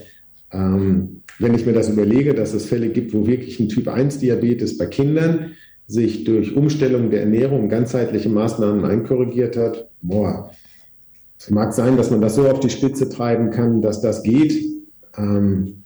ähm, 0.51 1.23
wenn 1.39 1.55
ich 1.55 1.65
mir 1.65 1.73
das 1.73 1.89
überlege, 1.89 2.35
dass 2.35 2.53
es 2.53 2.67
Fälle 2.67 2.89
gibt, 2.89 3.15
wo 3.15 3.25
wirklich 3.25 3.59
ein 3.59 3.67
Typ-1-Diabetes 3.67 4.77
bei 4.77 4.85
Kindern 4.85 5.53
sich 5.87 6.23
durch 6.23 6.55
Umstellung 6.55 7.09
der 7.09 7.21
Ernährung 7.21 7.67
ganzheitliche 7.67 8.29
Maßnahmen 8.29 8.85
einkorrigiert 8.85 9.57
hat, 9.57 9.89
boah, 10.03 10.51
es 11.39 11.49
mag 11.49 11.73
sein, 11.73 11.97
dass 11.97 12.11
man 12.11 12.21
das 12.21 12.35
so 12.35 12.47
auf 12.47 12.59
die 12.59 12.69
Spitze 12.69 13.09
treiben 13.09 13.49
kann, 13.49 13.81
dass 13.81 14.01
das 14.01 14.21
geht. 14.21 14.63
Ähm, 15.17 15.81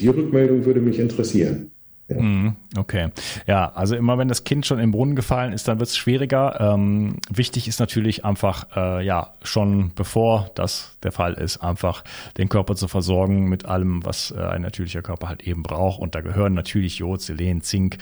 die 0.00 0.08
Rückmeldung 0.08 0.66
würde 0.66 0.82
mich 0.82 0.98
interessieren. 0.98 1.70
Ja. 2.10 2.20
Mhm, 2.20 2.56
okay. 2.76 3.10
Ja, 3.46 3.72
also 3.72 3.94
immer 3.94 4.18
wenn 4.18 4.28
das 4.28 4.44
Kind 4.44 4.66
schon 4.66 4.80
im 4.80 4.90
Brunnen 4.90 5.14
gefallen 5.14 5.52
ist, 5.52 5.68
dann 5.68 5.78
wird 5.78 5.88
es 5.88 5.96
schwieriger. 5.96 6.60
Ähm, 6.60 7.18
wichtig 7.30 7.68
ist 7.68 7.78
natürlich 7.78 8.24
einfach, 8.24 8.66
äh, 8.76 9.04
ja, 9.04 9.34
schon 9.42 9.92
bevor 9.94 10.50
das 10.56 10.96
der 11.04 11.12
Fall 11.12 11.34
ist, 11.34 11.58
einfach 11.58 12.02
den 12.36 12.48
Körper 12.48 12.74
zu 12.74 12.88
versorgen 12.88 13.48
mit 13.48 13.64
allem, 13.64 14.04
was 14.04 14.32
äh, 14.32 14.40
ein 14.40 14.62
natürlicher 14.62 15.02
Körper 15.02 15.28
halt 15.28 15.42
eben 15.42 15.62
braucht. 15.62 16.00
Und 16.00 16.14
da 16.14 16.20
gehören 16.20 16.54
natürlich 16.54 16.98
Jod, 16.98 17.20
Selen, 17.20 17.60
Zink, 17.62 17.98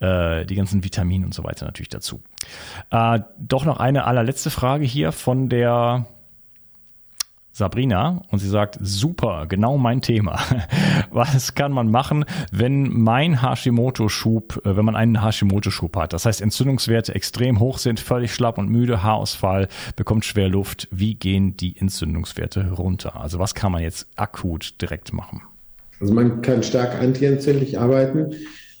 äh, 0.00 0.44
die 0.44 0.54
ganzen 0.54 0.84
Vitamine 0.84 1.24
und 1.24 1.34
so 1.34 1.42
weiter 1.42 1.64
natürlich 1.64 1.88
dazu. 1.88 2.20
Äh, 2.90 3.20
doch 3.38 3.64
noch 3.64 3.80
eine 3.80 4.04
allerletzte 4.04 4.50
Frage 4.50 4.84
hier 4.84 5.12
von 5.12 5.48
der 5.48 6.06
Sabrina 7.56 8.20
und 8.30 8.38
sie 8.38 8.50
sagt, 8.50 8.76
super, 8.82 9.46
genau 9.48 9.78
mein 9.78 10.02
Thema. 10.02 10.38
Was 11.10 11.54
kann 11.54 11.72
man 11.72 11.90
machen, 11.90 12.26
wenn 12.52 12.92
mein 12.92 13.40
Hashimoto-Schub, 13.40 14.60
äh, 14.66 14.76
wenn 14.76 14.84
man 14.84 14.94
einen 14.94 15.22
Hashimoto-Schub 15.22 15.96
hat? 15.96 16.12
Das 16.12 16.26
heißt, 16.26 16.42
Entzündungswerte 16.42 17.14
extrem 17.14 17.58
hoch 17.58 17.78
sind, 17.78 17.98
völlig 17.98 18.34
schlapp 18.34 18.58
und 18.58 18.68
müde, 18.68 19.02
Haarausfall, 19.02 19.68
bekommt 19.96 20.26
schwer 20.26 20.50
Luft. 20.50 20.86
Wie 20.90 21.14
gehen 21.14 21.56
die 21.56 21.78
Entzündungswerte 21.78 22.72
runter? 22.72 23.18
Also 23.18 23.38
was 23.38 23.54
kann 23.54 23.72
man 23.72 23.80
jetzt 23.80 24.06
akut 24.16 24.74
direkt 24.82 25.14
machen? 25.14 25.40
Also 25.98 26.12
man 26.12 26.42
kann 26.42 26.62
stark 26.62 27.00
antientzündlich 27.00 27.78
arbeiten. 27.78 28.34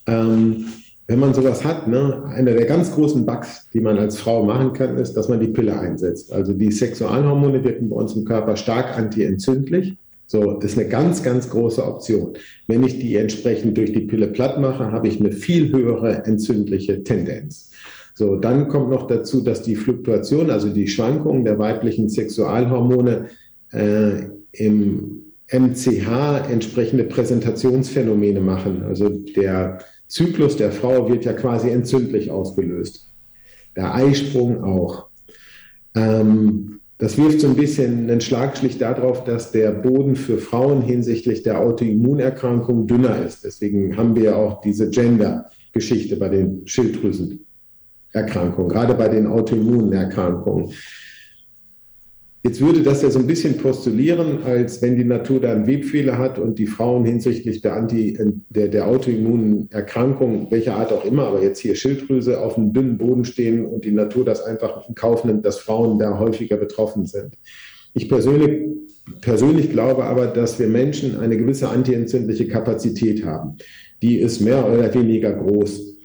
Ähm 0.06 0.66
wenn 1.08 1.20
man 1.20 1.34
sowas 1.34 1.64
hat, 1.64 1.86
ne, 1.86 2.24
einer 2.34 2.52
der 2.52 2.66
ganz 2.66 2.92
großen 2.92 3.24
Bugs, 3.24 3.68
die 3.72 3.80
man 3.80 3.96
als 3.98 4.18
Frau 4.18 4.44
machen 4.44 4.72
kann, 4.72 4.96
ist, 4.98 5.14
dass 5.14 5.28
man 5.28 5.38
die 5.38 5.48
Pille 5.48 5.78
einsetzt. 5.78 6.32
Also 6.32 6.52
die 6.52 6.72
Sexualhormone 6.72 7.62
wirken 7.62 7.90
bei 7.90 7.96
uns 7.96 8.16
im 8.16 8.24
Körper 8.24 8.56
stark 8.56 8.96
antientzündlich. 8.96 9.96
So, 10.28 10.58
ist 10.58 10.76
eine 10.76 10.88
ganz, 10.88 11.22
ganz 11.22 11.48
große 11.48 11.84
Option. 11.84 12.32
Wenn 12.66 12.82
ich 12.82 12.98
die 12.98 13.14
entsprechend 13.14 13.78
durch 13.78 13.92
die 13.92 14.00
Pille 14.00 14.26
platt 14.26 14.60
mache, 14.60 14.90
habe 14.90 15.06
ich 15.06 15.20
eine 15.20 15.30
viel 15.30 15.72
höhere 15.72 16.24
entzündliche 16.24 17.04
Tendenz. 17.04 17.70
So, 18.14 18.34
dann 18.34 18.66
kommt 18.66 18.90
noch 18.90 19.06
dazu, 19.06 19.42
dass 19.42 19.62
die 19.62 19.76
Fluktuation, 19.76 20.50
also 20.50 20.70
die 20.70 20.88
Schwankungen 20.88 21.44
der 21.44 21.60
weiblichen 21.60 22.08
Sexualhormone 22.08 23.26
äh, 23.70 24.22
im 24.52 25.26
MCH 25.52 26.50
entsprechende 26.50 27.04
Präsentationsphänomene 27.04 28.40
machen. 28.40 28.82
Also 28.82 29.10
der 29.10 29.78
Zyklus 30.08 30.56
der 30.56 30.72
Frau 30.72 31.08
wird 31.08 31.24
ja 31.24 31.32
quasi 31.32 31.70
entzündlich 31.70 32.30
ausgelöst. 32.30 33.10
Der 33.74 33.94
Eisprung 33.94 34.62
auch. 34.62 35.08
Ähm, 35.94 36.80
das 36.98 37.18
wirft 37.18 37.40
so 37.40 37.48
ein 37.48 37.56
bisschen 37.56 38.08
einen 38.08 38.22
Schlagschlicht 38.22 38.80
darauf, 38.80 39.24
dass 39.24 39.52
der 39.52 39.70
Boden 39.70 40.16
für 40.16 40.38
Frauen 40.38 40.80
hinsichtlich 40.80 41.42
der 41.42 41.60
Autoimmunerkrankung 41.60 42.86
dünner 42.86 43.22
ist. 43.24 43.44
Deswegen 43.44 43.98
haben 43.98 44.16
wir 44.16 44.36
auch 44.36 44.62
diese 44.62 44.88
Gender-Geschichte 44.88 46.16
bei 46.16 46.30
den 46.30 46.66
Schilddrüsenerkrankungen, 46.66 48.70
gerade 48.70 48.94
bei 48.94 49.08
den 49.08 49.26
Autoimmunerkrankungen. 49.26 50.72
Jetzt 52.46 52.60
würde 52.60 52.84
das 52.84 53.02
ja 53.02 53.10
so 53.10 53.18
ein 53.18 53.26
bisschen 53.26 53.56
postulieren, 53.56 54.44
als 54.44 54.80
wenn 54.80 54.94
die 54.94 55.04
Natur 55.04 55.40
da 55.40 55.50
einen 55.50 55.66
Webfehler 55.66 56.16
hat 56.16 56.38
und 56.38 56.60
die 56.60 56.68
Frauen 56.68 57.04
hinsichtlich 57.04 57.60
der, 57.60 57.74
Anti, 57.74 58.16
der, 58.50 58.68
der 58.68 58.86
autoimmunen 58.86 59.68
Erkrankung, 59.72 60.46
welcher 60.50 60.76
Art 60.76 60.92
auch 60.92 61.04
immer, 61.04 61.24
aber 61.26 61.42
jetzt 61.42 61.58
hier 61.58 61.74
Schilddrüse 61.74 62.40
auf 62.40 62.56
einem 62.56 62.72
dünnen 62.72 62.98
Boden 62.98 63.24
stehen 63.24 63.66
und 63.66 63.84
die 63.84 63.90
Natur 63.90 64.24
das 64.24 64.44
einfach 64.44 64.88
in 64.88 64.94
Kauf 64.94 65.24
nimmt, 65.24 65.44
dass 65.44 65.58
Frauen 65.58 65.98
da 65.98 66.20
häufiger 66.20 66.56
betroffen 66.56 67.06
sind. 67.06 67.34
Ich 67.94 68.08
persönlich, 68.08 68.60
persönlich 69.22 69.70
glaube 69.70 70.04
aber, 70.04 70.28
dass 70.28 70.60
wir 70.60 70.68
Menschen 70.68 71.18
eine 71.18 71.36
gewisse 71.36 71.68
antientzündliche 71.68 72.46
Kapazität 72.46 73.24
haben. 73.24 73.56
Die 74.02 74.20
ist 74.20 74.40
mehr 74.40 74.64
oder 74.72 74.94
weniger 74.94 75.32
groß. 75.32 75.95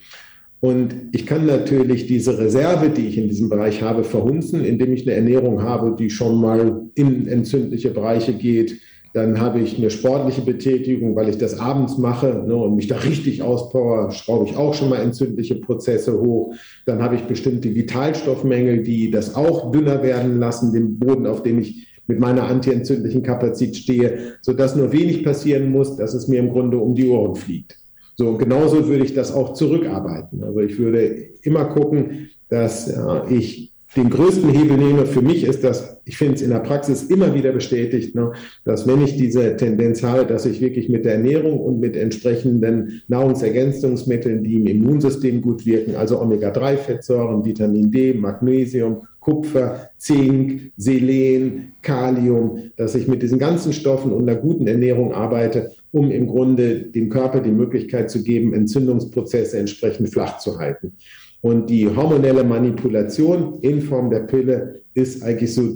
Und 0.61 0.93
ich 1.11 1.25
kann 1.25 1.47
natürlich 1.47 2.05
diese 2.05 2.37
Reserve, 2.37 2.91
die 2.91 3.07
ich 3.07 3.17
in 3.17 3.27
diesem 3.27 3.49
Bereich 3.49 3.81
habe, 3.81 4.03
verhunzen, 4.03 4.63
indem 4.63 4.93
ich 4.93 5.07
eine 5.07 5.15
Ernährung 5.15 5.63
habe, 5.63 5.95
die 5.97 6.11
schon 6.11 6.39
mal 6.39 6.83
in 6.93 7.27
entzündliche 7.27 7.89
Bereiche 7.89 8.33
geht. 8.33 8.79
Dann 9.13 9.41
habe 9.41 9.59
ich 9.59 9.77
eine 9.77 9.89
sportliche 9.89 10.41
Betätigung, 10.41 11.15
weil 11.15 11.29
ich 11.29 11.39
das 11.39 11.59
abends 11.59 11.97
mache 11.97 12.43
ne, 12.47 12.55
und 12.55 12.75
mich 12.75 12.87
da 12.87 12.97
richtig 12.97 13.41
auspower, 13.41 14.11
schraube 14.11 14.45
ich 14.45 14.55
auch 14.55 14.75
schon 14.75 14.89
mal 14.89 15.01
entzündliche 15.01 15.55
Prozesse 15.55 16.21
hoch. 16.21 16.53
Dann 16.85 17.01
habe 17.01 17.15
ich 17.15 17.23
bestimmte 17.23 17.73
Vitalstoffmängel, 17.73 18.83
die 18.83 19.09
das 19.09 19.33
auch 19.33 19.71
dünner 19.71 20.03
werden 20.03 20.39
lassen, 20.39 20.71
den 20.71 20.99
Boden, 20.99 21.25
auf 21.25 21.41
dem 21.41 21.59
ich 21.59 21.87
mit 22.05 22.19
meiner 22.19 22.43
antientzündlichen 22.43 23.23
Kapazität 23.23 23.77
stehe, 23.77 24.35
sodass 24.41 24.75
nur 24.75 24.91
wenig 24.91 25.23
passieren 25.23 25.71
muss, 25.71 25.97
dass 25.97 26.13
es 26.13 26.27
mir 26.27 26.39
im 26.39 26.51
Grunde 26.51 26.77
um 26.77 26.93
die 26.93 27.09
Ohren 27.09 27.35
fliegt. 27.35 27.80
So, 28.15 28.37
genauso 28.37 28.87
würde 28.87 29.05
ich 29.05 29.13
das 29.13 29.33
auch 29.33 29.53
zurückarbeiten. 29.53 30.43
Also 30.43 30.59
ich 30.59 30.77
würde 30.77 31.31
immer 31.41 31.65
gucken, 31.65 32.29
dass 32.49 32.87
äh, 32.87 33.33
ich 33.33 33.71
den 33.95 34.09
größten 34.09 34.49
Hebel 34.49 34.77
nehme. 34.77 35.05
Für 35.05 35.21
mich 35.21 35.43
ist 35.43 35.63
das, 35.63 35.97
ich 36.05 36.17
finde 36.17 36.35
es 36.35 36.41
in 36.41 36.51
der 36.51 36.59
Praxis 36.59 37.03
immer 37.03 37.33
wieder 37.33 37.51
bestätigt, 37.51 38.15
ne, 38.15 38.31
dass 38.63 38.87
wenn 38.87 39.01
ich 39.01 39.17
diese 39.17 39.57
Tendenz 39.57 40.01
habe, 40.03 40.25
dass 40.25 40.45
ich 40.45 40.61
wirklich 40.61 40.87
mit 40.87 41.03
der 41.03 41.13
Ernährung 41.15 41.59
und 41.59 41.79
mit 41.79 41.97
entsprechenden 41.97 43.01
Nahrungsergänzungsmitteln, 43.07 44.43
die 44.43 44.55
im 44.55 44.67
Immunsystem 44.67 45.41
gut 45.41 45.65
wirken, 45.65 45.95
also 45.95 46.21
Omega-3-Fettsäuren, 46.21 47.43
Vitamin 47.43 47.91
D, 47.91 48.13
Magnesium, 48.13 49.07
Kupfer, 49.19 49.89
Zink, 49.97 50.71
Selen, 50.77 51.73
Kalium, 51.81 52.71
dass 52.77 52.95
ich 52.95 53.07
mit 53.07 53.21
diesen 53.21 53.39
ganzen 53.39 53.73
Stoffen 53.73 54.13
und 54.13 54.27
einer 54.27 54.39
guten 54.39 54.67
Ernährung 54.67 55.13
arbeite 55.13 55.71
um 55.91 56.09
im 56.11 56.27
Grunde 56.27 56.81
dem 56.81 57.09
Körper 57.09 57.41
die 57.41 57.51
Möglichkeit 57.51 58.09
zu 58.09 58.23
geben, 58.23 58.53
Entzündungsprozesse 58.53 59.57
entsprechend 59.57 60.09
flach 60.09 60.39
zu 60.39 60.57
halten. 60.57 60.93
Und 61.41 61.69
die 61.69 61.87
hormonelle 61.87 62.43
Manipulation 62.43 63.59
in 63.61 63.81
Form 63.81 64.09
der 64.09 64.21
Pille 64.21 64.81
ist 64.93 65.23
eigentlich 65.23 65.53
so 65.53 65.73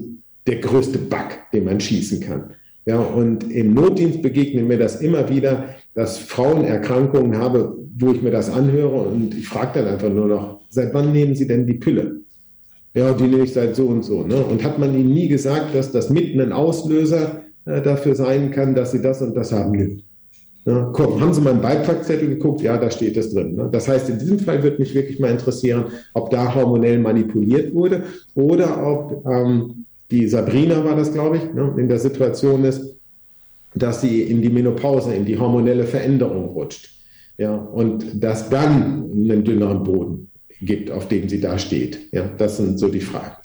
der 0.47 0.57
größte 0.57 0.99
Bug, 0.99 1.27
den 1.53 1.65
man 1.65 1.79
schießen 1.79 2.19
kann. 2.19 2.53
Ja, 2.85 2.99
und 2.99 3.51
im 3.51 3.73
Notdienst 3.73 4.21
begegnet 4.21 4.67
mir 4.67 4.77
das 4.77 5.01
immer 5.01 5.27
wieder, 5.27 5.65
dass 5.95 6.19
Frauen 6.19 6.65
Erkrankungen 6.65 7.37
habe, 7.37 7.75
wo 7.97 8.11
ich 8.11 8.21
mir 8.21 8.29
das 8.29 8.49
anhöre 8.51 9.01
und 9.01 9.35
ich 9.35 9.47
frage 9.47 9.79
dann 9.79 9.93
einfach 9.93 10.09
nur 10.09 10.27
noch, 10.27 10.59
seit 10.69 10.93
wann 10.93 11.11
nehmen 11.11 11.33
Sie 11.33 11.47
denn 11.47 11.65
die 11.65 11.73
Pille? 11.73 12.21
Ja, 12.93 13.11
die 13.13 13.23
nehme 13.23 13.43
ich 13.43 13.53
seit 13.53 13.75
so 13.75 13.87
und 13.87 14.03
so. 14.03 14.23
Ne? 14.23 14.37
Und 14.37 14.63
hat 14.63 14.77
man 14.77 14.97
ihnen 14.97 15.13
nie 15.13 15.27
gesagt, 15.27 15.73
dass 15.73 15.91
das 15.91 16.09
mitten 16.09 16.39
ein 16.39 16.53
Auslöser 16.53 17.41
äh, 17.65 17.81
dafür 17.81 18.15
sein 18.15 18.51
kann, 18.51 18.75
dass 18.75 18.91
sie 18.91 19.01
das 19.01 19.21
und 19.21 19.35
das 19.35 19.51
haben. 19.51 20.03
Ja, 20.65 20.89
komm, 20.93 21.21
haben 21.21 21.33
Sie 21.33 21.41
mal 21.41 21.51
einen 21.51 21.61
Beipackzettel 21.61 22.27
geguckt? 22.27 22.61
Ja, 22.61 22.77
da 22.77 22.89
steht 22.89 23.15
es 23.17 23.31
drin. 23.31 23.55
Ne? 23.55 23.69
Das 23.71 23.87
heißt, 23.87 24.09
in 24.09 24.17
diesem 24.17 24.39
Fall 24.39 24.63
würde 24.63 24.79
mich 24.79 24.95
wirklich 24.95 25.19
mal 25.19 25.29
interessieren, 25.29 25.85
ob 26.13 26.31
da 26.31 26.55
hormonell 26.55 26.97
manipuliert 26.97 27.73
wurde 27.73 28.03
oder 28.33 28.85
ob 28.85 29.23
ähm, 29.27 29.85
die 30.09 30.27
Sabrina 30.27 30.83
war 30.83 30.95
das, 30.95 31.13
glaube 31.13 31.37
ich, 31.37 31.53
ne, 31.53 31.73
in 31.77 31.87
der 31.87 31.99
Situation 31.99 32.63
ist, 32.63 32.95
dass 33.75 34.01
sie 34.01 34.23
in 34.23 34.41
die 34.41 34.49
Menopause, 34.49 35.13
in 35.13 35.25
die 35.25 35.37
hormonelle 35.37 35.83
Veränderung 35.83 36.45
rutscht. 36.49 36.89
Ja, 37.37 37.53
und 37.53 38.23
dass 38.23 38.49
dann 38.49 39.11
einen 39.11 39.43
dünneren 39.43 39.83
Boden 39.83 40.31
gibt, 40.61 40.89
auf 40.89 41.07
dem 41.09 41.27
sie 41.27 41.41
da 41.41 41.59
steht. 41.59 42.11
Ja, 42.11 42.23
das 42.37 42.57
sind 42.57 42.79
so 42.79 42.87
die 42.87 43.01
Fragen. 43.01 43.35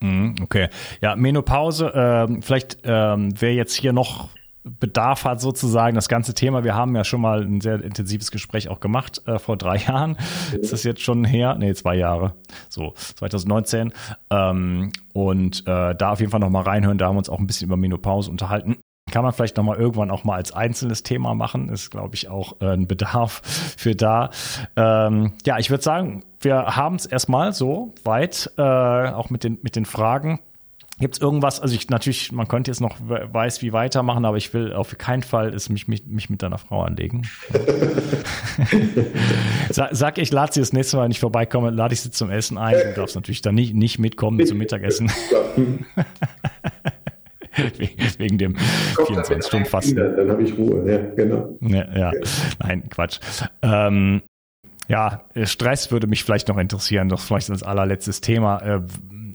Mhm, 0.00 0.34
okay. 0.42 0.68
Ja, 1.00 1.16
Menopause, 1.16 1.86
äh, 1.94 2.40
vielleicht 2.42 2.84
äh, 2.84 2.88
wäre 2.88 3.52
jetzt 3.52 3.74
hier 3.74 3.92
noch 3.92 4.28
Bedarf 4.62 5.24
hat 5.24 5.40
sozusagen 5.40 5.94
das 5.94 6.08
ganze 6.08 6.34
Thema. 6.34 6.64
Wir 6.64 6.74
haben 6.74 6.94
ja 6.94 7.04
schon 7.04 7.20
mal 7.20 7.42
ein 7.42 7.60
sehr 7.60 7.82
intensives 7.82 8.30
Gespräch 8.30 8.68
auch 8.68 8.80
gemacht 8.80 9.22
äh, 9.26 9.38
vor 9.38 9.56
drei 9.56 9.76
Jahren. 9.88 10.16
Ist 10.52 10.72
das 10.72 10.84
jetzt 10.84 11.00
schon 11.00 11.24
her? 11.24 11.56
Nee, 11.58 11.74
zwei 11.74 11.96
Jahre. 11.96 12.34
So, 12.68 12.92
2019. 13.16 13.92
Ähm, 14.30 14.92
und 15.14 15.66
äh, 15.66 15.94
da 15.94 16.12
auf 16.12 16.20
jeden 16.20 16.30
Fall 16.30 16.40
nochmal 16.40 16.64
reinhören. 16.64 16.98
Da 16.98 17.06
haben 17.06 17.14
wir 17.14 17.20
uns 17.20 17.30
auch 17.30 17.38
ein 17.38 17.46
bisschen 17.46 17.66
über 17.66 17.76
Menopause 17.76 18.30
unterhalten. 18.30 18.76
Kann 19.10 19.24
man 19.24 19.32
vielleicht 19.32 19.56
nochmal 19.56 19.76
irgendwann 19.76 20.10
auch 20.10 20.24
mal 20.24 20.36
als 20.36 20.52
einzelnes 20.52 21.02
Thema 21.02 21.34
machen. 21.34 21.68
Ist, 21.68 21.90
glaube 21.90 22.14
ich, 22.14 22.28
auch 22.28 22.60
äh, 22.60 22.74
ein 22.74 22.86
Bedarf 22.86 23.40
für 23.76 23.96
da. 23.96 24.30
Ähm, 24.76 25.32
ja, 25.44 25.58
ich 25.58 25.70
würde 25.70 25.82
sagen, 25.82 26.22
wir 26.40 26.76
haben 26.76 26.96
es 26.96 27.06
erstmal 27.06 27.52
so 27.52 27.94
weit, 28.04 28.52
äh, 28.56 28.62
auch 28.62 29.30
mit 29.30 29.42
den, 29.42 29.58
mit 29.62 29.74
den 29.74 29.84
Fragen. 29.84 30.40
Gibt 31.00 31.14
es 31.14 31.20
irgendwas, 31.20 31.60
also 31.60 31.74
ich 31.74 31.88
natürlich, 31.88 32.30
man 32.30 32.46
könnte 32.46 32.70
jetzt 32.70 32.80
noch 32.80 32.96
weiß 33.00 33.62
wie 33.62 33.72
weitermachen, 33.72 34.26
aber 34.26 34.36
ich 34.36 34.52
will 34.52 34.74
auf 34.74 34.96
keinen 34.98 35.22
Fall 35.22 35.54
ist 35.54 35.70
mich, 35.70 35.88
mich, 35.88 36.04
mich 36.06 36.28
mit 36.28 36.42
deiner 36.42 36.58
Frau 36.58 36.82
anlegen. 36.82 37.26
sag, 39.70 39.88
sag, 39.92 40.18
ich 40.18 40.30
lade 40.30 40.52
sie 40.52 40.60
das 40.60 40.74
nächste 40.74 40.98
Mal, 40.98 41.04
wenn 41.04 41.10
ich 41.10 41.20
vorbeikomme, 41.20 41.70
lade 41.70 41.94
ich 41.94 42.02
sie 42.02 42.10
zum 42.10 42.30
Essen 42.30 42.58
ein. 42.58 42.74
Du 42.74 43.00
darfst 43.00 43.16
natürlich 43.16 43.40
dann 43.40 43.54
nicht, 43.54 43.74
nicht 43.74 43.98
mitkommen 43.98 44.44
zum 44.44 44.58
Mittagessen. 44.58 45.10
Wegen 48.18 48.36
dem 48.36 48.56
24-Stunden-Fasten. 48.96 49.96
Dann 49.96 50.30
habe 50.30 50.42
ich 50.42 50.56
Ruhe, 50.56 50.90
ja, 50.90 50.98
genau. 51.16 51.56
Ja, 51.62 51.96
ja. 51.96 52.12
nein, 52.60 52.88
Quatsch. 52.90 53.20
Ähm, 53.62 54.20
ja, 54.88 55.22
Stress 55.44 55.92
würde 55.92 56.08
mich 56.08 56.24
vielleicht 56.24 56.48
noch 56.48 56.58
interessieren, 56.58 57.08
doch 57.08 57.20
vielleicht 57.20 57.48
als 57.48 57.62
allerletztes 57.62 58.20
Thema. 58.20 58.58
Äh, 58.58 58.80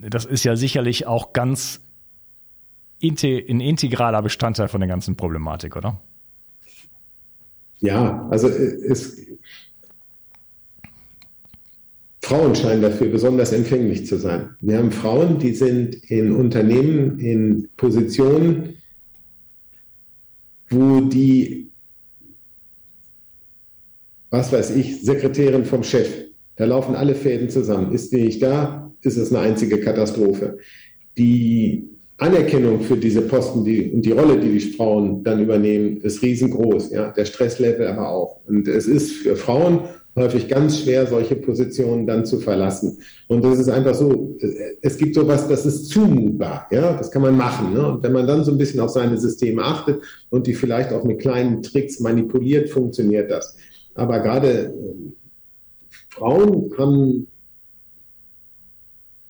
das 0.09 0.25
ist 0.25 0.43
ja 0.43 0.55
sicherlich 0.55 1.07
auch 1.07 1.33
ganz 1.33 1.81
ein 3.03 3.59
integraler 3.59 4.21
Bestandteil 4.21 4.67
von 4.67 4.81
der 4.81 4.87
ganzen 4.87 5.15
Problematik, 5.15 5.75
oder? 5.75 6.01
Ja, 7.79 8.27
also 8.29 8.47
äh, 8.47 8.75
es, 8.87 9.21
Frauen 12.21 12.55
scheinen 12.55 12.81
dafür 12.81 13.09
besonders 13.09 13.51
empfänglich 13.51 14.07
zu 14.07 14.17
sein. 14.17 14.55
Wir 14.59 14.79
haben 14.79 14.91
Frauen, 14.91 15.37
die 15.37 15.53
sind 15.53 15.95
in 16.09 16.31
Unternehmen 16.31 17.19
in 17.19 17.69
Positionen, 17.77 18.77
wo 20.69 21.01
die, 21.01 21.69
was 24.31 24.51
weiß 24.51 24.75
ich, 24.75 25.03
Sekretärin 25.03 25.65
vom 25.65 25.83
Chef, 25.83 26.25
da 26.55 26.65
laufen 26.65 26.95
alle 26.95 27.13
Fäden 27.13 27.49
zusammen. 27.49 27.91
Ist 27.91 28.11
die 28.11 28.23
nicht 28.23 28.41
da, 28.41 28.84
ist 29.05 29.17
es 29.17 29.31
eine 29.33 29.39
einzige 29.39 29.79
Katastrophe. 29.79 30.57
Die 31.17 31.89
Anerkennung 32.17 32.81
für 32.81 32.95
diese 32.95 33.21
Posten 33.21 33.65
die, 33.65 33.91
und 33.91 34.03
die 34.03 34.11
Rolle, 34.11 34.39
die 34.39 34.51
die 34.51 34.59
Frauen 34.59 35.23
dann 35.23 35.41
übernehmen, 35.41 35.97
ist 35.97 36.21
riesengroß. 36.21 36.91
Ja? 36.91 37.11
Der 37.11 37.25
Stresslevel 37.25 37.87
aber 37.87 38.09
auch. 38.09 38.39
Und 38.47 38.67
es 38.67 38.87
ist 38.87 39.11
für 39.11 39.35
Frauen 39.35 39.81
häufig 40.15 40.47
ganz 40.47 40.79
schwer, 40.79 41.05
solche 41.07 41.35
Positionen 41.35 42.07
dann 42.07 42.25
zu 42.25 42.39
verlassen. 42.39 42.99
Und 43.27 43.43
das 43.43 43.59
ist 43.59 43.69
einfach 43.69 43.93
so, 43.93 44.37
es 44.81 44.97
gibt 44.97 45.15
sowas, 45.15 45.47
das 45.47 45.65
ist 45.65 45.89
zumutbar, 45.89 46.67
ja, 46.71 46.93
das 46.93 47.11
kann 47.11 47.21
man 47.21 47.35
machen. 47.35 47.73
Ne? 47.73 47.85
Und 47.85 48.03
wenn 48.03 48.13
man 48.13 48.25
dann 48.25 48.45
so 48.45 48.51
ein 48.51 48.57
bisschen 48.57 48.79
auf 48.79 48.91
seine 48.91 49.17
Systeme 49.17 49.61
achtet 49.61 50.01
und 50.29 50.47
die 50.47 50.53
vielleicht 50.53 50.93
auch 50.93 51.03
mit 51.03 51.19
kleinen 51.19 51.61
Tricks 51.61 51.99
manipuliert, 51.99 52.69
funktioniert 52.69 53.29
das. 53.29 53.57
Aber 53.93 54.19
gerade 54.19 54.67
äh, 54.67 55.11
Frauen 56.11 56.71
haben 56.77 57.27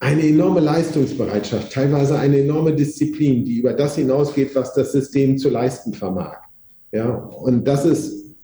eine 0.06 0.22
enorme 0.22 0.60
Leistungsbereitschaft, 0.60 1.74
teilweise 1.74 2.20
eine 2.20 2.40
enorme 2.40 2.76
Disziplin, 2.76 3.44
die 3.44 3.58
über 3.58 3.74
das 3.74 3.96
hinausgeht, 3.96 4.54
was 4.54 4.76
das 4.76 4.92
System 4.92 5.40
zu 5.40 5.50
leisten 5.50 5.96
vermag. 5.96 6.38
Ja, 6.92 7.10
und 7.10 7.68
das 7.68 7.86
ist 7.86 8.36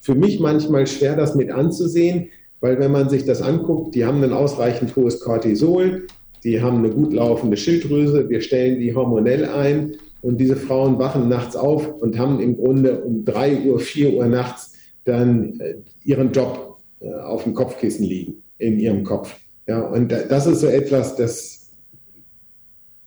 für 0.00 0.14
mich 0.14 0.38
manchmal 0.38 0.86
schwer, 0.86 1.16
das 1.16 1.34
mit 1.34 1.50
anzusehen, 1.50 2.28
weil 2.60 2.78
wenn 2.78 2.92
man 2.92 3.08
sich 3.08 3.24
das 3.24 3.42
anguckt, 3.42 3.96
die 3.96 4.04
haben 4.04 4.22
ein 4.22 4.32
ausreichend 4.32 4.94
hohes 4.94 5.18
Cortisol, 5.18 6.06
die 6.44 6.62
haben 6.62 6.78
eine 6.78 6.90
gut 6.90 7.12
laufende 7.12 7.56
Schilddrüse, 7.56 8.28
wir 8.28 8.40
stellen 8.40 8.78
die 8.78 8.94
hormonell 8.94 9.46
ein 9.46 9.96
und 10.22 10.40
diese 10.40 10.54
Frauen 10.54 11.00
wachen 11.00 11.28
nachts 11.28 11.56
auf 11.56 11.88
und 12.00 12.16
haben 12.18 12.38
im 12.38 12.56
Grunde 12.56 13.02
um 13.02 13.24
3 13.24 13.62
Uhr, 13.62 13.80
4 13.80 14.14
Uhr 14.14 14.26
nachts 14.26 14.74
dann 15.02 15.58
äh, 15.58 15.74
ihren 16.04 16.30
Job 16.30 16.78
äh, 17.00 17.12
auf 17.12 17.42
dem 17.42 17.52
Kopfkissen 17.52 18.06
liegen, 18.06 18.44
in 18.58 18.78
ihrem 18.78 19.02
Kopf. 19.02 19.34
Ja, 19.66 19.80
und 19.80 20.12
das 20.12 20.46
ist 20.46 20.60
so 20.60 20.66
etwas, 20.66 21.16
das, 21.16 21.70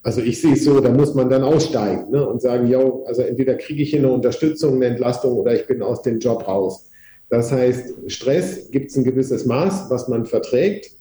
also 0.01 0.21
ich 0.21 0.41
sehe 0.41 0.53
es 0.53 0.63
so, 0.63 0.79
da 0.79 0.89
muss 0.89 1.13
man 1.13 1.29
dann 1.29 1.43
aussteigen 1.43 2.09
ne, 2.11 2.27
und 2.27 2.41
sagen, 2.41 2.67
ja, 2.67 2.79
also 3.05 3.21
entweder 3.21 3.55
kriege 3.55 3.83
ich 3.83 3.91
hier 3.91 3.99
eine 3.99 4.11
Unterstützung, 4.11 4.75
eine 4.75 4.87
Entlastung 4.87 5.33
oder 5.33 5.53
ich 5.53 5.67
bin 5.67 5.81
aus 5.83 6.01
dem 6.01 6.19
Job 6.19 6.47
raus. 6.47 6.89
Das 7.29 7.51
heißt, 7.51 8.11
Stress 8.11 8.71
gibt 8.71 8.89
es 8.89 8.97
ein 8.97 9.03
gewisses 9.03 9.45
Maß, 9.45 9.89
was 9.89 10.07
man 10.07 10.25
verträgt. 10.25 10.91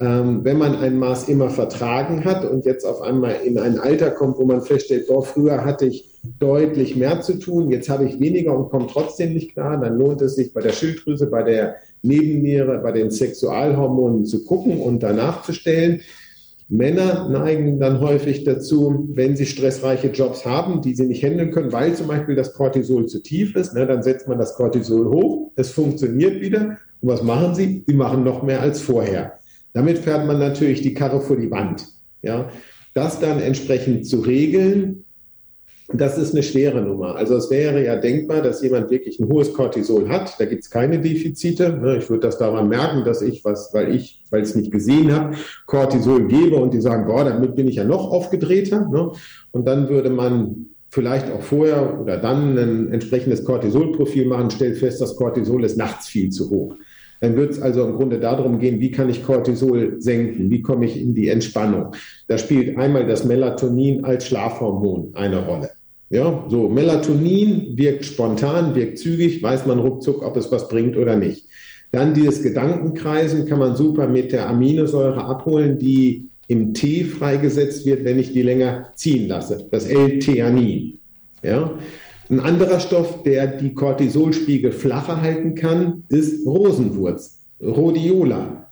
Ähm, 0.00 0.44
wenn 0.44 0.58
man 0.58 0.76
ein 0.76 0.98
Maß 0.98 1.28
immer 1.28 1.50
vertragen 1.50 2.24
hat 2.24 2.44
und 2.44 2.64
jetzt 2.64 2.84
auf 2.84 3.02
einmal 3.02 3.36
in 3.44 3.58
ein 3.58 3.78
Alter 3.78 4.10
kommt, 4.10 4.38
wo 4.38 4.44
man 4.44 4.62
feststellt, 4.62 5.06
boah, 5.06 5.22
früher 5.22 5.64
hatte 5.64 5.86
ich 5.86 6.08
deutlich 6.38 6.96
mehr 6.96 7.20
zu 7.20 7.34
tun, 7.34 7.70
jetzt 7.70 7.88
habe 7.88 8.04
ich 8.04 8.18
weniger 8.18 8.56
und 8.56 8.70
komme 8.70 8.86
trotzdem 8.90 9.34
nicht 9.34 9.52
klar, 9.52 9.80
dann 9.80 9.98
lohnt 9.98 10.22
es 10.22 10.36
sich 10.36 10.52
bei 10.52 10.60
der 10.60 10.72
Schilddrüse, 10.72 11.26
bei 11.26 11.42
der 11.42 11.76
Nebenniere, 12.02 12.78
bei 12.78 12.92
den 12.92 13.10
Sexualhormonen 13.10 14.24
zu 14.24 14.44
gucken 14.44 14.78
und 14.78 15.02
danach 15.02 15.42
zu 15.42 15.52
stellen. 15.52 16.00
Männer 16.68 17.28
neigen 17.28 17.78
dann 17.78 18.00
häufig 18.00 18.44
dazu, 18.44 19.08
wenn 19.12 19.36
sie 19.36 19.46
stressreiche 19.46 20.08
Jobs 20.08 20.46
haben, 20.46 20.80
die 20.80 20.94
sie 20.94 21.06
nicht 21.06 21.22
handeln 21.22 21.50
können, 21.50 21.72
weil 21.72 21.94
zum 21.94 22.08
Beispiel 22.08 22.34
das 22.34 22.54
Cortisol 22.54 23.06
zu 23.06 23.22
tief 23.22 23.54
ist, 23.56 23.74
ne, 23.74 23.86
dann 23.86 24.02
setzt 24.02 24.26
man 24.26 24.38
das 24.38 24.54
Cortisol 24.54 25.06
hoch, 25.08 25.52
es 25.56 25.70
funktioniert 25.70 26.40
wieder. 26.40 26.78
Und 27.00 27.08
was 27.08 27.22
machen 27.22 27.54
sie? 27.54 27.84
Sie 27.86 27.94
machen 27.94 28.24
noch 28.24 28.42
mehr 28.42 28.62
als 28.62 28.80
vorher. 28.80 29.38
Damit 29.74 29.98
fährt 29.98 30.26
man 30.26 30.38
natürlich 30.38 30.80
die 30.80 30.94
Karre 30.94 31.20
vor 31.20 31.36
die 31.36 31.50
Wand. 31.50 31.86
Ja, 32.22 32.48
das 32.94 33.20
dann 33.20 33.40
entsprechend 33.40 34.06
zu 34.06 34.20
regeln, 34.20 35.04
das 35.92 36.18
ist 36.18 36.32
eine 36.32 36.42
schwere 36.42 36.80
Nummer. 36.80 37.16
Also 37.16 37.36
es 37.36 37.50
wäre 37.50 37.84
ja 37.84 37.96
denkbar, 37.96 38.42
dass 38.42 38.62
jemand 38.62 38.90
wirklich 38.90 39.18
ein 39.18 39.28
hohes 39.28 39.52
Cortisol 39.52 40.08
hat. 40.08 40.38
Da 40.38 40.44
gibt 40.44 40.64
es 40.64 40.70
keine 40.70 41.00
Defizite. 41.00 41.70
Ne? 41.70 41.98
Ich 41.98 42.10
würde 42.10 42.26
das 42.26 42.38
daran 42.38 42.68
merken, 42.68 43.04
dass 43.04 43.22
ich 43.22 43.44
was, 43.44 43.72
weil 43.72 43.94
ich, 43.94 44.24
weil 44.30 44.42
ich 44.42 44.50
es 44.50 44.54
nicht 44.54 44.72
gesehen 44.72 45.12
habe, 45.12 45.36
Cortisol 45.66 46.26
gebe 46.26 46.56
und 46.56 46.72
die 46.74 46.80
sagen, 46.80 47.06
boah, 47.06 47.24
damit 47.24 47.54
bin 47.54 47.68
ich 47.68 47.76
ja 47.76 47.84
noch 47.84 48.10
aufgedrehter. 48.10 48.88
Ne? 48.88 49.12
Und 49.50 49.66
dann 49.66 49.88
würde 49.88 50.10
man 50.10 50.66
vielleicht 50.88 51.30
auch 51.30 51.42
vorher 51.42 52.00
oder 52.00 52.18
dann 52.18 52.58
ein 52.58 52.92
entsprechendes 52.92 53.44
Cortisolprofil 53.44 54.26
machen, 54.26 54.50
stellt 54.50 54.76
fest, 54.78 55.00
das 55.00 55.16
Cortisol 55.16 55.64
ist 55.64 55.78
nachts 55.78 56.06
viel 56.06 56.30
zu 56.30 56.50
hoch. 56.50 56.76
Dann 57.22 57.36
wird 57.36 57.52
es 57.52 57.62
also 57.62 57.84
im 57.84 57.94
Grunde 57.94 58.18
darum 58.18 58.58
gehen, 58.58 58.80
wie 58.80 58.90
kann 58.90 59.08
ich 59.08 59.24
Cortisol 59.24 60.00
senken, 60.00 60.50
wie 60.50 60.60
komme 60.60 60.86
ich 60.86 61.00
in 61.00 61.14
die 61.14 61.28
Entspannung. 61.28 61.94
Da 62.26 62.36
spielt 62.36 62.76
einmal 62.76 63.06
das 63.06 63.24
Melatonin 63.24 64.04
als 64.04 64.26
Schlafhormon 64.26 65.12
eine 65.14 65.46
Rolle. 65.46 65.70
Ja, 66.12 66.44
so 66.50 66.68
Melatonin 66.68 67.78
wirkt 67.78 68.04
spontan, 68.04 68.74
wirkt 68.74 68.98
zügig, 68.98 69.42
weiß 69.42 69.64
man 69.64 69.78
ruckzuck, 69.78 70.22
ob 70.22 70.36
es 70.36 70.52
was 70.52 70.68
bringt 70.68 70.94
oder 70.94 71.16
nicht. 71.16 71.46
Dann 71.90 72.12
dieses 72.12 72.42
Gedankenkreisen 72.42 73.46
kann 73.46 73.58
man 73.58 73.76
super 73.76 74.06
mit 74.06 74.30
der 74.30 74.46
Aminosäure 74.46 75.24
abholen, 75.24 75.78
die 75.78 76.28
im 76.48 76.74
Tee 76.74 77.04
freigesetzt 77.04 77.86
wird, 77.86 78.04
wenn 78.04 78.18
ich 78.18 78.34
die 78.34 78.42
länger 78.42 78.90
ziehen 78.94 79.26
lasse. 79.26 79.66
Das 79.70 79.86
L-Theanin. 79.86 80.98
Ja. 81.42 81.78
Ein 82.28 82.40
anderer 82.40 82.80
Stoff, 82.80 83.22
der 83.22 83.46
die 83.46 83.72
Cortisolspiegel 83.72 84.72
flacher 84.72 85.22
halten 85.22 85.54
kann, 85.54 86.04
ist 86.10 86.46
Rosenwurz, 86.46 87.38
Rhodiola. 87.62 88.70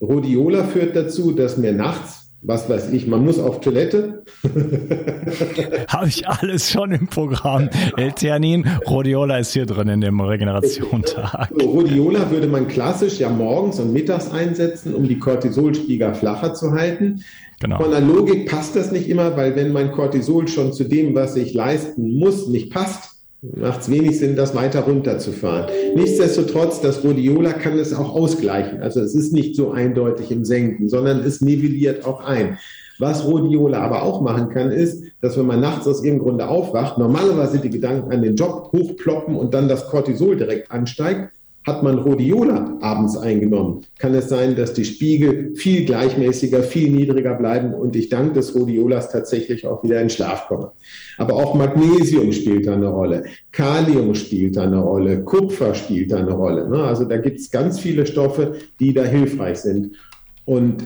Rhodiola 0.00 0.64
führt 0.64 0.96
dazu, 0.96 1.30
dass 1.30 1.58
mir 1.58 1.72
nachts 1.72 2.21
was 2.42 2.68
weiß 2.68 2.92
ich, 2.92 3.06
man 3.06 3.24
muss 3.24 3.38
auf 3.38 3.60
Toilette. 3.60 4.24
Habe 5.88 6.08
ich 6.08 6.28
alles 6.28 6.70
schon 6.70 6.90
im 6.90 7.06
Programm. 7.06 7.68
L-Theanin, 7.96 8.66
Rhodiola 8.88 9.38
ist 9.38 9.52
hier 9.52 9.64
drin 9.64 9.88
in 9.88 10.00
dem 10.00 10.20
Regenerationstag. 10.20 11.50
Rhodiola 11.52 12.30
würde 12.32 12.48
man 12.48 12.66
klassisch 12.66 13.20
ja 13.20 13.28
morgens 13.28 13.78
und 13.78 13.92
mittags 13.92 14.32
einsetzen, 14.32 14.94
um 14.94 15.06
die 15.06 15.20
Cortisolspiegel 15.20 16.14
flacher 16.14 16.52
zu 16.52 16.72
halten. 16.72 17.22
Genau. 17.60 17.80
Von 17.80 17.92
der 17.92 18.00
Logik 18.00 18.50
passt 18.50 18.74
das 18.74 18.90
nicht 18.90 19.08
immer, 19.08 19.36
weil 19.36 19.54
wenn 19.54 19.72
mein 19.72 19.92
Cortisol 19.92 20.48
schon 20.48 20.72
zu 20.72 20.82
dem, 20.82 21.14
was 21.14 21.36
ich 21.36 21.54
leisten 21.54 22.18
muss, 22.18 22.48
nicht 22.48 22.72
passt, 22.72 23.11
macht 23.42 23.80
es 23.82 23.90
wenig 23.90 24.18
Sinn, 24.18 24.36
das 24.36 24.54
weiter 24.54 24.80
runterzufahren. 24.80 25.66
Nichtsdestotrotz, 25.96 26.80
das 26.80 27.02
Rhodiola 27.02 27.52
kann 27.52 27.78
es 27.78 27.92
auch 27.92 28.14
ausgleichen. 28.14 28.82
Also 28.82 29.00
es 29.00 29.14
ist 29.14 29.32
nicht 29.32 29.56
so 29.56 29.72
eindeutig 29.72 30.30
im 30.30 30.44
Senken, 30.44 30.88
sondern 30.88 31.20
es 31.20 31.40
nivelliert 31.40 32.04
auch 32.06 32.24
ein. 32.24 32.58
Was 32.98 33.26
Rhodiola 33.26 33.80
aber 33.80 34.02
auch 34.04 34.20
machen 34.20 34.50
kann, 34.50 34.70
ist, 34.70 35.02
dass 35.20 35.36
wenn 35.36 35.46
man 35.46 35.60
nachts 35.60 35.88
aus 35.88 36.04
irgendeinem 36.04 36.22
Grunde 36.22 36.48
aufwacht, 36.48 36.98
normalerweise 36.98 37.58
die 37.58 37.70
Gedanken 37.70 38.12
an 38.12 38.22
den 38.22 38.36
Job 38.36 38.70
hochploppen 38.72 39.34
und 39.34 39.54
dann 39.54 39.68
das 39.68 39.88
Cortisol 39.88 40.36
direkt 40.36 40.70
ansteigt, 40.70 41.30
hat 41.64 41.82
man 41.82 41.98
Rhodiola 41.98 42.76
abends 42.80 43.16
eingenommen, 43.16 43.82
kann 43.98 44.14
es 44.14 44.28
sein, 44.28 44.56
dass 44.56 44.72
die 44.72 44.84
Spiegel 44.84 45.54
viel 45.54 45.84
gleichmäßiger, 45.84 46.62
viel 46.62 46.90
niedriger 46.90 47.34
bleiben 47.34 47.72
und 47.72 47.94
ich 47.94 48.08
dank 48.08 48.34
des 48.34 48.54
Rhodiolas 48.54 49.10
tatsächlich 49.10 49.66
auch 49.66 49.84
wieder 49.84 50.00
in 50.00 50.10
Schlaf 50.10 50.48
komme. 50.48 50.72
Aber 51.18 51.34
auch 51.34 51.54
Magnesium 51.54 52.32
spielt 52.32 52.66
da 52.66 52.74
eine 52.74 52.88
Rolle, 52.88 53.24
Kalium 53.52 54.14
spielt 54.14 54.56
da 54.56 54.64
eine 54.64 54.80
Rolle, 54.80 55.22
Kupfer 55.22 55.74
spielt 55.74 56.10
da 56.10 56.16
eine 56.18 56.32
Rolle. 56.32 56.68
Ne? 56.68 56.82
Also 56.82 57.04
da 57.04 57.18
gibt 57.18 57.38
es 57.38 57.50
ganz 57.50 57.78
viele 57.78 58.06
Stoffe, 58.06 58.56
die 58.80 58.92
da 58.92 59.04
hilfreich 59.04 59.58
sind. 59.58 59.96
Und 60.44 60.82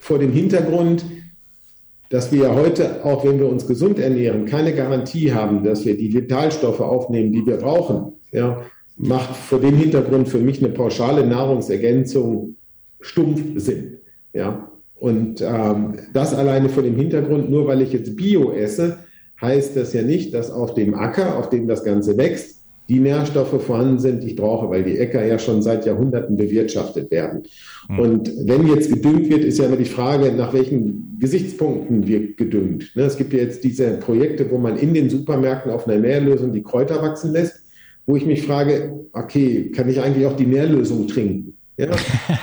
vor 0.00 0.18
dem 0.18 0.32
Hintergrund, 0.32 1.04
dass 2.10 2.32
wir 2.32 2.54
heute, 2.54 3.04
auch 3.04 3.24
wenn 3.24 3.38
wir 3.38 3.48
uns 3.48 3.66
gesund 3.66 3.98
ernähren, 3.98 4.44
keine 4.46 4.74
Garantie 4.74 5.32
haben, 5.32 5.62
dass 5.62 5.84
wir 5.84 5.96
die 5.96 6.12
Vitalstoffe 6.12 6.80
aufnehmen, 6.80 7.32
die 7.32 7.46
wir 7.46 7.56
brauchen, 7.58 8.12
ja, 8.32 8.62
macht 8.96 9.36
vor 9.36 9.60
dem 9.60 9.76
Hintergrund 9.76 10.28
für 10.28 10.38
mich 10.38 10.62
eine 10.62 10.72
pauschale 10.72 11.26
Nahrungsergänzung 11.26 12.56
stumpf 13.00 13.42
Sinn. 13.56 13.98
Ja? 14.32 14.70
Und 14.94 15.42
ähm, 15.42 15.94
das 16.12 16.34
alleine 16.34 16.68
vor 16.68 16.82
dem 16.82 16.96
Hintergrund, 16.96 17.50
nur 17.50 17.66
weil 17.66 17.82
ich 17.82 17.92
jetzt 17.92 18.16
Bio 18.16 18.52
esse, 18.52 18.98
heißt 19.40 19.76
das 19.76 19.92
ja 19.92 20.02
nicht, 20.02 20.32
dass 20.32 20.50
auf 20.50 20.74
dem 20.74 20.94
Acker, 20.94 21.38
auf 21.38 21.50
dem 21.50 21.68
das 21.68 21.84
Ganze 21.84 22.16
wächst, 22.16 22.56
die 22.88 23.00
Nährstoffe 23.00 23.62
vorhanden 23.62 23.98
sind, 23.98 24.22
die 24.22 24.28
ich 24.28 24.36
brauche, 24.36 24.70
weil 24.70 24.84
die 24.84 24.96
Äcker 24.96 25.26
ja 25.26 25.38
schon 25.38 25.60
seit 25.60 25.84
Jahrhunderten 25.84 26.36
bewirtschaftet 26.36 27.10
werden. 27.10 27.42
Mhm. 27.88 27.98
Und 27.98 28.32
wenn 28.44 28.68
jetzt 28.68 28.90
gedüngt 28.90 29.28
wird, 29.28 29.44
ist 29.44 29.58
ja 29.58 29.66
immer 29.66 29.76
die 29.76 29.84
Frage, 29.84 30.32
nach 30.32 30.54
welchen 30.54 31.16
Gesichtspunkten 31.18 32.06
wird 32.06 32.36
gedüngt. 32.36 32.92
Ne, 32.94 33.02
es 33.02 33.16
gibt 33.16 33.32
ja 33.32 33.40
jetzt 33.40 33.64
diese 33.64 33.94
Projekte, 33.94 34.48
wo 34.50 34.58
man 34.58 34.76
in 34.76 34.94
den 34.94 35.10
Supermärkten 35.10 35.72
auf 35.72 35.88
einer 35.88 35.98
Nährlösung 35.98 36.52
die 36.52 36.62
Kräuter 36.62 37.02
wachsen 37.02 37.32
lässt 37.32 37.65
wo 38.06 38.16
ich 38.16 38.24
mich 38.24 38.46
frage, 38.46 39.06
okay, 39.12 39.70
kann 39.70 39.88
ich 39.88 40.00
eigentlich 40.00 40.26
auch 40.26 40.36
die 40.36 40.46
Nährlösung 40.46 41.08
trinken? 41.08 41.56
Ja? 41.76 41.88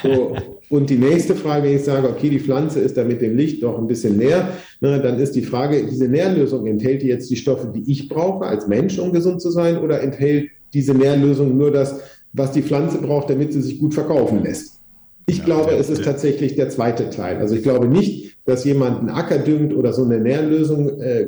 So. 0.03 0.35
Und 0.69 0.89
die 0.89 0.97
nächste 0.97 1.35
Frage, 1.35 1.67
wenn 1.67 1.75
ich 1.75 1.83
sage, 1.83 2.09
okay, 2.09 2.29
die 2.29 2.39
Pflanze 2.39 2.79
ist 2.79 2.97
da 2.97 3.03
mit 3.03 3.21
dem 3.21 3.37
Licht 3.37 3.61
doch 3.61 3.77
ein 3.77 3.85
bisschen 3.85 4.17
näher, 4.17 4.49
ne, 4.81 4.99
dann 4.99 5.19
ist 5.19 5.35
die 5.35 5.43
Frage, 5.43 5.85
diese 5.85 6.07
Nährlösung, 6.07 6.65
enthält 6.65 7.03
die 7.03 7.07
jetzt 7.07 7.29
die 7.29 7.35
Stoffe, 7.35 7.71
die 7.75 7.91
ich 7.91 8.09
brauche 8.09 8.45
als 8.45 8.67
Mensch, 8.67 8.97
um 8.97 9.11
gesund 9.11 9.39
zu 9.39 9.51
sein, 9.51 9.77
oder 9.77 10.01
enthält 10.01 10.49
diese 10.73 10.95
Nährlösung 10.95 11.55
nur 11.57 11.69
das, 11.69 11.99
was 12.31 12.53
die 12.53 12.63
Pflanze 12.63 12.97
braucht, 12.97 13.29
damit 13.29 13.53
sie 13.53 13.61
sich 13.61 13.77
gut 13.77 13.93
verkaufen 13.93 14.41
lässt? 14.43 14.79
Ich 15.27 15.39
ja, 15.39 15.45
glaube, 15.45 15.71
es 15.71 15.89
ist 15.89 16.03
tatsächlich 16.03 16.55
der 16.55 16.69
zweite 16.69 17.09
Teil. 17.09 17.37
Also 17.37 17.55
ich 17.55 17.61
glaube 17.61 17.87
nicht, 17.87 18.32
dass 18.45 18.65
jemand 18.65 18.99
einen 18.99 19.09
Acker 19.09 19.39
düngt 19.39 19.73
oder 19.73 19.93
so 19.93 20.03
eine 20.03 20.19
Nährlösung 20.19 20.99
äh, 20.99 21.27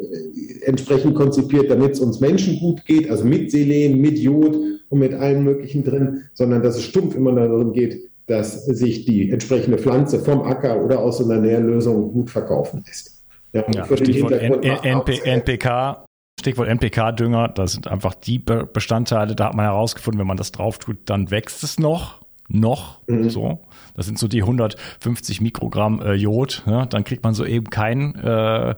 entsprechend 0.65 1.15
konzipiert, 1.15 1.69
damit 1.69 1.93
es 1.93 1.99
uns 1.99 2.19
Menschen 2.19 2.59
gut 2.59 2.85
geht, 2.85 3.09
also 3.09 3.23
mit 3.23 3.51
Selen, 3.51 4.01
mit 4.01 4.19
Jod 4.19 4.55
und 4.89 4.99
mit 4.99 5.13
allem 5.13 5.43
Möglichen 5.43 5.83
drin, 5.83 6.23
sondern 6.33 6.61
dass 6.61 6.75
es 6.75 6.83
stumpf 6.83 7.15
immer 7.15 7.31
darum 7.33 7.71
geht, 7.71 8.09
dass 8.27 8.65
sich 8.65 9.05
die 9.05 9.29
entsprechende 9.29 9.77
Pflanze 9.77 10.19
vom 10.19 10.41
Acker 10.41 10.83
oder 10.83 10.99
aus 10.99 11.19
so 11.19 11.25
einer 11.25 11.39
Nährlösung 11.39 12.11
gut 12.11 12.29
verkaufen 12.29 12.83
lässt. 12.85 13.23
Ja, 13.53 13.63
ja 13.71 13.85
Stichwort 13.85 14.33
NPK, 14.33 16.05
Stichwort 16.39 16.67
NPK-Dünger, 16.67 17.49
das 17.49 17.73
sind 17.73 17.87
einfach 17.87 18.15
die 18.15 18.39
Bestandteile, 18.39 19.35
da 19.35 19.45
hat 19.45 19.55
man 19.55 19.65
herausgefunden, 19.65 20.19
wenn 20.19 20.27
man 20.27 20.37
das 20.37 20.51
drauf 20.51 20.79
tut, 20.79 20.97
dann 21.05 21.31
wächst 21.31 21.63
es 21.63 21.79
noch 21.79 22.25
noch 22.47 22.99
mhm. 23.07 23.29
so. 23.29 23.59
Das 23.95 24.05
sind 24.05 24.19
so 24.19 24.27
die 24.27 24.41
150 24.41 25.41
Mikrogramm 25.41 26.01
äh, 26.01 26.13
Jod. 26.13 26.63
Ja, 26.65 26.85
dann 26.85 27.03
kriegt 27.03 27.23
man 27.23 27.33
so 27.33 27.45
eben 27.45 27.69
kein 27.69 28.15
äh, 28.15 28.75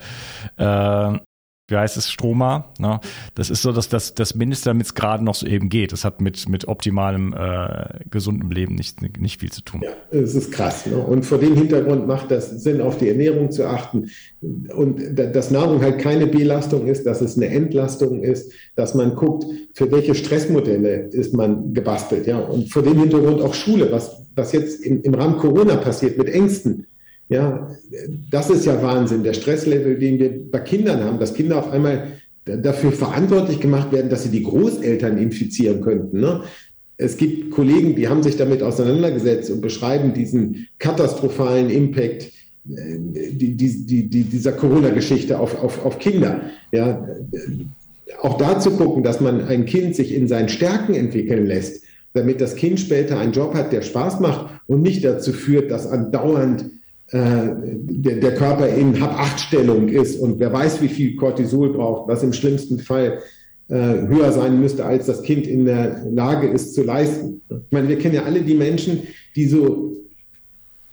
äh, 0.57 1.20
wie 1.68 1.76
heißt 1.76 1.97
es, 1.97 2.09
Stroma. 2.09 2.70
Ne? 2.80 2.99
Das 3.36 3.49
ist 3.49 3.61
so 3.61 3.74
dass 3.74 3.89
das, 3.89 4.15
das 4.15 4.36
Mindeste, 4.36 4.70
damit 4.70 4.86
es 4.86 4.93
gerade 4.93 5.24
noch 5.24 5.36
so 5.36 5.45
eben 5.45 5.68
geht. 5.68 5.91
Das 5.91 6.05
hat 6.05 6.22
mit, 6.22 6.47
mit 6.47 6.68
optimalem, 6.68 7.34
äh, 7.34 8.05
gesundem 8.09 8.51
Leben 8.51 8.76
nicht, 8.76 9.01
nicht 9.20 9.41
viel 9.41 9.51
zu 9.51 9.61
tun. 9.61 9.82
Ja, 9.84 9.91
es 10.11 10.34
ist 10.34 10.51
krass. 10.51 10.86
Ne? 10.86 10.97
Und 10.97 11.26
vor 11.26 11.39
dem 11.39 11.55
Hintergrund 11.55 12.07
macht 12.07 12.32
das 12.32 12.51
Sinn, 12.63 12.80
auf 12.80 12.97
die 12.97 13.09
Ernährung 13.09 13.51
zu 13.51 13.68
achten. 13.68 14.09
Und 14.41 15.01
dass 15.18 15.51
Nahrung 15.51 15.82
halt 15.82 15.99
keine 15.99 16.28
Belastung 16.28 16.88
ist, 16.88 17.05
dass 17.05 17.20
es 17.20 17.36
eine 17.36 17.47
Entlastung 17.47 18.24
ist, 18.24 18.53
dass 18.76 18.95
man 18.95 19.15
guckt, 19.15 19.45
für 19.74 19.91
welche 19.91 20.15
Stressmodelle 20.15 21.09
ist 21.11 21.34
man 21.34 21.74
gebastelt. 21.74 22.28
Ja? 22.28 22.38
Und 22.38 22.72
vor 22.72 22.84
dem 22.84 22.97
Hintergrund 22.97 23.41
auch 23.41 23.53
Schule, 23.53 23.91
was, 23.91 24.24
was 24.36 24.53
jetzt 24.53 24.86
im, 24.86 25.01
im 25.01 25.13
Rahmen 25.13 25.38
Corona 25.38 25.76
passiert 25.76 26.18
mit 26.18 26.30
Ängsten 26.30 26.88
ja, 27.30 27.71
das 28.32 28.49
ist 28.49 28.65
ja 28.65 28.82
Wahnsinn, 28.82 29.23
der 29.23 29.34
Stresslevel, 29.34 29.97
den 29.99 30.19
wir 30.19 30.51
bei 30.51 30.59
Kindern 30.59 31.03
haben, 31.03 31.19
dass 31.19 31.34
Kinder 31.34 31.57
auf 31.57 31.71
einmal 31.71 32.07
dafür 32.45 32.91
verantwortlich 32.91 33.59
gemacht 33.59 33.91
werden, 33.91 34.09
dass 34.09 34.23
sie 34.23 34.30
die 34.30 34.43
Großeltern 34.43 35.17
infizieren 35.17 35.82
könnten. 35.82 36.21
Ne? 36.21 36.43
Es 36.95 37.17
gibt 37.17 37.51
Kollegen, 37.51 37.95
die 37.95 38.07
haben 38.07 38.23
sich 38.23 38.38
damit 38.38 38.63
auseinandergesetzt 38.63 39.51
und 39.51 39.61
beschreiben 39.61 40.13
diesen 40.13 40.67
katastrophalen 40.80 41.69
Impact 41.69 42.32
äh, 42.69 42.97
die, 43.32 43.55
die, 43.55 44.09
die, 44.09 44.23
dieser 44.23 44.53
Corona-Geschichte 44.53 45.39
auf, 45.39 45.61
auf, 45.61 45.86
auf 45.86 45.99
Kinder. 45.99 46.41
Ja, 46.71 47.05
auch 48.21 48.38
da 48.38 48.59
zu 48.59 48.71
gucken, 48.71 49.03
dass 49.03 49.19
man 49.19 49.45
ein 49.47 49.65
Kind 49.65 49.95
sich 49.95 50.13
in 50.13 50.28
seinen 50.28 50.49
Stärken 50.49 50.93
entwickeln 50.93 51.45
lässt, 51.45 51.84
damit 52.13 52.41
das 52.41 52.55
Kind 52.55 52.80
später 52.80 53.19
einen 53.19 53.34
Job 53.34 53.53
hat, 53.53 53.71
der 53.71 53.82
Spaß 53.82 54.19
macht 54.21 54.61
und 54.65 54.82
nicht 54.82 55.03
dazu 55.03 55.34
führt, 55.34 55.69
dass 55.69 55.88
andauernd 55.88 56.65
der, 57.12 58.16
der 58.16 58.36
Körper 58.36 58.68
in 58.68 58.99
Hab-Acht-Stellung 58.99 59.88
ist 59.88 60.20
und 60.20 60.39
wer 60.39 60.51
weiß, 60.51 60.82
wie 60.82 60.89
viel 60.89 61.16
Cortisol 61.16 61.72
braucht, 61.72 62.10
was 62.10 62.24
im 62.24 62.34
schlimmsten 62.34 62.80
Fall 62.80 63.20
äh, 63.70 63.76
höher 63.76 64.32
sein 64.32 64.60
müsste, 64.60 64.86
als 64.86 65.05
das 65.05 65.24
Kind 65.24 65.47
in 65.47 65.66
der 65.66 66.03
Lage 66.10 66.47
ist 66.47 66.74
zu 66.74 66.84
leisten. 66.84 67.41
Ich 67.49 67.72
meine, 67.72 67.88
wir 67.88 67.97
kennen 67.97 68.16
ja 68.16 68.24
alle 68.24 68.41
die 68.41 68.55
Menschen, 68.55 69.03
die 69.36 69.45
so 69.45 69.93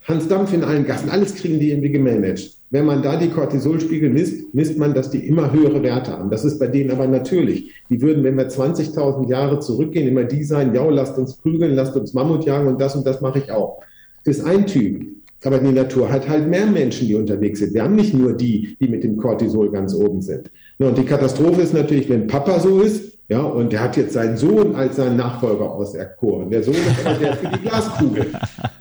Hans 0.03 0.29
Dampf 0.29 0.53
in 0.53 0.63
allen 0.63 0.85
Gassen, 0.85 1.09
alles 1.09 1.35
kriegen 1.35 1.59
die 1.59 1.71
irgendwie 1.71 1.91
gemanagt. 1.91 2.59
Wenn 2.71 2.85
man 2.85 3.03
da 3.03 3.17
die 3.17 3.29
Cortisolspiegel 3.29 4.11
misst, 4.11 4.53
misst 4.55 4.77
man, 4.77 4.93
dass 4.93 5.11
die 5.11 5.27
immer 5.27 5.53
höhere 5.53 5.83
Werte 5.83 6.13
haben. 6.13 6.31
Das 6.31 6.45
ist 6.45 6.59
bei 6.59 6.67
denen 6.67 6.91
aber 6.91 7.07
natürlich. 7.07 7.73
Die 7.89 8.03
würden, 8.03 8.25
wenn 8.25 8.37
wir 8.37 8.49
20.000 8.49 9.29
Jahre 9.31 9.61
zurückgehen, 9.61 10.09
immer 10.09 10.25
die 10.25 10.45
sein, 10.45 10.75
ja, 10.75 10.85
lasst 10.91 11.17
uns 11.17 11.37
prügeln, 11.37 11.75
lasst 11.75 11.97
uns 11.97 12.13
Mammut 12.13 12.45
jagen 12.45 12.69
und 12.69 12.81
das 12.81 12.97
und 12.97 13.07
das 13.07 13.21
mache 13.21 13.39
ich 13.39 13.51
auch. 13.51 13.81
Ist 14.25 14.45
ein 14.45 14.67
Typ. 14.67 15.07
Aber 15.45 15.59
die 15.59 15.73
Natur 15.73 16.11
hat 16.11 16.29
halt 16.29 16.49
mehr 16.49 16.67
Menschen, 16.67 17.07
die 17.07 17.15
unterwegs 17.15 17.59
sind. 17.59 17.75
Wir 17.75 17.83
haben 17.83 17.97
nicht 17.97 18.15
nur 18.15 18.33
die, 18.33 18.77
die 18.81 18.89
mit 18.89 19.05
dem 19.05 19.17
Cortisol 19.17 19.71
ganz 19.71 19.95
oben 19.95 20.23
sind. 20.23 20.51
Und 20.79 20.97
die 20.99 21.05
Katastrophe 21.05 21.63
ist 21.63 21.75
natürlich, 21.75 22.09
wenn 22.09 22.27
Papa 22.27 22.59
so 22.59 22.81
ist, 22.81 23.19
ja, 23.29 23.41
und 23.41 23.73
der 23.73 23.83
hat 23.83 23.97
jetzt 23.97 24.13
seinen 24.13 24.37
Sohn 24.37 24.75
als 24.75 24.97
seinen 24.97 25.17
Nachfolger 25.17 25.71
auserkoren. 25.71 26.51
Der 26.51 26.63
Sohn 26.63 26.75
ist 26.75 27.07
aber 27.07 27.19
der 27.19 27.37
für 27.37 27.49
die 27.49 27.63
Glaskugel. 27.63 28.27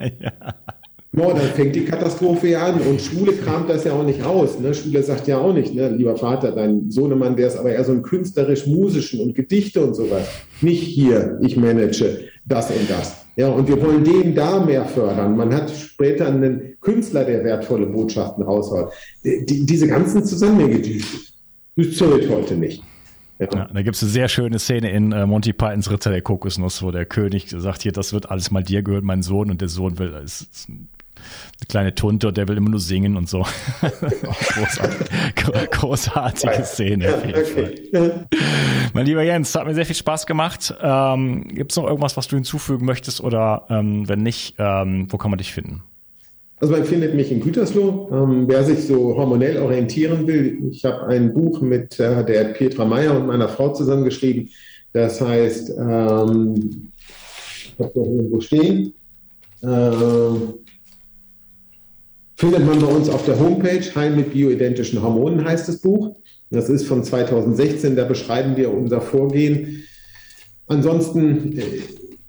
ja. 0.20 0.32
No, 1.16 1.28
dann 1.32 1.46
fängt 1.54 1.76
die 1.76 1.84
Katastrophe 1.84 2.48
ja 2.48 2.66
an 2.66 2.80
und 2.80 3.00
Schule 3.00 3.34
kramt 3.34 3.70
das 3.70 3.84
ja 3.84 3.92
auch 3.92 4.02
nicht 4.02 4.24
aus. 4.24 4.58
Ne? 4.58 4.74
Schule 4.74 5.00
sagt 5.04 5.28
ja 5.28 5.38
auch 5.38 5.52
nicht, 5.52 5.72
ne? 5.72 5.88
lieber 5.90 6.16
Vater, 6.16 6.50
dein 6.50 6.90
Sohnemann, 6.90 7.36
der 7.36 7.46
ist 7.46 7.56
aber 7.56 7.70
eher 7.70 7.84
so 7.84 7.92
ein 7.92 8.02
künstlerisch-musischen 8.02 9.20
und 9.20 9.36
Gedichte 9.36 9.80
und 9.84 9.94
sowas. 9.94 10.26
Nicht 10.60 10.82
hier, 10.82 11.38
ich 11.40 11.56
manage 11.56 12.18
das 12.44 12.68
und 12.70 12.90
das. 12.90 13.23
Ja, 13.36 13.48
und 13.48 13.66
wir 13.66 13.80
wollen 13.82 14.04
den 14.04 14.34
da 14.34 14.64
mehr 14.64 14.84
fördern. 14.84 15.36
Man 15.36 15.52
hat 15.52 15.70
später 15.70 16.28
einen 16.28 16.76
Künstler, 16.80 17.24
der 17.24 17.42
wertvolle 17.42 17.86
Botschaften 17.86 18.44
raushaut. 18.44 18.92
Die, 19.24 19.66
diese 19.66 19.88
ganzen 19.88 20.24
Zusammenhänge, 20.24 20.78
die, 20.78 21.04
die 21.76 21.90
zählt 21.90 22.30
heute 22.30 22.54
nicht. 22.54 22.82
Ja. 23.40 23.48
Ja, 23.52 23.68
da 23.72 23.82
gibt 23.82 23.96
es 23.96 24.02
eine 24.02 24.12
sehr 24.12 24.28
schöne 24.28 24.60
Szene 24.60 24.92
in 24.92 25.10
äh, 25.10 25.26
Monty 25.26 25.52
Pythons 25.52 25.90
Ritter 25.90 26.10
der 26.10 26.22
Kokosnuss, 26.22 26.82
wo 26.82 26.92
der 26.92 27.04
König 27.04 27.48
sagt, 27.50 27.82
hier, 27.82 27.90
das 27.90 28.12
wird 28.12 28.30
alles 28.30 28.52
mal 28.52 28.62
dir 28.62 28.82
gehört, 28.82 29.02
mein 29.02 29.22
Sohn, 29.22 29.50
und 29.50 29.60
der 29.60 29.68
Sohn 29.68 29.98
will, 29.98 30.14
ist, 30.24 30.68
eine 31.16 31.66
kleine 31.68 31.94
Tunte 31.94 32.28
und 32.28 32.36
der 32.36 32.48
will 32.48 32.56
immer 32.56 32.70
nur 32.70 32.80
singen 32.80 33.16
und 33.16 33.28
so. 33.28 33.38
Großartige, 34.54 35.68
großartige 35.70 36.64
Szene 36.64 37.14
okay. 37.14 38.12
Mein 38.92 39.06
lieber 39.06 39.22
Jens, 39.22 39.54
hat 39.54 39.66
mir 39.66 39.74
sehr 39.74 39.86
viel 39.86 39.96
Spaß 39.96 40.26
gemacht. 40.26 40.74
Ähm, 40.80 41.48
Gibt 41.48 41.72
es 41.72 41.76
noch 41.76 41.86
irgendwas, 41.86 42.16
was 42.16 42.28
du 42.28 42.36
hinzufügen 42.36 42.84
möchtest 42.84 43.20
oder 43.20 43.66
ähm, 43.70 44.08
wenn 44.08 44.22
nicht, 44.22 44.56
ähm, 44.58 45.06
wo 45.10 45.18
kann 45.18 45.30
man 45.30 45.38
dich 45.38 45.52
finden? 45.52 45.82
Also 46.60 46.72
man 46.72 46.84
findet 46.84 47.14
mich 47.14 47.30
in 47.30 47.40
Gütersloh. 47.40 48.08
Ähm, 48.12 48.44
wer 48.48 48.64
sich 48.64 48.86
so 48.86 49.16
hormonell 49.16 49.58
orientieren 49.58 50.26
will, 50.26 50.70
ich 50.70 50.84
habe 50.84 51.06
ein 51.08 51.34
Buch 51.34 51.60
mit 51.60 51.98
äh, 52.00 52.24
der 52.24 52.44
Petra 52.44 52.84
Meyer 52.84 53.16
und 53.16 53.26
meiner 53.26 53.48
Frau 53.48 53.72
zusammengeschrieben. 53.72 54.48
Das 54.92 55.20
heißt, 55.20 55.70
ähm, 55.78 56.90
ich 56.96 57.74
habe 57.78 57.98
noch 57.98 58.06
irgendwo 58.06 58.40
stehen. 58.40 58.94
Ähm, 59.62 60.54
findet 62.44 62.66
man 62.66 62.78
bei 62.78 62.88
uns 62.88 63.08
auf 63.08 63.24
der 63.24 63.40
Homepage. 63.40 63.80
Heim 63.94 64.16
mit 64.16 64.34
bioidentischen 64.34 65.02
Hormonen 65.02 65.46
heißt 65.46 65.66
das 65.66 65.78
Buch. 65.78 66.16
Das 66.50 66.68
ist 66.68 66.86
von 66.86 67.02
2016, 67.02 67.96
da 67.96 68.04
beschreiben 68.04 68.58
wir 68.58 68.70
unser 68.70 69.00
Vorgehen. 69.00 69.84
Ansonsten 70.66 71.58
äh, 71.58 71.62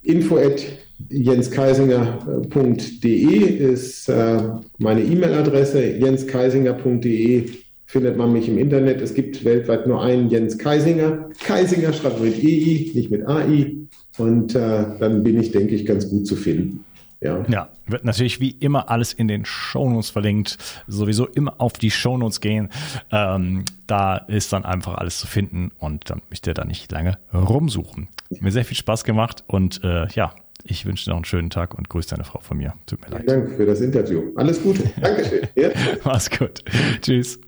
info 0.02 0.38
at 0.38 0.64
jenskaisinger.de 1.10 3.72
ist 3.72 4.08
äh, 4.08 4.38
meine 4.78 5.02
E-Mail-Adresse. 5.02 5.84
jenskaisinger.de 5.98 7.50
findet 7.84 8.16
man 8.16 8.32
mich 8.32 8.48
im 8.48 8.56
Internet. 8.56 9.02
Es 9.02 9.12
gibt 9.12 9.44
weltweit 9.44 9.86
nur 9.86 10.02
einen 10.02 10.30
Jens 10.30 10.56
Kaisinger. 10.56 11.28
Kaisinger 11.44 11.92
schreibt 11.92 12.22
mit 12.22 12.42
EI, 12.42 12.92
nicht 12.94 13.10
mit 13.10 13.28
AI. 13.28 13.76
und 14.16 14.54
äh, 14.54 14.84
dann 14.98 15.22
bin 15.22 15.38
ich, 15.38 15.52
denke 15.52 15.74
ich, 15.74 15.84
ganz 15.84 16.08
gut 16.08 16.26
zu 16.26 16.36
finden. 16.36 16.85
Ja. 17.20 17.44
ja, 17.48 17.68
wird 17.86 18.04
natürlich 18.04 18.40
wie 18.40 18.50
immer 18.50 18.90
alles 18.90 19.12
in 19.12 19.26
den 19.26 19.44
Shownotes 19.44 20.10
verlinkt. 20.10 20.58
Sowieso 20.86 21.26
immer 21.26 21.60
auf 21.60 21.72
die 21.74 21.90
Shownotes 21.90 22.40
gehen. 22.40 22.68
Ähm, 23.10 23.64
da 23.86 24.16
ist 24.16 24.52
dann 24.52 24.64
einfach 24.64 24.94
alles 24.94 25.18
zu 25.18 25.26
finden 25.26 25.72
und 25.78 26.10
dann 26.10 26.20
müsst 26.28 26.46
ihr 26.46 26.54
da 26.54 26.64
nicht 26.64 26.92
lange 26.92 27.18
rumsuchen. 27.32 28.08
Mir 28.40 28.52
sehr 28.52 28.64
viel 28.64 28.76
Spaß 28.76 29.04
gemacht 29.04 29.44
und 29.46 29.82
äh, 29.82 30.06
ja, 30.08 30.34
ich 30.64 30.84
wünsche 30.84 31.04
dir 31.04 31.10
noch 31.10 31.18
einen 31.18 31.24
schönen 31.24 31.50
Tag 31.50 31.74
und 31.74 31.88
grüße 31.88 32.10
deine 32.10 32.24
Frau 32.24 32.40
von 32.40 32.58
mir. 32.58 32.74
Tut 32.86 33.00
mir 33.00 33.06
Vielen 33.08 33.26
leid. 33.26 33.28
Dank 33.28 33.56
für 33.56 33.66
das 33.66 33.80
Interview. 33.80 34.32
Alles 34.36 34.62
Gute. 34.62 34.90
Dankeschön. 35.00 35.48
Ja. 35.54 35.70
Mach's 36.04 36.30
gut. 36.30 36.62
Tschüss. 37.00 37.38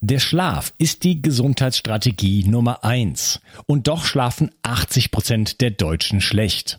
Der 0.00 0.18
Schlaf 0.18 0.74
ist 0.76 1.02
die 1.04 1.22
Gesundheitsstrategie 1.22 2.44
Nummer 2.46 2.84
eins. 2.84 3.40
Und 3.66 3.88
doch 3.88 4.04
schlafen 4.04 4.50
80 4.62 5.10
Prozent 5.10 5.60
der 5.62 5.70
Deutschen 5.70 6.20
schlecht. 6.20 6.78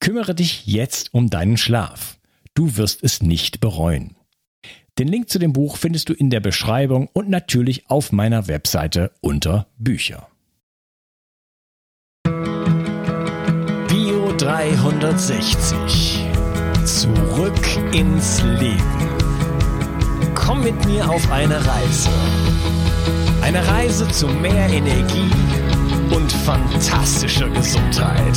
Kümmere 0.00 0.34
dich 0.34 0.66
jetzt 0.66 1.14
um 1.14 1.30
deinen 1.30 1.56
Schlaf. 1.56 2.18
Du 2.54 2.76
wirst 2.76 3.02
es 3.02 3.22
nicht 3.22 3.60
bereuen. 3.60 4.16
Den 4.98 5.08
Link 5.08 5.28
zu 5.28 5.38
dem 5.38 5.52
Buch 5.52 5.76
findest 5.76 6.08
du 6.08 6.14
in 6.14 6.30
der 6.30 6.40
Beschreibung 6.40 7.08
und 7.12 7.28
natürlich 7.28 7.90
auf 7.90 8.12
meiner 8.12 8.48
Webseite 8.48 9.12
unter 9.20 9.66
Bücher. 9.76 10.28
Bio 13.88 14.32
360. 14.38 16.24
Zurück 16.84 17.68
ins 17.92 18.42
Leben. 18.42 18.80
Komm 20.34 20.62
mit 20.64 20.82
mir 20.86 21.10
auf 21.10 21.30
eine 21.30 21.56
Reise. 21.56 22.10
Eine 23.42 23.66
Reise 23.66 24.08
zu 24.08 24.28
mehr 24.28 24.68
Energie 24.70 25.30
und 26.10 26.32
fantastischer 26.32 27.50
Gesundheit. 27.50 28.36